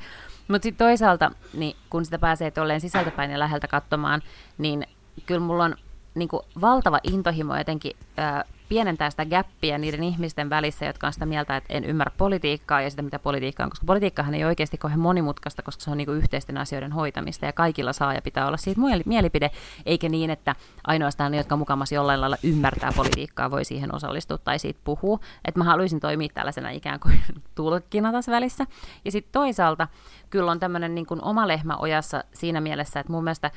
Mutta 0.48 0.64
sitten 0.64 0.88
toisaalta, 0.88 1.32
niin 1.54 1.76
kun 1.90 2.06
sitä 2.06 2.20
pääsee 2.20 2.52
tolleen 2.52 2.82
sisältäpäin 2.82 3.32
ja 3.32 3.40
läheltä 3.40 3.68
katsomaan, 3.68 4.22
niin 4.58 4.88
kyllä 5.26 5.42
mulla 5.42 5.64
on 5.64 5.76
niin 6.16 6.30
kuin 6.30 6.44
valtava 6.62 7.00
intohimo 7.04 7.58
jotenkin 7.58 7.92
ää, 8.18 8.44
pienentää 8.74 9.10
sitä 9.10 9.26
gappia 9.26 9.78
niiden 9.78 10.04
ihmisten 10.04 10.50
välissä, 10.50 10.86
jotka 10.86 11.08
on 11.08 11.14
sitä 11.14 11.26
mieltä, 11.26 11.58
että 11.58 11.74
en 11.74 11.84
ymmärrä 11.84 12.12
politiikkaa 12.18 12.82
ja 12.82 12.90
sitä, 12.90 13.02
mitä 13.02 13.20
politiikka 13.20 13.64
on, 13.64 13.70
koska 13.70 13.86
politiikkahan 13.86 14.34
ei 14.34 14.46
oikeasti 14.46 14.78
kauhean 14.78 15.00
monimutkaista, 15.00 15.62
koska 15.62 15.84
se 15.84 15.92
on 15.92 15.98
niin 15.98 16.06
kuin 16.06 16.18
yhteisten 16.18 16.58
asioiden 16.58 16.92
hoitamista 16.92 17.46
ja 17.46 17.54
kaikilla 17.54 17.94
saa 17.94 18.14
ja 18.14 18.22
pitää 18.22 18.48
olla 18.48 18.58
siitä 18.58 18.82
mielipide, 19.06 19.52
eikä 19.86 20.10
niin, 20.10 20.30
että 20.30 20.56
ainoastaan 20.88 21.32
ne, 21.32 21.38
jotka 21.38 21.56
mukamassa 21.56 21.96
jollain 21.96 22.22
lailla 22.22 22.38
ymmärtää 22.44 22.92
politiikkaa, 22.96 23.52
voi 23.52 23.66
siihen 23.66 23.96
osallistua 23.96 24.38
tai 24.38 24.60
siitä 24.60 24.80
puhua. 24.84 25.20
Että 25.46 25.60
mä 25.60 25.64
haluaisin 25.64 26.00
toimia 26.00 26.30
tällaisena 26.34 26.70
ikään 26.70 27.00
kuin 27.00 27.20
tulkkina 27.56 28.12
tässä 28.12 28.32
välissä. 28.32 28.66
Ja 29.06 29.12
sitten 29.12 29.32
toisaalta 29.32 29.88
kyllä 30.30 30.52
on 30.52 30.60
tämmöinen 30.60 30.96
niin 30.96 31.08
oma 31.22 31.48
lehmä 31.48 31.78
ojassa 31.78 32.24
siinä 32.34 32.62
mielessä, 32.62 33.00
että 33.00 33.12
mun 33.12 33.24
mielestä 33.24 33.52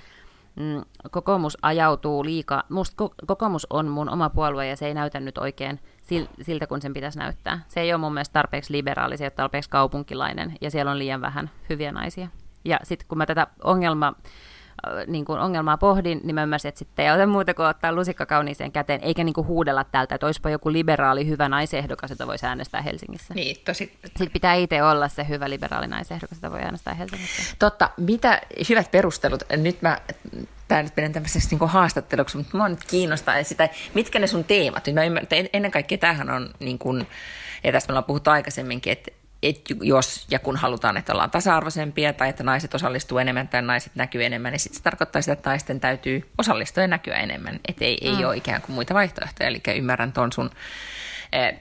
mm, 0.57 0.83
kokoomus 1.11 1.59
ajautuu 1.62 2.25
liikaa. 2.25 2.62
Musta 2.69 3.05
kokoomus 3.27 3.66
on 3.71 3.88
mun 3.88 4.11
oma 4.11 4.31
puolue 4.31 4.66
ja 4.66 4.77
se 4.77 4.87
ei 4.87 4.95
näytä 4.95 5.21
nyt 5.21 5.38
oikein 5.38 5.81
siltä, 6.42 6.66
kun 6.66 6.83
sen 6.83 6.92
pitäisi 6.92 7.19
näyttää. 7.19 7.64
Se 7.69 7.81
ei 7.81 7.92
ole 7.92 8.01
mun 8.01 8.14
mielestä 8.14 8.33
tarpeeksi 8.33 8.73
liberaali, 8.73 9.16
se 9.16 9.25
ei 9.25 9.27
ole 9.27 9.31
tarpeeksi 9.31 9.71
kaupunkilainen 9.71 10.57
ja 10.61 10.71
siellä 10.71 10.90
on 10.90 10.99
liian 10.99 11.21
vähän 11.21 11.51
hyviä 11.71 11.92
naisia. 11.92 12.29
Ja 12.64 12.79
sitten 12.83 13.09
kun 13.09 13.19
mä 13.19 13.27
tätä 13.27 13.47
ongelmaa 13.64 14.14
niin 15.07 15.25
kuin 15.25 15.39
ongelmaa 15.39 15.77
pohdin, 15.77 16.21
niin 16.25 16.35
mä 16.35 16.43
ymmärsin, 16.43 16.69
että 16.69 16.79
sitten 16.79 17.05
ei 17.05 17.12
ole 17.12 17.27
muuta 17.27 17.55
kuin 17.55 17.67
ottaa 17.67 17.93
lusikka 17.93 18.27
kauniiseen 18.27 18.73
käteen, 18.73 19.01
eikä 19.03 19.25
niin 19.25 19.33
kuin 19.33 19.47
huudella 19.47 19.85
tältä, 19.85 20.15
että 20.15 20.27
olisipa 20.27 20.51
joku 20.51 20.73
liberaali 20.73 21.27
hyvä 21.29 21.49
naisehdokas, 21.49 22.11
jota 22.11 22.27
voisi 22.27 22.47
äänestää 22.47 22.83
Helsingissä. 22.83 23.35
Niin, 23.35 23.57
tosi. 23.65 23.99
Sitten 24.05 24.31
pitää 24.31 24.55
itse 24.55 24.83
olla 24.83 25.09
se 25.09 25.29
hyvä 25.29 25.51
liberaali 25.51 25.87
naisehdokas, 25.87 26.39
jota 26.39 26.51
voi 26.51 26.62
äänestää 26.62 26.95
Helsingissä. 26.95 27.57
Totta, 27.59 27.91
mitä 27.97 28.41
hyvät 28.69 28.91
perustelut. 28.91 29.43
Nyt 29.57 29.83
mä 29.83 29.99
tämä 30.69 30.83
nyt 30.83 30.97
menen 30.97 31.12
tämmöiseksi 31.12 31.57
niin 31.57 31.69
haastatteluksi, 31.69 32.37
mutta 32.37 32.57
mua 32.57 32.69
nyt 32.69 32.85
kiinnostaa 32.85 33.43
sitä, 33.43 33.69
mitkä 33.95 34.19
ne 34.19 34.27
sun 34.27 34.45
teemat. 34.45 34.87
Nyt 34.87 34.95
mä 34.95 35.05
ymmärrän, 35.05 35.29
että 35.31 35.51
ennen 35.53 35.71
kaikkea 35.71 35.99
tämähän 35.99 36.31
on, 36.31 36.51
niin 36.61 36.79
kuin, 36.79 37.07
ja 37.65 37.73
tästä 37.73 37.89
me 37.89 37.93
ollaan 37.93 38.05
puhuttu 38.05 38.31
aikaisemminkin, 38.31 38.93
että 38.93 39.11
että 39.42 39.75
jos 39.83 40.27
ja 40.31 40.38
kun 40.38 40.57
halutaan, 40.57 40.96
että 40.96 41.12
ollaan 41.12 41.31
tasa-arvoisempia 41.31 42.12
tai 42.12 42.29
että 42.29 42.42
naiset 42.42 42.75
osallistuu 42.75 43.18
enemmän 43.18 43.49
tai 43.49 43.62
naiset 43.62 43.94
näkyy 43.94 44.25
enemmän, 44.25 44.53
niin 44.53 44.61
sitten 44.61 44.77
se 44.77 44.83
tarkoittaa 44.83 45.22
sitä, 45.22 45.33
että 45.33 45.51
naisten 45.51 45.81
täytyy 45.81 46.31
osallistua 46.38 46.83
ja 46.83 46.87
näkyä 46.87 47.16
enemmän. 47.16 47.61
Että 47.68 47.85
ei, 47.85 47.99
mm. 48.03 48.18
ei 48.18 48.25
ole 48.25 48.37
ikään 48.37 48.62
kuin 48.62 48.75
muita 48.75 48.94
vaihtoehtoja. 48.94 49.49
Eli 49.49 49.62
ymmärrän 49.77 50.12
ton 50.12 50.33
sun 50.33 50.51
eh, 51.33 51.55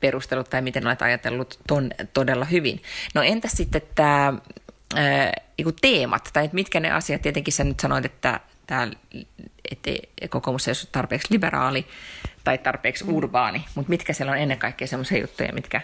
perustelut 0.00 0.50
tai 0.50 0.62
miten 0.62 0.86
olet 0.86 1.02
ajatellut 1.02 1.58
ton 1.66 1.90
todella 2.14 2.44
hyvin. 2.44 2.82
No 3.14 3.22
entäs 3.22 3.52
sitten 3.52 3.82
tämä 3.94 4.34
eh, 4.96 5.32
teemat 5.80 6.30
tai 6.32 6.50
mitkä 6.52 6.80
ne 6.80 6.90
asiat, 6.90 7.22
tietenkin 7.22 7.52
sä 7.52 7.64
nyt 7.64 7.80
sanoit, 7.80 8.04
että 8.04 8.40
tämä, 8.66 8.88
että 9.70 9.90
kokoomus 10.28 10.68
ei 10.68 10.72
ole 10.72 10.88
tarpeeksi 10.92 11.32
liberaali 11.32 11.86
tai 12.44 12.58
tarpeeksi 12.58 13.04
mm. 13.04 13.14
urbaani, 13.14 13.64
mutta 13.74 13.90
mitkä 13.90 14.12
siellä 14.12 14.32
on 14.32 14.38
ennen 14.38 14.58
kaikkea 14.58 14.86
sellaisia 14.86 15.18
juttuja, 15.18 15.52
mitkä, 15.52 15.80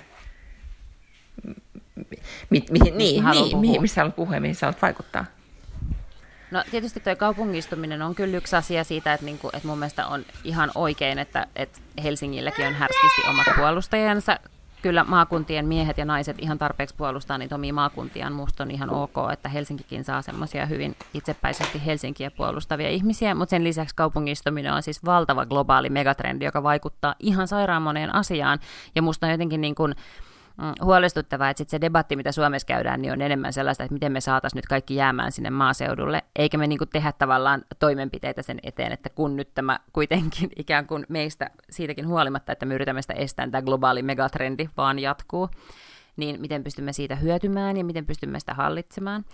mi, 2.50 2.64
mi, 2.70 2.78
niin, 2.78 2.98
niin, 2.98 3.58
mihin, 3.58 3.82
missä 3.82 4.00
haluat 4.00 4.16
puhua 4.16 4.34
ja 4.34 4.40
mihin 4.40 4.54
sä 4.54 4.66
haluat 4.66 4.82
vaikuttaa? 4.82 5.24
No 6.50 6.64
tietysti 6.70 7.00
tuo 7.00 7.16
kaupungistuminen 7.16 8.02
on 8.02 8.14
kyllä 8.14 8.36
yksi 8.36 8.56
asia 8.56 8.84
siitä, 8.84 9.14
että, 9.14 9.26
niinku, 9.26 9.50
että 9.52 9.68
mun 9.68 9.78
mielestä 9.78 10.06
on 10.06 10.24
ihan 10.44 10.70
oikein, 10.74 11.18
että, 11.18 11.46
että 11.56 11.80
Helsingilläkin 12.02 12.66
on 12.66 12.74
härskisti 12.74 13.22
omat 13.30 13.46
puolustajansa, 13.56 14.38
kyllä 14.84 15.04
maakuntien 15.04 15.66
miehet 15.66 15.98
ja 15.98 16.04
naiset 16.04 16.36
ihan 16.38 16.58
tarpeeksi 16.58 16.94
puolustaa 16.94 17.38
niitä 17.38 17.54
omia 17.54 17.74
maakuntiaan. 17.74 18.32
Musta 18.32 18.62
on 18.62 18.70
ihan 18.70 18.90
ok, 18.90 19.14
että 19.32 19.48
Helsinkikin 19.48 20.04
saa 20.04 20.22
semmoisia 20.22 20.66
hyvin 20.66 20.96
itsepäisesti 21.14 21.86
Helsinkiä 21.86 22.30
puolustavia 22.30 22.88
ihmisiä, 22.88 23.34
mutta 23.34 23.50
sen 23.50 23.64
lisäksi 23.64 23.94
kaupungistuminen 23.94 24.72
on 24.72 24.82
siis 24.82 25.04
valtava 25.04 25.46
globaali 25.46 25.90
megatrendi, 25.90 26.44
joka 26.44 26.62
vaikuttaa 26.62 27.14
ihan 27.18 27.48
sairaan 27.48 27.82
moneen 27.82 28.14
asiaan. 28.14 28.58
Ja 28.94 29.02
musta 29.02 29.26
on 29.26 29.32
jotenkin 29.32 29.60
niin 29.60 29.74
kuin, 29.74 29.94
Mm, 30.56 30.84
huolestuttavaa, 30.84 31.50
että 31.50 31.58
sit 31.58 31.68
se 31.68 31.80
debatti, 31.80 32.16
mitä 32.16 32.32
Suomessa 32.32 32.66
käydään, 32.66 33.02
niin 33.02 33.12
on 33.12 33.20
enemmän 33.20 33.52
sellaista, 33.52 33.84
että 33.84 33.94
miten 33.94 34.12
me 34.12 34.20
saataisiin 34.20 34.58
nyt 34.58 34.66
kaikki 34.66 34.94
jäämään 34.94 35.32
sinne 35.32 35.50
maaseudulle, 35.50 36.22
eikä 36.36 36.58
me 36.58 36.66
niinku 36.66 36.86
tehdä 36.86 37.12
tavallaan 37.12 37.62
toimenpiteitä 37.78 38.42
sen 38.42 38.58
eteen, 38.62 38.92
että 38.92 39.10
kun 39.10 39.36
nyt 39.36 39.54
tämä 39.54 39.80
kuitenkin 39.92 40.50
ikään 40.56 40.86
kuin 40.86 41.06
meistä 41.08 41.50
siitäkin 41.70 42.08
huolimatta, 42.08 42.52
että 42.52 42.66
me 42.66 42.74
yritämme 42.74 43.02
sitä 43.02 43.14
estää, 43.14 43.50
tämä 43.50 43.62
globaali 43.62 44.02
megatrendi 44.02 44.68
vaan 44.76 44.98
jatkuu, 44.98 45.50
niin 46.16 46.40
miten 46.40 46.64
pystymme 46.64 46.92
siitä 46.92 47.16
hyötymään 47.16 47.76
ja 47.76 47.84
miten 47.84 48.06
pystymme 48.06 48.40
sitä 48.40 48.54
hallitsemaan. 48.54 49.24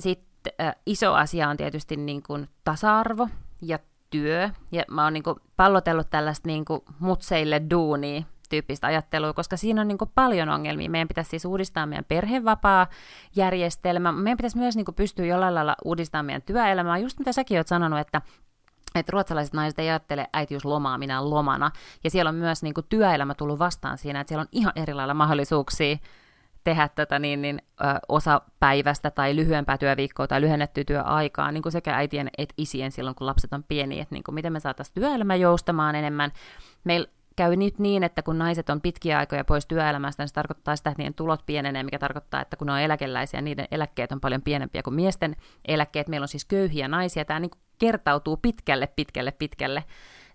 Sitten 0.00 0.74
iso 0.86 1.14
asia 1.14 1.48
on 1.48 1.56
tietysti 1.56 1.96
niin 1.96 2.22
kuin 2.22 2.48
tasa-arvo 2.64 3.28
ja 3.62 3.78
työ, 4.10 4.50
ja 4.72 4.82
mä 4.90 5.04
oon 5.04 5.12
niin 5.12 5.22
kuin 5.22 5.36
pallotellut 5.56 6.10
tällaista 6.10 6.48
niin 6.48 6.64
kuin 6.64 6.80
mutseille 6.98 7.62
duunia 7.70 8.22
tyyppistä 8.52 8.86
ajattelua, 8.86 9.32
koska 9.32 9.56
siinä 9.56 9.80
on 9.80 9.88
niin 9.88 9.98
kuin 9.98 10.10
paljon 10.14 10.48
ongelmia. 10.48 10.90
Meidän 10.90 11.08
pitäisi 11.08 11.30
siis 11.30 11.44
uudistaa 11.44 11.86
meidän 11.86 12.04
perhevapaa-järjestelmä. 12.04 14.12
Meidän 14.12 14.36
pitäisi 14.36 14.58
myös 14.58 14.76
niin 14.76 14.84
kuin 14.84 14.94
pystyä 14.94 15.26
jollain 15.26 15.54
lailla 15.54 15.76
uudistamaan 15.84 16.26
meidän 16.26 16.42
työelämää. 16.42 16.98
Just 16.98 17.18
mitä 17.18 17.32
säkin 17.32 17.58
olet 17.58 17.68
sanonut, 17.68 17.98
että 17.98 18.22
että 18.94 19.12
ruotsalaiset 19.12 19.54
naiset 19.54 19.78
ei 19.78 19.88
ajattele 19.88 20.26
äitiyslomaa 20.32 20.98
minä 20.98 21.30
lomana. 21.30 21.70
Ja 22.04 22.10
siellä 22.10 22.28
on 22.28 22.34
myös 22.34 22.62
niin 22.62 22.74
kuin, 22.74 22.86
työelämä 22.88 23.34
tullut 23.34 23.58
vastaan 23.58 23.98
siinä, 23.98 24.20
että 24.20 24.28
siellä 24.28 24.40
on 24.40 24.48
ihan 24.52 24.72
erilailla 24.76 25.14
mahdollisuuksia 25.14 25.96
tehdä 26.64 26.88
tätä 26.88 27.18
niin, 27.18 27.42
niin, 27.42 27.62
ö, 27.80 27.84
osa 28.08 28.40
päivästä 28.60 29.10
tai 29.10 29.36
lyhyempää 29.36 29.78
työviikkoa 29.78 30.26
tai 30.26 30.40
lyhennettyä 30.40 30.84
työaikaa 30.84 31.52
niin 31.52 31.62
kuin 31.62 31.72
sekä 31.72 31.96
äitien 31.96 32.30
että 32.38 32.54
isien 32.58 32.92
silloin, 32.92 33.16
kun 33.16 33.26
lapset 33.26 33.52
on 33.52 33.64
pieni, 33.64 34.00
että 34.00 34.14
niin 34.14 34.24
kuin 34.24 34.34
miten 34.34 34.52
me 34.52 34.60
saataisiin 34.60 34.94
työelämä 34.94 35.34
joustamaan 35.34 35.94
enemmän. 35.94 36.32
Meillä 36.84 37.08
käy 37.36 37.56
nyt 37.56 37.78
niin, 37.78 38.04
että 38.04 38.22
kun 38.22 38.38
naiset 38.38 38.70
on 38.70 38.80
pitkiä 38.80 39.18
aikoja 39.18 39.44
pois 39.44 39.66
työelämästä, 39.66 40.22
niin 40.22 40.28
se 40.28 40.34
tarkoittaa 40.34 40.76
sitä, 40.76 40.90
että 40.90 41.00
niiden 41.00 41.14
tulot 41.14 41.46
pienenee, 41.46 41.82
mikä 41.82 41.98
tarkoittaa, 41.98 42.42
että 42.42 42.56
kun 42.56 42.66
ne 42.66 42.72
on 42.72 42.80
eläkeläisiä, 42.80 43.40
niiden 43.40 43.68
eläkkeet 43.70 44.12
on 44.12 44.20
paljon 44.20 44.42
pienempiä 44.42 44.82
kuin 44.82 44.94
miesten 44.94 45.36
eläkkeet. 45.68 46.08
Meillä 46.08 46.24
on 46.24 46.28
siis 46.28 46.44
köyhiä 46.44 46.88
naisia. 46.88 47.24
Tämä 47.24 47.40
niin 47.40 47.50
kertautuu 47.78 48.36
pitkälle, 48.36 48.86
pitkälle, 48.86 49.30
pitkälle 49.30 49.84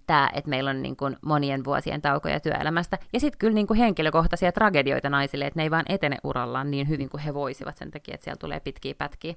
tämä, 0.07 0.29
että 0.33 0.49
meillä 0.49 0.69
on 0.69 0.81
niin 0.81 0.95
kuin 0.95 1.17
monien 1.25 1.65
vuosien 1.65 2.01
taukoja 2.01 2.39
työelämästä. 2.39 2.97
Ja 3.13 3.19
sitten 3.19 3.39
kyllä 3.39 3.53
niin 3.53 3.67
kuin 3.67 3.79
henkilökohtaisia 3.79 4.51
tragedioita 4.51 5.09
naisille, 5.09 5.45
että 5.45 5.59
ne 5.59 5.63
ei 5.63 5.71
vaan 5.71 5.85
etene 5.89 6.17
urallaan 6.23 6.71
niin 6.71 6.89
hyvin 6.89 7.09
kuin 7.09 7.21
he 7.21 7.33
voisivat 7.33 7.77
sen 7.77 7.91
takia, 7.91 8.13
että 8.15 8.23
siellä 8.23 8.39
tulee 8.39 8.59
pitkiä 8.59 8.95
pätkiä 8.97 9.33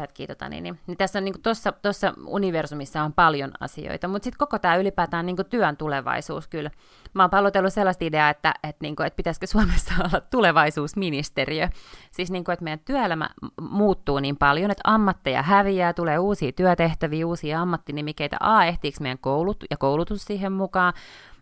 pätkii, 0.00 0.26
tota, 0.26 0.48
niin, 0.48 0.62
niin, 0.62 0.78
niin 0.86 0.96
tässä 0.96 1.18
on 1.18 1.24
niin 1.24 1.42
tuossa, 1.42 1.72
tuossa 1.72 2.14
universumissa 2.26 3.02
on 3.02 3.12
paljon 3.12 3.52
asioita, 3.60 4.08
mutta 4.08 4.24
sitten 4.24 4.38
koko 4.38 4.58
tämä 4.58 4.76
ylipäätään 4.76 5.26
niin 5.26 5.36
työn 5.50 5.76
tulevaisuus 5.76 6.48
kyllä. 6.48 6.70
Mä 7.14 7.22
oon 7.22 7.30
pallotellut 7.30 7.72
sellaista 7.72 8.04
ideaa, 8.04 8.30
että, 8.30 8.54
että, 8.62 8.82
niin 8.82 8.96
kuin, 8.96 9.06
että 9.06 9.16
pitäisikö 9.16 9.46
Suomessa 9.46 9.94
olla 10.04 10.20
tulevaisuusministeriö. 10.20 11.68
Siis 12.10 12.30
niin 12.30 12.44
kuin, 12.44 12.52
että 12.52 12.64
meidän 12.64 12.80
työelämä 12.84 13.30
muuttuu 13.60 14.18
niin 14.18 14.36
paljon, 14.36 14.70
että 14.70 14.82
ammatteja 14.84 15.42
häviää, 15.42 15.92
tulee 15.92 16.18
uusia 16.18 16.52
työtehtäviä, 16.52 17.26
uusia 17.26 17.60
ammattinimikeitä. 17.60 18.36
A, 18.40 18.64
ehtiikö 18.64 18.98
meidän 19.00 19.18
koulut 19.18 19.64
ja 19.70 19.76
koulutus 19.76 20.24
siihen 20.24 20.52
mukaan? 20.52 20.92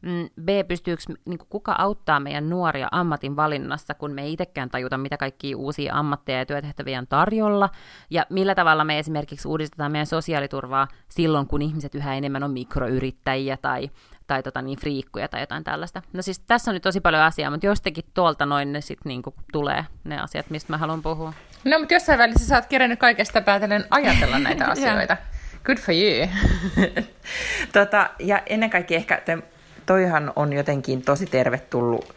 Mm, 0.03 0.29
B, 0.45 0.49
pystyykö 0.69 1.03
niin 1.25 1.39
kuin 1.39 1.49
kuka 1.51 1.75
auttaa 1.79 2.21
meidän 2.21 2.51
nuoria 2.51 2.89
ammatin 2.93 3.37
valinnassa, 3.37 3.95
kun 3.95 4.13
me 4.13 4.23
ei 4.23 4.33
itsekään 4.33 4.71
tajuta, 4.71 4.99
mitä 4.99 5.17
kaikkia 5.17 5.57
uusia 5.57 5.95
ammatteja 5.95 6.39
ja 6.39 6.47
työtehtäviä 6.47 6.99
on 6.99 7.07
tarjolla, 7.07 7.71
ja 8.11 8.27
millä 8.31 8.55
tavalla 8.55 8.85
me 8.85 8.99
esimerkiksi 8.99 9.49
uudistetaan 9.49 9.93
meidän 9.93 10.07
sosiaaliturvaa 10.07 10.89
silloin, 11.09 11.47
kun 11.47 11.63
ihmiset 11.63 11.95
yhä 11.95 12.15
enemmän 12.15 12.43
on 12.43 12.51
mikroyrittäjiä 12.51 13.57
tai, 13.57 13.91
tai 14.27 14.43
tota 14.43 14.63
niin, 14.63 14.79
friikkuja 14.79 15.29
tai 15.29 15.41
jotain 15.41 15.65
tällaista. 15.65 16.03
No 16.13 16.23
siis 16.23 16.39
tässä 16.39 16.71
on 16.71 16.75
nyt 16.75 16.83
tosi 16.83 17.01
paljon 17.01 17.23
asiaa, 17.23 17.51
mutta 17.51 17.67
jostakin 17.67 18.05
tuolta 18.15 18.47
noin 18.47 18.73
ne 18.73 18.81
sitten 18.81 19.11
niin 19.11 19.23
tulee 19.53 19.85
ne 20.05 20.21
asiat, 20.21 20.51
mistä 20.51 20.73
mä 20.73 20.79
haluan 20.79 21.03
puhua. 21.03 21.33
No, 21.65 21.79
mutta 21.79 21.95
jossain 21.95 22.19
välissä 22.19 22.47
sä 22.47 22.55
oot 22.55 22.67
kerännyt 22.67 22.99
kaikesta 22.99 23.41
päätellen 23.41 23.85
ajatella 23.91 24.39
näitä 24.49 24.67
asioita. 24.67 25.17
Good 25.65 25.79
for 25.79 25.95
you. 25.95 26.29
tota, 27.73 28.11
ja 28.19 28.43
ennen 28.47 28.71
kaikkea 28.71 28.97
ehkä 28.97 29.23
toihan 29.89 30.33
on 30.37 30.53
jotenkin 30.53 31.03
tosi 31.03 31.27
tervetullut, 31.27 32.15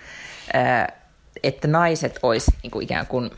että 1.43 1.67
naiset 1.67 2.19
olisi 2.23 2.51
niin 2.63 2.71
kuin 2.71 2.83
ikään 2.83 3.07
kuin, 3.07 3.31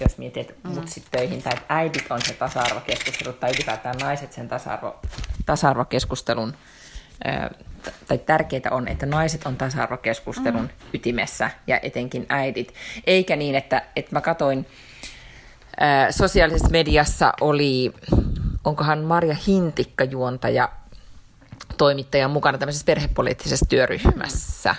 jos 0.00 0.18
mietit, 0.18 0.50
että 0.50 0.68
mm. 0.68 0.74
mutsit 0.74 1.04
töihin, 1.10 1.42
tai 1.42 1.52
että 1.52 1.64
äidit 1.68 2.10
on 2.10 2.20
se 2.22 2.34
tasa-arvokeskustelu, 2.34 3.32
tai 3.32 3.50
ylipäätään 3.50 3.96
naiset 3.98 4.32
sen 4.32 4.48
tasa-arvo, 4.48 5.00
tasa-arvokeskustelun, 5.46 6.54
tai 8.08 8.18
tärkeää 8.18 8.70
on, 8.70 8.88
että 8.88 9.06
naiset 9.06 9.46
on 9.46 9.56
tasa-arvokeskustelun 9.56 10.62
mm. 10.62 10.68
ytimessä, 10.94 11.50
ja 11.66 11.80
etenkin 11.82 12.26
äidit. 12.28 12.74
Eikä 13.06 13.36
niin, 13.36 13.54
että, 13.54 13.82
että 13.96 14.16
mä 14.16 14.20
katoin, 14.20 14.66
sosiaalisessa 16.10 16.70
mediassa 16.70 17.32
oli, 17.40 17.92
onkohan 18.64 18.98
Marja 18.98 19.36
Hintikka 19.46 20.04
juontaja 20.04 20.68
toimittaja 21.82 22.28
mukana 22.28 22.58
tämmöisessä 22.58 22.84
perhepoliittisessa 22.84 23.66
työryhmässä, 23.68 24.74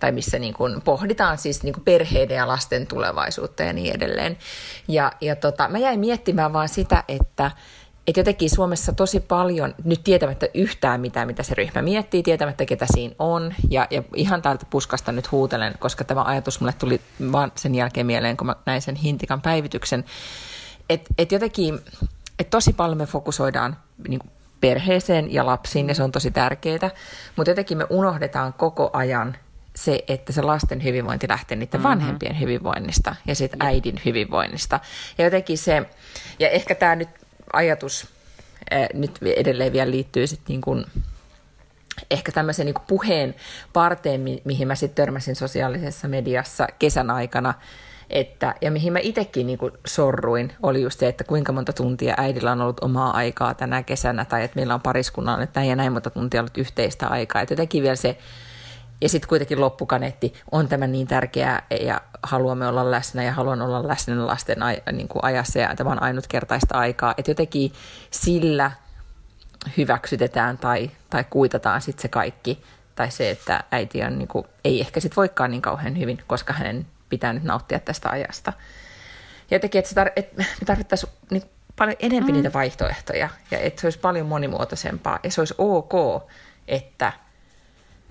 tai 0.00 0.12
missä 0.12 0.38
niin 0.38 0.54
kuin 0.54 0.80
pohditaan 0.80 1.38
siis 1.38 1.62
niin 1.62 1.72
kuin 1.74 1.84
perheiden 1.84 2.36
ja 2.36 2.48
lasten 2.48 2.86
tulevaisuutta 2.86 3.62
ja 3.62 3.72
niin 3.72 3.94
edelleen. 3.94 4.38
Ja, 4.88 5.12
ja 5.20 5.36
tota, 5.36 5.68
mä 5.68 5.78
jäin 5.78 6.00
miettimään 6.00 6.52
vaan 6.52 6.68
sitä, 6.68 7.04
että, 7.08 7.50
että 8.06 8.20
jotenkin 8.20 8.50
Suomessa 8.50 8.92
tosi 8.92 9.20
paljon, 9.20 9.74
nyt 9.84 10.04
tietämättä 10.04 10.46
yhtään 10.54 11.00
mitään, 11.00 11.26
mitä 11.26 11.42
se 11.42 11.54
ryhmä 11.54 11.82
miettii, 11.82 12.22
tietämättä 12.22 12.66
ketä 12.66 12.86
siinä 12.94 13.14
on, 13.18 13.54
ja, 13.70 13.86
ja 13.90 14.02
ihan 14.14 14.42
täältä 14.42 14.66
puskasta 14.70 15.12
nyt 15.12 15.32
huutelen, 15.32 15.74
koska 15.78 16.04
tämä 16.04 16.22
ajatus 16.22 16.60
mulle 16.60 16.74
tuli 16.78 17.00
vaan 17.32 17.52
sen 17.54 17.74
jälkeen 17.74 18.06
mieleen, 18.06 18.36
kun 18.36 18.46
mä 18.46 18.56
näin 18.66 18.82
sen 18.82 18.94
Hintikan 18.96 19.40
päivityksen, 19.40 20.04
että 20.90 21.14
et 21.18 21.32
jotenkin, 21.32 21.80
että 22.38 22.50
tosi 22.50 22.72
paljon 22.72 22.98
me 22.98 23.06
fokusoidaan 23.06 23.76
niin 24.08 24.18
kuin 24.18 24.37
perheeseen 24.60 25.32
ja 25.32 25.46
lapsiin, 25.46 25.88
ja 25.88 25.94
se 25.94 26.02
on 26.02 26.12
tosi 26.12 26.30
tärkeää. 26.30 26.90
Mutta 27.36 27.50
jotenkin 27.50 27.78
me 27.78 27.86
unohdetaan 27.90 28.52
koko 28.52 28.90
ajan 28.92 29.36
se, 29.76 30.04
että 30.08 30.32
se 30.32 30.42
lasten 30.42 30.84
hyvinvointi 30.84 31.28
lähtee 31.28 31.56
niiden 31.56 31.80
mm-hmm. 31.80 31.88
vanhempien 31.88 32.40
hyvinvoinnista 32.40 33.16
ja 33.26 33.34
sitten 33.34 33.62
äidin 33.62 34.00
hyvinvoinnista. 34.04 34.80
Ja 35.18 35.24
jotenkin 35.24 35.58
se, 35.58 35.82
ja 36.38 36.48
ehkä 36.48 36.74
tämä 36.74 36.96
nyt 36.96 37.08
ajatus 37.52 38.06
ää, 38.70 38.86
nyt 38.94 39.18
edelleen 39.36 39.72
vielä 39.72 39.90
liittyy 39.90 40.26
sitten 40.26 40.46
niin 40.48 40.60
kuin, 40.60 40.84
ehkä 42.10 42.32
tämmöisen 42.32 42.66
niin 42.66 42.74
puheen 42.86 43.34
parteen, 43.72 44.20
mi- 44.20 44.42
mihin 44.44 44.68
mä 44.68 44.74
sitten 44.74 45.04
törmäsin 45.04 45.36
sosiaalisessa 45.36 46.08
mediassa 46.08 46.66
kesän 46.78 47.10
aikana– 47.10 47.54
että, 48.10 48.54
ja 48.60 48.70
mihin 48.70 48.92
mä 48.92 48.98
itsekin 49.02 49.46
niin 49.46 49.58
sorruin, 49.86 50.52
oli 50.62 50.82
just 50.82 51.00
se, 51.00 51.08
että 51.08 51.24
kuinka 51.24 51.52
monta 51.52 51.72
tuntia 51.72 52.14
äidillä 52.16 52.52
on 52.52 52.60
ollut 52.60 52.84
omaa 52.84 53.10
aikaa 53.10 53.54
tänä 53.54 53.82
kesänä, 53.82 54.24
tai 54.24 54.44
että 54.44 54.56
meillä 54.56 54.74
on 54.74 54.80
pariskunnalla 54.80 55.40
nyt 55.40 55.54
näin 55.54 55.68
ja 55.68 55.76
näin 55.76 55.92
monta 55.92 56.10
tuntia 56.10 56.40
ollut 56.40 56.58
yhteistä 56.58 57.08
aikaa. 57.08 57.42
Että 57.42 57.52
jotenkin 57.52 57.82
vielä 57.82 57.96
se, 57.96 58.18
ja 59.00 59.08
sitten 59.08 59.28
kuitenkin 59.28 59.60
loppukaneetti 59.60 60.34
on 60.52 60.68
tämä 60.68 60.86
niin 60.86 61.06
tärkeää, 61.06 61.62
ja 61.80 62.00
haluamme 62.22 62.68
olla 62.68 62.90
läsnä, 62.90 63.22
ja 63.22 63.32
haluan 63.32 63.62
olla 63.62 63.88
läsnä 63.88 64.26
lasten 64.26 64.58
niin 64.92 65.08
kuin 65.08 65.24
ajassa, 65.24 65.58
ja 65.58 65.76
tämä 65.76 65.90
on 65.90 66.02
ainutkertaista 66.02 66.78
aikaa. 66.78 67.14
Että 67.16 67.30
jotenkin 67.30 67.72
sillä 68.10 68.70
hyväksytetään 69.76 70.58
tai, 70.58 70.90
tai 71.10 71.24
kuitataan 71.30 71.80
sitten 71.80 72.02
se 72.02 72.08
kaikki, 72.08 72.62
tai 72.94 73.10
se, 73.10 73.30
että 73.30 73.64
äiti 73.70 74.02
on, 74.02 74.18
niin 74.18 74.28
kuin, 74.28 74.46
ei 74.64 74.80
ehkä 74.80 75.00
sitten 75.00 75.16
voikaan 75.16 75.50
niin 75.50 75.62
kauhean 75.62 75.98
hyvin, 75.98 76.22
koska 76.26 76.52
hänen 76.52 76.86
pitää 77.08 77.32
nyt 77.32 77.44
nauttia 77.44 77.78
tästä 77.78 78.10
ajasta. 78.10 78.52
Ja 79.50 79.54
jotenkin, 79.54 79.78
että, 79.78 80.04
tar- 80.04 80.12
että 80.16 80.36
me 80.36 80.64
tarvittaisiin 80.66 81.12
niin 81.30 81.42
paljon 81.76 81.96
enemmän 82.00 82.30
mm. 82.30 82.34
niitä 82.34 82.52
vaihtoehtoja 82.52 83.28
ja 83.50 83.58
että 83.58 83.80
se 83.80 83.86
olisi 83.86 83.98
paljon 83.98 84.26
monimuotoisempaa 84.26 85.18
ja 85.22 85.30
se 85.30 85.40
olisi 85.40 85.54
ok, 85.58 85.92
että 86.68 87.12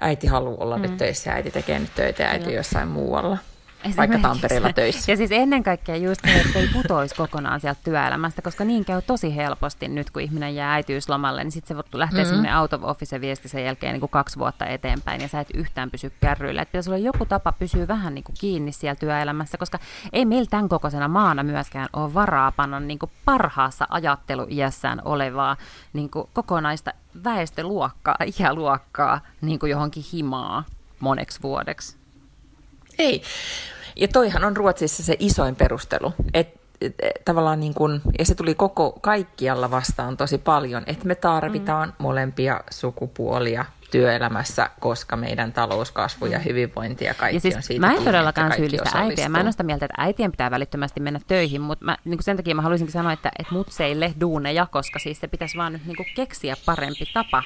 äiti 0.02 0.28
haluaa 0.28 0.64
olla 0.64 0.76
mm. 0.78 0.82
nyt 0.82 0.98
töissä 0.98 1.30
ja 1.30 1.36
äiti 1.36 1.52
tekee 1.52 1.80
nyt 1.80 1.96
töitä 1.96 2.24
ja 2.24 2.30
äiti 2.30 2.54
jossain 2.54 2.88
muualla 2.88 3.38
vaikka 3.98 4.20
Tampereella 4.20 4.74
töissä. 4.74 5.12
Ja 5.12 5.18
siis 5.18 5.32
ennen 5.32 5.64
kaikkea 5.64 5.96
just 5.96 6.22
se, 6.26 6.42
että 6.42 6.60
ei 6.60 6.68
putoisi 6.74 7.16
kokonaan 7.16 7.60
sieltä 7.60 7.80
työelämästä, 7.84 8.42
koska 8.42 8.66
niin 8.66 8.86
käy 8.86 9.02
tosi 9.02 9.36
helposti 9.36 9.88
nyt, 9.88 10.12
kun 10.12 10.22
ihminen 10.22 10.56
jää 10.56 10.74
äitiyslomalle, 10.74 11.44
niin 11.44 11.52
sitten 11.52 11.78
se 11.78 11.84
lähtee 11.94 12.20
mm-hmm. 12.20 12.30
semmoinen 12.30 12.58
out 12.58 12.74
of 12.74 12.84
office 12.84 13.22
viesti 13.22 13.48
sen 13.48 13.66
jälkeen 13.66 13.94
niin 13.94 14.00
kuin 14.00 14.10
kaksi 14.10 14.40
vuotta 14.40 14.66
eteenpäin, 14.66 15.22
ja 15.22 15.28
sä 15.28 15.40
et 15.40 15.48
yhtään 15.54 15.92
pysy 15.92 16.12
kärryillä. 16.22 16.62
Että 16.62 16.72
pitäisi 16.72 16.90
olla 16.90 16.98
joku 16.98 17.26
tapa 17.26 17.52
pysyä 17.52 17.88
vähän 17.88 18.16
niin 18.16 18.24
kuin 18.24 18.36
kiinni 18.40 18.72
siellä 18.72 18.96
työelämässä, 18.96 19.58
koska 19.58 19.80
ei 20.14 20.26
meillä 20.26 20.50
tämän 20.50 20.70
kokoisena 20.70 21.08
maana 21.08 21.44
myöskään 21.44 21.90
ole 21.94 22.14
varaa 22.14 22.52
panna 22.52 22.80
niin 22.80 23.00
kuin 23.00 23.12
parhaassa 23.26 23.88
ajatteluiässään 23.90 25.02
olevaa 25.06 25.58
niin 25.94 26.10
kuin 26.10 26.30
kokonaista 26.34 26.94
väestöluokkaa, 27.24 28.16
ikäluokkaa 28.26 29.22
niin 29.42 29.60
kuin 29.60 29.70
johonkin 29.70 30.04
himaa 30.14 30.64
moneksi 31.00 31.42
vuodeksi. 31.42 32.07
Ei. 33.00 33.22
Ja 33.96 34.08
toihan 34.08 34.44
on 34.44 34.58
Ruotsissa 34.58 35.04
se 35.04 35.16
isoin 35.20 35.56
perustelu, 35.56 36.14
että 36.34 36.60
et, 36.82 36.96
tavallaan 37.26 37.60
niin 37.60 37.74
kun, 37.74 38.02
ja 38.20 38.26
se 38.26 38.36
tuli 38.36 38.56
koko 38.56 38.92
kaikkialla 39.02 39.72
vastaan 39.72 40.18
tosi 40.18 40.38
paljon, 40.38 40.84
että 40.88 41.06
me 41.06 41.16
tarvitaan 41.16 41.90
mm. 41.90 41.94
molempia 41.98 42.62
sukupuolia 42.70 43.66
työelämässä, 43.92 44.70
koska 44.80 45.16
meidän 45.16 45.54
talouskasvu 45.54 46.26
ja 46.26 46.38
mm. 46.38 46.46
hyvinvointi 46.46 47.06
ja 47.06 47.14
kaikki 47.14 47.38
ja 47.38 47.42
siis 47.42 47.56
on 47.56 47.64
siitä 47.64 47.88
Mä 47.88 47.94
en 47.94 48.04
todellakaan 48.04 48.54
syyllistä 48.56 48.90
äitiä. 48.94 49.30
Mä 49.30 49.40
en 49.40 49.46
ole 49.46 49.52
sitä 49.52 49.64
mieltä, 49.64 49.86
että 49.86 50.02
äitien 50.02 50.32
pitää 50.32 50.52
välittömästi 50.52 51.00
mennä 51.00 51.20
töihin, 51.28 51.62
mutta 51.62 51.86
mä, 51.86 51.98
niin 52.06 52.24
sen 52.24 52.38
takia 52.38 52.56
mä 52.56 52.62
haluaisinkin 52.62 52.94
sanoa, 52.94 53.12
että, 53.12 53.32
että 53.40 53.54
mutseille 53.54 54.14
duuneja, 54.22 54.68
koska 54.72 55.00
siis 55.00 55.20
se 55.20 55.28
pitäisi 55.28 55.58
vaan 55.58 55.74
nyt 55.74 55.86
niin 55.86 55.98
keksiä 56.16 56.56
parempi 56.66 57.06
tapa 57.14 57.44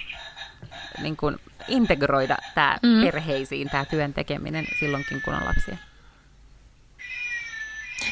niin 1.01 1.17
kuin 1.17 1.37
integroida 1.67 2.37
tämä 2.55 2.77
mm. 2.83 3.03
perheisiin, 3.03 3.69
tämä 3.69 3.85
työn 3.85 4.13
tekeminen 4.13 4.65
silloinkin, 4.79 5.21
kun 5.21 5.33
on 5.33 5.45
lapsia. 5.45 5.77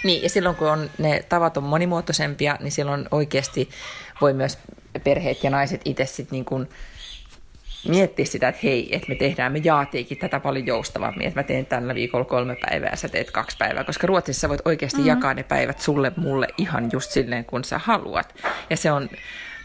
Niin, 0.03 0.23
ja 0.23 0.29
silloin 0.29 0.55
kun 0.55 0.71
on, 0.71 0.89
ne 0.97 1.23
tavat 1.29 1.57
on 1.57 1.63
monimuotoisempia, 1.63 2.57
niin 2.59 2.71
silloin 2.71 3.05
oikeasti 3.11 3.69
voi 4.21 4.33
myös 4.33 4.57
perheet 5.03 5.43
ja 5.43 5.49
naiset 5.49 5.81
itse 5.85 6.05
sitten 6.05 6.31
niin 6.31 6.45
kuin 6.45 6.69
miettiä 7.87 8.25
sitä, 8.25 8.47
että 8.47 8.61
hei, 8.63 8.95
että 8.95 9.09
me 9.09 9.15
tehdään, 9.15 9.51
me 9.51 9.61
jaatiinkin 9.63 10.17
tätä 10.17 10.39
paljon 10.39 10.65
joustavammin, 10.65 11.27
että 11.27 11.39
mä 11.39 11.43
teen 11.43 11.65
tällä 11.65 11.95
viikolla 11.95 12.25
kolme 12.25 12.55
päivää 12.69 12.89
ja 12.89 12.97
sä 12.97 13.09
teet 13.09 13.31
kaksi 13.31 13.57
päivää, 13.57 13.83
koska 13.83 14.07
Ruotsissa 14.07 14.49
voit 14.49 14.61
oikeasti 14.65 14.97
mm-hmm. 14.97 15.09
jakaa 15.09 15.33
ne 15.33 15.43
päivät 15.43 15.79
sulle, 15.79 16.11
mulle 16.15 16.47
ihan 16.57 16.89
just 16.93 17.11
silleen, 17.11 17.45
kun 17.45 17.63
sä 17.63 17.77
haluat. 17.77 18.35
Ja 18.69 18.77
se 18.77 18.91
on 18.91 19.09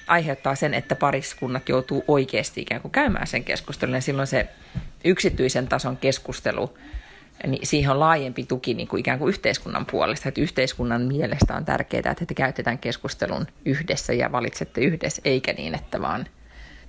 aiheuttaa 0.06 0.54
sen, 0.54 0.74
että 0.74 0.96
pariskunnat 0.96 1.68
joutuu 1.68 2.04
oikeasti 2.08 2.60
ikään 2.60 2.80
kuin 2.80 2.92
käymään 2.92 3.26
sen 3.26 3.44
keskustelun. 3.44 3.94
Ja 3.94 4.00
silloin 4.00 4.26
se 4.26 4.48
yksityisen 5.04 5.68
tason 5.68 5.96
keskustelu 5.96 6.74
niin 7.46 7.66
siihen 7.66 7.90
on 7.90 8.00
laajempi 8.00 8.44
tuki 8.44 8.74
niin 8.74 8.88
kuin 8.88 9.00
ikään 9.00 9.18
kuin 9.18 9.28
yhteiskunnan 9.28 9.86
puolesta, 9.86 10.28
että 10.28 10.40
yhteiskunnan 10.40 11.02
mielestä 11.02 11.54
on 11.54 11.64
tärkeää, 11.64 12.10
että 12.10 12.26
te 12.26 12.34
käytetään 12.34 12.78
keskustelun 12.78 13.46
yhdessä 13.64 14.12
ja 14.12 14.32
valitsette 14.32 14.80
yhdessä, 14.80 15.22
eikä 15.24 15.52
niin, 15.52 15.74
että 15.74 16.00
vaan 16.00 16.26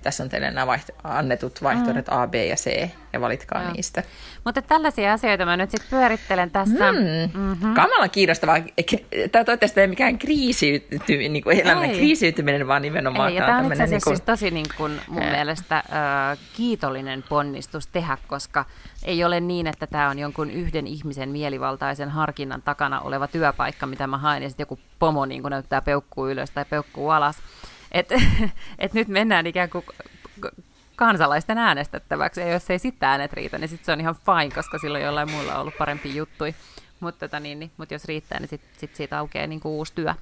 tässä 0.02 0.22
on 0.22 0.28
teille 0.28 0.50
nämä 0.50 0.66
vaihto- 0.66 0.94
annetut 1.04 1.62
vaihtoehdot 1.62 2.06
mm. 2.06 2.16
A, 2.16 2.26
B 2.26 2.34
ja 2.34 2.56
C, 2.56 2.88
ja 3.12 3.20
valitkaa 3.20 3.62
Joo. 3.62 3.72
niistä. 3.72 4.02
Mutta 4.44 4.62
tällaisia 4.62 5.12
asioita 5.12 5.44
mä 5.44 5.56
nyt 5.56 5.70
sitten 5.70 5.90
pyörittelen 5.90 6.50
tässä. 6.50 6.92
Mm. 6.92 7.40
Mm-hmm. 7.40 7.74
Kamala 7.74 8.08
kiinnostavaa. 8.08 8.58
Tämä 9.32 9.44
toivottavasti 9.44 9.80
ei 9.80 9.86
mikään 9.86 10.18
kriisiytyminen, 10.18 11.32
niin 11.32 11.42
kuin 11.42 11.60
elämän 11.60 11.84
ei. 11.84 11.96
kriisiytyminen, 11.96 12.68
vaan 12.68 12.82
nimenomaan 12.82 13.32
ei, 13.32 13.38
tämä 13.38 13.58
on 13.58 13.72
itse 13.72 13.86
niin 13.86 14.00
kuin... 14.04 14.16
siis 14.16 14.20
tosi 14.20 14.50
niin 14.50 14.66
kuin 14.76 15.00
mun 15.08 15.24
mielestä 15.24 15.76
äh, 15.76 16.38
kiitollinen 16.56 17.24
ponnistus 17.28 17.86
tehdä, 17.86 18.18
koska 18.26 18.64
ei 19.04 19.24
ole 19.24 19.40
niin, 19.40 19.66
että 19.66 19.86
tämä 19.86 20.10
on 20.10 20.18
jonkun 20.18 20.50
yhden 20.50 20.86
ihmisen 20.86 21.28
mielivaltaisen 21.28 22.10
harkinnan 22.10 22.62
takana 22.62 23.00
oleva 23.00 23.28
työpaikka, 23.28 23.86
mitä 23.86 24.06
mä 24.06 24.18
haen, 24.18 24.42
ja 24.42 24.48
sitten 24.48 24.62
joku 24.64 24.78
pomo 24.98 25.26
niin 25.26 25.42
näyttää 25.42 25.82
peukkuu 25.82 26.28
ylös 26.28 26.50
tai 26.50 26.64
peukkuu 26.64 27.10
alas. 27.10 27.36
Et, 27.96 28.08
et 28.78 28.92
nyt 28.92 29.08
mennään 29.08 29.46
ikään 29.46 29.70
kuin 29.70 29.84
kansalaisten 30.96 31.58
äänestettäväksi, 31.58 32.40
ja 32.40 32.52
jos 32.52 32.70
ei 32.70 32.78
sitten 32.78 33.08
äänet 33.08 33.32
riitä, 33.32 33.58
niin 33.58 33.68
sitten 33.68 33.86
se 33.86 33.92
on 33.92 34.00
ihan 34.00 34.14
fine, 34.14 34.54
koska 34.54 34.78
silloin 34.78 35.04
jollain 35.04 35.30
muilla 35.30 35.54
on 35.54 35.60
ollut 35.60 35.78
parempi 35.78 36.16
juttui. 36.16 36.54
Mutta 37.00 37.28
tota 37.28 37.40
niin, 37.40 37.60
niin, 37.60 37.70
mut 37.76 37.90
jos 37.90 38.04
riittää, 38.04 38.40
niin 38.40 38.48
sitten 38.48 38.70
sit 38.78 38.96
siitä 38.96 39.18
aukeaa 39.18 39.46
niin 39.46 39.60
kuin 39.60 39.72
uusi 39.72 39.94
työ. 39.94 40.14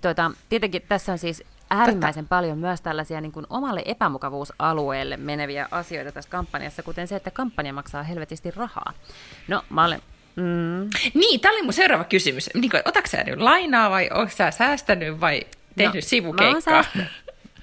Tuota, 0.00 0.30
tietenkin 0.48 0.82
tässä 0.88 1.12
on 1.12 1.18
siis 1.18 1.42
äärimmäisen 1.70 2.24
Tätä. 2.24 2.28
paljon 2.28 2.58
myös 2.58 2.80
tällaisia 2.80 3.20
niin 3.20 3.32
kuin 3.32 3.46
omalle 3.50 3.82
epämukavuusalueelle 3.84 5.16
meneviä 5.16 5.68
asioita 5.70 6.12
tässä 6.12 6.30
kampanjassa, 6.30 6.82
kuten 6.82 7.08
se, 7.08 7.16
että 7.16 7.30
kampanja 7.30 7.72
maksaa 7.72 8.02
helvetisti 8.02 8.50
rahaa. 8.50 8.92
No, 9.48 9.64
mä 9.70 9.84
olen 9.84 10.02
Mm. 10.36 10.88
Niin, 11.14 11.40
tämä 11.40 11.54
oli 11.54 11.62
mun 11.62 11.72
seuraava 11.72 12.04
kysymys. 12.04 12.50
Niin 12.54 12.70
otatko 12.84 13.10
sä 13.10 13.24
nyt 13.24 13.40
lainaa 13.40 13.90
vai 13.90 14.10
onko 14.14 14.32
sä 14.36 14.50
säästänyt 14.50 15.20
vai 15.20 15.42
tehnyt 15.78 16.04
no, 16.04 16.08
sivukeikkaa? 16.08 16.84
Mä 16.96 17.06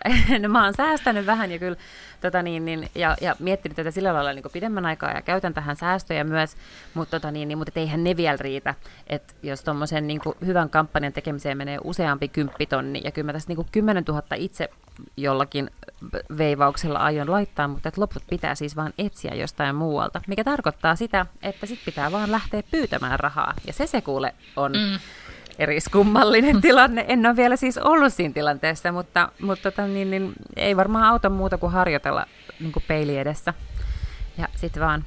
no 0.42 0.50
mä 0.50 0.64
oon 0.64 0.74
säästänyt 0.74 1.26
vähän 1.26 1.52
ja 1.52 1.60
kyllä 1.60 1.78
tota 2.22 2.42
niin, 2.42 2.66
niin, 2.66 2.90
ja, 2.96 3.16
ja 3.22 3.36
miettinyt 3.40 3.76
tätä 3.76 3.92
sillä 3.92 4.14
lailla 4.14 4.34
niin 4.34 4.44
pidemmän 4.54 4.86
aikaa 4.86 5.12
ja 5.12 5.22
käytän 5.22 5.54
tähän 5.54 5.76
säästöjä 5.76 6.24
myös, 6.24 6.56
mutta, 6.94 7.20
tota 7.20 7.32
niin, 7.32 7.48
niin, 7.48 7.58
mutta 7.58 7.80
eihän 7.80 8.04
ne 8.04 8.18
vielä 8.18 8.38
riitä, 8.40 8.76
että 9.08 9.34
jos 9.44 9.64
tuommoisen 9.64 10.08
niin 10.08 10.22
hyvän 10.46 10.70
kampanjan 10.70 11.14
tekemiseen 11.14 11.58
menee 11.58 11.78
useampi 11.84 12.28
kymppitonni 12.28 13.02
ja 13.04 13.12
kyllä 13.12 13.26
mä 13.26 13.34
tässä 13.34 13.54
niin 13.54 13.66
10 13.72 14.04
000 14.08 14.24
itse 14.36 14.70
jollakin 15.18 15.72
veivauksella 16.38 17.00
aion 17.00 17.32
laittaa, 17.32 17.68
mutta 17.68 17.90
että 17.90 18.02
loput 18.02 18.24
pitää 18.30 18.56
siis 18.56 18.76
vaan 18.76 18.94
etsiä 18.98 19.34
jostain 19.36 19.76
muualta, 19.76 20.22
mikä 20.28 20.44
tarkoittaa 20.44 20.96
sitä, 20.96 21.26
että 21.42 21.66
sit 21.66 21.80
pitää 21.86 22.12
vaan 22.12 22.32
lähteä 22.32 22.64
pyytämään 22.72 23.20
rahaa. 23.20 23.54
Ja 23.68 23.74
se 23.74 23.88
se 23.88 24.02
kuule 24.02 24.34
on 24.56 24.72
mm 24.72 25.00
eriskummallinen 25.60 26.62
tilanne. 26.62 27.06
En 27.08 27.26
ole 27.26 27.36
vielä 27.36 27.56
siis 27.56 27.78
ollut 27.78 28.14
siinä 28.14 28.34
tilanteessa, 28.34 28.92
mutta, 28.92 29.30
mutta 29.42 29.72
tota, 29.72 29.88
niin, 29.88 30.12
niin, 30.12 30.34
ei 30.56 30.78
varmaan 30.78 31.04
auta 31.04 31.30
muuta 31.30 31.58
kuin 31.58 31.72
harjoitella 31.72 32.26
niin 32.60 32.72
kuin 32.72 32.84
peili 32.88 33.18
edessä. 33.18 33.54
Ja 34.38 34.48
sitten 34.56 34.84
vaan, 34.84 35.06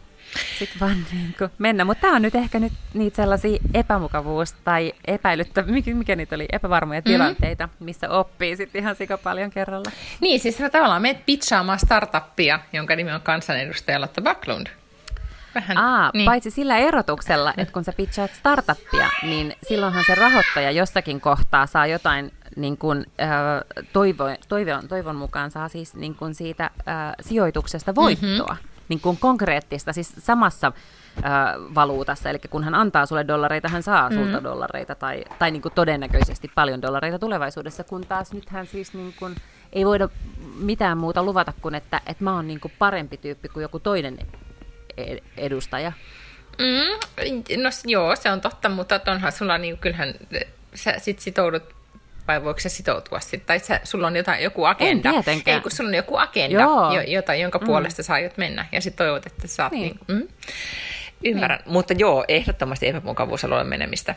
sit 0.59 0.71
vaan 0.81 0.97
niin 1.13 1.35
kuin 1.39 1.51
mennä. 1.59 1.85
Mutta 1.85 2.01
tämä 2.01 2.17
on 2.17 2.23
nyt 2.23 2.35
ehkä 2.35 2.59
nyt 2.59 2.73
niitä 2.95 3.17
sellaisia 3.17 3.59
epämukavuus- 3.75 4.55
tai 4.65 4.93
epäilyttä, 5.07 5.63
mikä, 5.77 5.95
mikä 5.95 6.17
niitä 6.17 6.35
oli, 6.35 6.47
epävarmoja 6.53 7.01
mm-hmm. 7.01 7.13
tilanteita, 7.13 7.69
missä 7.81 8.11
oppii 8.11 8.57
sitten 8.57 8.83
ihan 8.83 8.97
sika 8.97 9.19
paljon 9.19 9.51
kerralla. 9.51 9.91
Niin, 10.21 10.41
siis 10.41 10.57
tavallaan 10.73 11.03
menet 11.03 11.27
pitchaamaan 11.27 11.79
startuppia, 11.79 12.61
jonka 12.73 12.97
nimi 12.97 13.13
on 13.13 13.21
kansanedustaja 13.21 14.01
Lotta 14.01 14.21
Backlund 14.23 14.67
vähän. 15.55 15.79
Aa, 15.79 16.11
niin. 16.15 16.25
paitsi 16.25 16.51
sillä 16.51 16.77
erotuksella, 16.77 17.55
että 17.57 17.73
kun 17.73 17.85
sä 17.85 17.93
pitchaat 17.97 18.35
startuppia, 18.35 19.09
niin 19.23 19.55
silloinhan 19.69 20.05
se 20.07 20.15
rahoittaja 20.15 20.71
jossakin 20.71 21.21
kohtaa 21.21 21.67
saa 21.67 21.87
jotain 21.87 22.33
niin 22.57 22.77
kuin, 22.77 23.07
äh, 23.21 23.31
toivo, 23.93 24.25
toivon, 24.49 24.89
toivon 24.89 25.17
mukaan 25.17 25.51
saa 25.51 25.69
siis 25.69 25.95
niin 25.95 26.15
kuin 26.15 26.35
siitä 26.35 26.65
äh, 26.65 27.15
sijoituksesta 27.21 27.95
voittoa. 27.95 28.55
Mm-hmm. 28.55 28.69
Niin 28.89 29.01
kuin 29.01 29.17
konkreettista, 29.17 29.93
siis 29.93 30.15
samassa 30.19 30.73
äh, 31.25 31.33
valuutassa, 31.75 32.31
eli 32.31 32.39
kun 32.51 32.65
hän 32.65 32.75
antaa 32.75 33.07
sulle 33.07 33.29
dollareita, 33.29 33.69
hän 33.69 33.83
saa 33.83 34.11
mm-hmm. 34.11 34.25
sulta 34.25 34.43
dollareita 34.43 34.95
tai, 34.95 35.25
tai 35.39 35.51
niin 35.51 35.63
kuin 35.63 35.75
todennäköisesti 35.75 36.51
paljon 36.55 36.83
dollareita 36.83 37.19
tulevaisuudessa, 37.19 37.85
kun 37.85 38.07
taas 38.07 38.33
nythän 38.33 38.67
siis 38.67 38.95
niin 38.95 39.15
kuin, 39.19 39.35
ei 39.73 39.87
voida 39.87 40.09
mitään 40.59 40.99
muuta 40.99 41.23
luvata 41.23 41.53
kuin, 41.63 41.75
että, 41.75 42.01
että 42.07 42.25
mä 42.25 42.35
oon 42.35 42.49
niin 42.49 42.61
kuin 42.61 42.73
parempi 42.79 43.17
tyyppi 43.17 43.49
kuin 43.49 43.63
joku 43.63 43.79
toinen 43.79 44.19
edustaja. 45.37 45.93
Mm, 46.59 47.63
no 47.63 47.71
joo, 47.85 48.17
se 48.17 48.31
on 48.31 48.41
totta, 48.41 48.69
mutta 48.69 49.01
onhan 49.07 49.33
sulla, 49.33 49.59
niin 49.59 49.79
kyllähän 49.79 50.15
sä 50.75 50.95
sit 50.99 51.21
sitoudut 51.21 51.79
vai 52.29 52.45
voiko 52.45 52.61
se 52.61 52.69
sitoutua 52.69 53.21
sitten? 53.21 53.47
Tai 53.47 53.59
sä, 53.59 53.81
sulla 53.85 54.07
on 54.07 54.17
jotain, 54.17 54.43
joku 54.43 54.65
agenda. 54.65 55.11
En 55.27 55.43
Ei, 55.47 55.61
kun 55.61 55.71
sulla 55.71 55.89
on 55.89 55.95
joku 55.95 56.17
agenda, 56.17 56.63
jo, 56.95 57.03
jota, 57.07 57.35
jonka 57.35 57.59
mm. 57.59 57.67
puolesta 57.67 58.03
sä 58.03 58.13
aiot 58.13 58.37
mennä. 58.37 58.67
Ja 58.73 58.81
sitten 58.81 59.07
toivot, 59.07 59.27
että 59.27 59.49
sä 59.49 59.55
saat... 59.55 59.73
Niin. 59.73 59.99
Niin, 60.09 60.19
mm, 60.21 60.29
ymmärrän. 61.25 61.59
Niin. 61.65 61.73
Mutta 61.73 61.93
joo, 61.93 62.25
ehdottomasti 62.29 62.89
epämukavuusalueen 62.89 63.67
menemistä. 63.67 64.15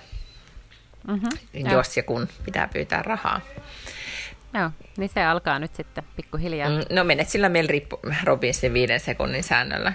Mm-hmm, 1.08 1.72
jos 1.72 1.98
ja 1.98 2.04
kun 2.04 2.28
pitää 2.46 2.70
pyytää 2.74 3.02
rahaa. 3.02 3.42
Joo, 4.54 4.70
niin 4.98 5.10
se 5.14 5.24
alkaa 5.24 5.60
nyt 5.60 5.76
sitten 5.76 6.04
pikkuhiljaa. 6.16 6.70
Mm, 6.70 6.96
no 6.96 7.04
menet 7.04 7.30
sillä 7.30 7.50
Mel 7.50 7.68
Robinsin 8.24 8.74
viiden 8.74 9.00
sekunnin 9.00 9.44
säännöllä. 9.44 9.94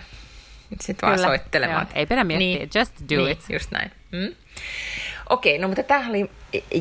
Sitten 0.80 1.08
vaan 1.08 1.18
soittelemaan. 1.18 1.86
Joo, 1.90 1.98
ei 1.98 2.06
pidä 2.06 2.24
miettiä, 2.24 2.58
niin, 2.58 2.70
just 2.74 2.92
do 3.00 3.24
niin, 3.24 3.32
it. 3.32 3.40
just 3.48 3.70
näin. 3.70 3.90
Mm. 4.12 4.34
Okei, 5.30 5.58
no 5.58 5.68
mutta 5.68 5.82
tämä 5.82 6.08
oli 6.08 6.30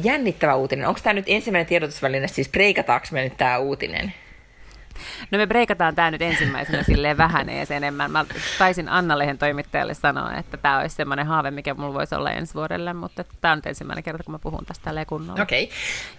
jännittävä 0.04 0.56
uutinen. 0.56 0.88
Onko 0.88 1.00
tämä 1.04 1.14
nyt 1.14 1.26
ensimmäinen 1.28 1.68
tiedotusväline, 1.68 2.28
siis 2.28 2.50
breikataanko 2.50 3.08
me 3.12 3.24
nyt 3.24 3.38
tämä 3.38 3.58
uutinen? 3.58 4.14
No 5.32 5.38
me 5.38 5.48
breikataan 5.48 5.96
tämä 5.96 6.12
nyt 6.12 6.22
ensimmäisenä 6.22 6.84
silleen 6.84 7.18
vähän 7.18 7.50
ees 7.50 7.72
enemmän. 7.72 8.12
Mä 8.12 8.26
taisin 8.58 8.90
Anna-lehen 8.90 9.38
toimittajalle 9.38 9.94
sanoa, 9.94 10.34
että 10.34 10.58
tämä 10.58 10.80
olisi 10.80 10.96
semmoinen 10.96 11.28
haave, 11.28 11.52
mikä 11.52 11.74
mulla 11.74 11.94
voisi 11.94 12.16
olla 12.16 12.32
ensi 12.32 12.54
vuodelle, 12.54 12.94
mutta 12.94 13.24
tämä 13.42 13.52
on 13.52 13.58
nyt 13.58 13.66
ensimmäinen 13.66 14.04
kerta, 14.04 14.24
kun 14.24 14.32
mä 14.32 14.40
puhun 14.40 14.66
tästä 14.66 14.84
tälleen 14.84 15.06
kunnolla. 15.06 15.42
Okay. 15.42 15.68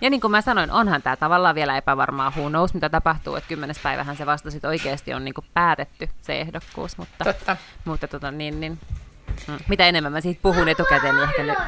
Ja 0.01 0.11
niin 0.11 0.21
kuin 0.21 0.31
mä 0.31 0.41
sanoin, 0.41 0.71
onhan 0.71 1.03
tämä 1.03 1.17
tavallaan 1.17 1.55
vielä 1.55 1.77
epävarmaa 1.77 2.33
who 2.37 2.49
knows, 2.49 2.75
mitä 2.75 2.89
tapahtuu, 2.89 3.37
että 3.37 3.49
kymmenes 3.49 3.79
päivähän 3.79 4.17
se 4.17 4.27
vasta 4.27 4.51
sitten 4.51 4.69
oikeasti 4.69 5.15
on 5.15 5.25
niin 5.25 5.35
kuin 5.35 5.45
päätetty 5.55 6.09
se 6.23 6.41
ehdokkuus, 6.41 6.99
mutta, 6.99 7.25
Totta. 7.25 7.57
mutta 7.85 8.09
tota, 8.09 8.31
niin, 8.31 8.61
niin, 8.61 8.79
mm. 9.49 9.59
mitä 9.69 9.87
enemmän 9.87 10.13
mä 10.13 10.21
siitä 10.21 10.41
puhun 10.43 10.69
etukäteen, 10.69 11.15
niin 11.15 11.29
ehkä 11.29 11.43
nyt 11.43 11.59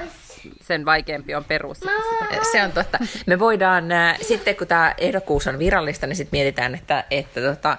sen 0.61 0.84
vaikeampi 0.84 1.34
on 1.34 1.45
perus. 1.45 1.80
Se 2.53 2.62
on 2.62 2.72
totta. 2.72 2.99
Me 3.26 3.39
voidaan, 3.39 3.93
äh, 3.93 4.18
sitten 4.22 4.57
kun 4.57 4.66
tämä 4.66 4.95
ehdokkuus 4.99 5.47
on 5.47 5.59
virallista, 5.59 6.07
niin 6.07 6.16
sitten 6.16 6.39
mietitään, 6.39 6.74
että, 6.74 7.05
että 7.11 7.41
tota, 7.41 7.76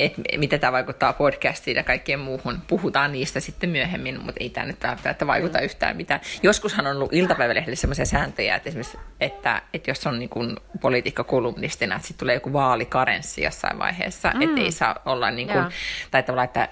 et 0.00 0.14
mitä 0.36 0.58
tämä 0.58 0.72
vaikuttaa 0.72 1.12
podcastiin 1.12 1.76
ja 1.76 1.82
kaikkeen 1.82 2.20
muuhun. 2.20 2.58
Puhutaan 2.66 3.12
niistä 3.12 3.40
sitten 3.40 3.70
myöhemmin, 3.70 4.16
mutta 4.16 4.38
ei 4.40 4.50
tämä 4.50 4.66
nyt 4.66 4.82
välttämättä 4.82 5.26
vaikuta 5.26 5.58
mm. 5.58 5.64
yhtään 5.64 5.96
mitään. 5.96 6.20
Joskushan 6.42 6.86
on 6.86 6.96
ollut 6.96 7.12
iltapäivälehdessä 7.12 7.80
sellaisia 7.80 8.04
sääntöjä, 8.04 8.56
että 8.56 8.68
esimerkiksi, 8.68 8.98
että, 9.20 9.62
että 9.74 9.90
jos 9.90 10.06
on 10.06 10.18
niin 10.18 10.56
poliitikkokolumnistina, 10.80 11.94
että 11.96 12.08
sitten 12.08 12.20
tulee 12.20 12.34
joku 12.34 12.52
vaalikarenssi 12.52 13.42
jossain 13.42 13.78
vaiheessa, 13.78 14.32
mm. 14.34 14.42
että 14.42 14.60
ei 14.60 14.72
saa 14.72 14.96
olla 15.04 15.30
niin 15.30 15.48
kuin, 15.48 15.64
tai 16.10 16.22
tavallaan, 16.22 16.44
että 16.44 16.68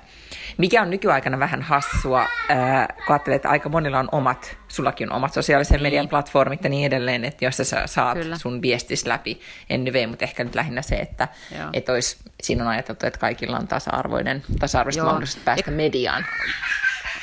mikä 0.59 0.83
on 0.83 0.91
nykyaikana 0.91 1.39
vähän 1.39 1.63
hassua, 1.63 2.21
äh, 2.51 2.89
kun 3.07 3.15
ajattelee, 3.15 3.37
että 3.37 3.49
aika 3.49 3.69
monilla 3.69 3.99
on 3.99 4.09
omat, 4.13 4.57
sullakin 4.69 5.11
on 5.11 5.17
omat 5.17 5.33
sosiaalisen 5.33 5.75
niin. 5.75 5.83
median 5.83 6.09
platformit 6.09 6.65
ja 6.65 6.71
niin 6.71 6.87
edelleen, 6.87 7.25
että 7.25 7.45
jos 7.45 7.57
sä 7.57 7.87
saat 7.87 8.19
Kyllä. 8.19 8.39
sun 8.39 8.63
viestis 8.63 9.07
läpi 9.07 9.41
NV, 9.79 10.09
mutta 10.09 10.25
ehkä 10.25 10.45
nyt 10.45 10.55
lähinnä 10.55 10.83
se, 10.83 10.97
että 10.97 11.29
et 11.73 11.89
olisi, 11.89 12.17
siinä 12.43 12.65
on 12.65 12.71
ajateltu, 12.71 13.07
että 13.07 13.19
kaikilla 13.19 13.57
on 13.57 13.69
tasa-arvoinen, 13.69 14.43
tasa-arvoiset 14.59 15.03
mahdollisuudet 15.03 15.45
päästä 15.45 15.71
ja, 15.71 15.77
mediaan. 15.77 16.27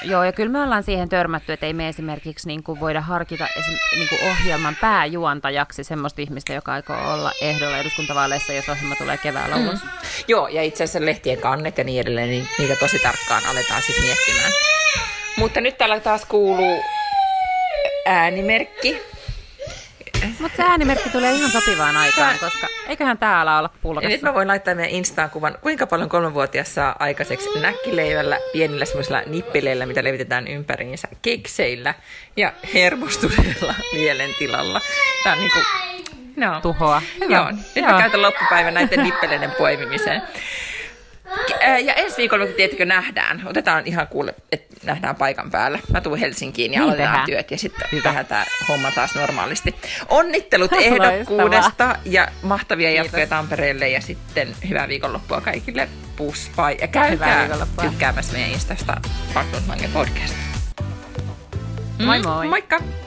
Joo, 0.04 0.24
ja 0.24 0.32
kyllä 0.32 0.52
me 0.52 0.62
ollaan 0.64 0.84
siihen 0.84 1.10
törmätty, 1.10 1.54
että 1.54 1.66
ei 1.66 1.74
me 1.74 1.88
esimerkiksi 1.88 2.48
niin 2.48 2.64
kuin 2.64 2.80
voida 2.80 3.02
harkita 3.02 3.48
esim, 3.60 3.74
niin 3.96 4.10
kuin 4.10 4.32
ohjelman 4.32 4.76
pääjuontajaksi 4.82 5.84
semmoista 5.84 6.22
ihmistä, 6.22 6.54
joka 6.54 6.74
aikoo 6.74 7.14
olla 7.14 7.32
ehdolla 7.42 7.78
eduskuntavaaleissa, 7.78 8.54
jos 8.54 8.70
ohjelma 8.70 8.96
tulee 8.96 9.18
keväällä 9.18 9.56
mm. 9.56 9.64
ulos. 9.68 9.80
Joo, 10.28 10.48
ja 10.48 10.64
itse 10.64 10.84
asiassa 10.84 11.06
lehtien 11.06 11.38
kannet 11.38 11.78
ja 11.78 11.84
niin 11.84 12.02
edelleen, 12.02 12.30
niin 12.30 12.48
niitä 12.58 12.76
tosi 12.76 13.00
tarkkaan 13.00 13.46
aletaan 13.46 13.82
sitten 13.82 14.06
miettimään. 14.06 14.52
Mutta 15.38 15.62
nyt 15.62 15.78
täällä 15.78 16.00
taas 16.00 16.26
kuuluu 16.26 16.84
äänimerkki. 18.06 19.02
Mutta 20.40 20.58
se 20.58 20.64
äänimerkki 20.64 21.10
tulee 21.10 21.32
ihan 21.32 21.52
sopivaan 21.52 21.98
aikaan, 21.98 22.40
koska 22.40 22.68
eiköhän 22.88 23.18
täällä 23.18 23.58
olla 23.58 23.70
pulkassa. 23.82 24.10
Ja 24.10 24.16
nyt 24.16 24.22
mä 24.22 24.34
voin 24.34 24.48
laittaa 24.48 24.76
meidän 24.76 24.94
Instaan 24.94 25.30
kuvan, 25.30 25.58
kuinka 25.62 25.88
paljon 25.88 26.10
kolmenvuotias 26.10 26.76
saa 26.76 26.96
aikaiseksi 27.00 27.60
näkkileivällä, 27.60 28.38
pienillä 28.54 28.86
semmoisilla 28.86 29.22
nippeleillä, 29.26 29.86
mitä 29.86 30.04
levitetään 30.04 30.48
ympäriinsä, 30.48 31.08
kekseillä 31.22 31.94
ja 32.38 32.54
hermostuneella 32.74 33.76
mielentilalla. 33.94 34.82
Tämä 35.24 35.34
on 35.34 35.40
niinku, 35.40 35.60
no. 36.36 36.62
Tuhoa. 36.62 37.02
Hyvä. 37.20 37.36
Joo, 37.36 37.52
nyt 37.52 37.76
Joo. 37.76 37.92
mä 37.92 38.00
käytän 38.00 38.22
loppupäivän 38.22 38.74
näiden 38.74 39.04
nippeleiden 39.04 39.52
poimimiseen. 39.52 40.22
Ja 41.84 41.94
ensi 41.94 42.18
viikolla, 42.18 42.46
tiettikö, 42.48 42.86
nähdään. 42.86 43.42
Otetaan 43.46 43.84
ihan 43.86 44.08
kuule, 44.08 44.36
että 44.52 44.76
nähdään 44.84 45.16
paikan 45.16 45.52
päällä. 45.52 45.80
Mä 45.92 46.02
tuun 46.02 46.18
Helsinkiin 46.18 46.74
ja 46.74 46.80
niin 46.80 46.84
aloitetaan 46.84 47.12
tehdään. 47.12 47.26
työt 47.26 47.52
ja 47.52 47.58
sitten 47.58 47.88
tehdään 48.04 48.26
tämä 48.26 48.46
homma 48.68 48.92
taas 48.92 49.16
normaalisti. 49.16 49.76
Onnittelut 50.10 50.74
ehdokkuudesta 50.74 51.96
ja 52.06 52.28
mahtavia 52.42 52.90
Kiitos. 52.90 53.06
jatkoja 53.06 53.28
Tampereelle 53.28 53.90
ja 53.90 54.02
sitten 54.02 54.56
hyvää 54.70 54.88
viikonloppua 54.88 55.42
kaikille. 55.42 55.90
Puspai. 56.16 56.78
Ja 56.82 56.88
käykää 56.88 57.50
tykkäämässä 57.82 58.34
meidän 58.34 58.52
Instasta 58.52 59.02
Podcast. 59.94 60.36
Moi 62.06 62.20
moi. 62.20 62.48
Moikka! 62.48 63.05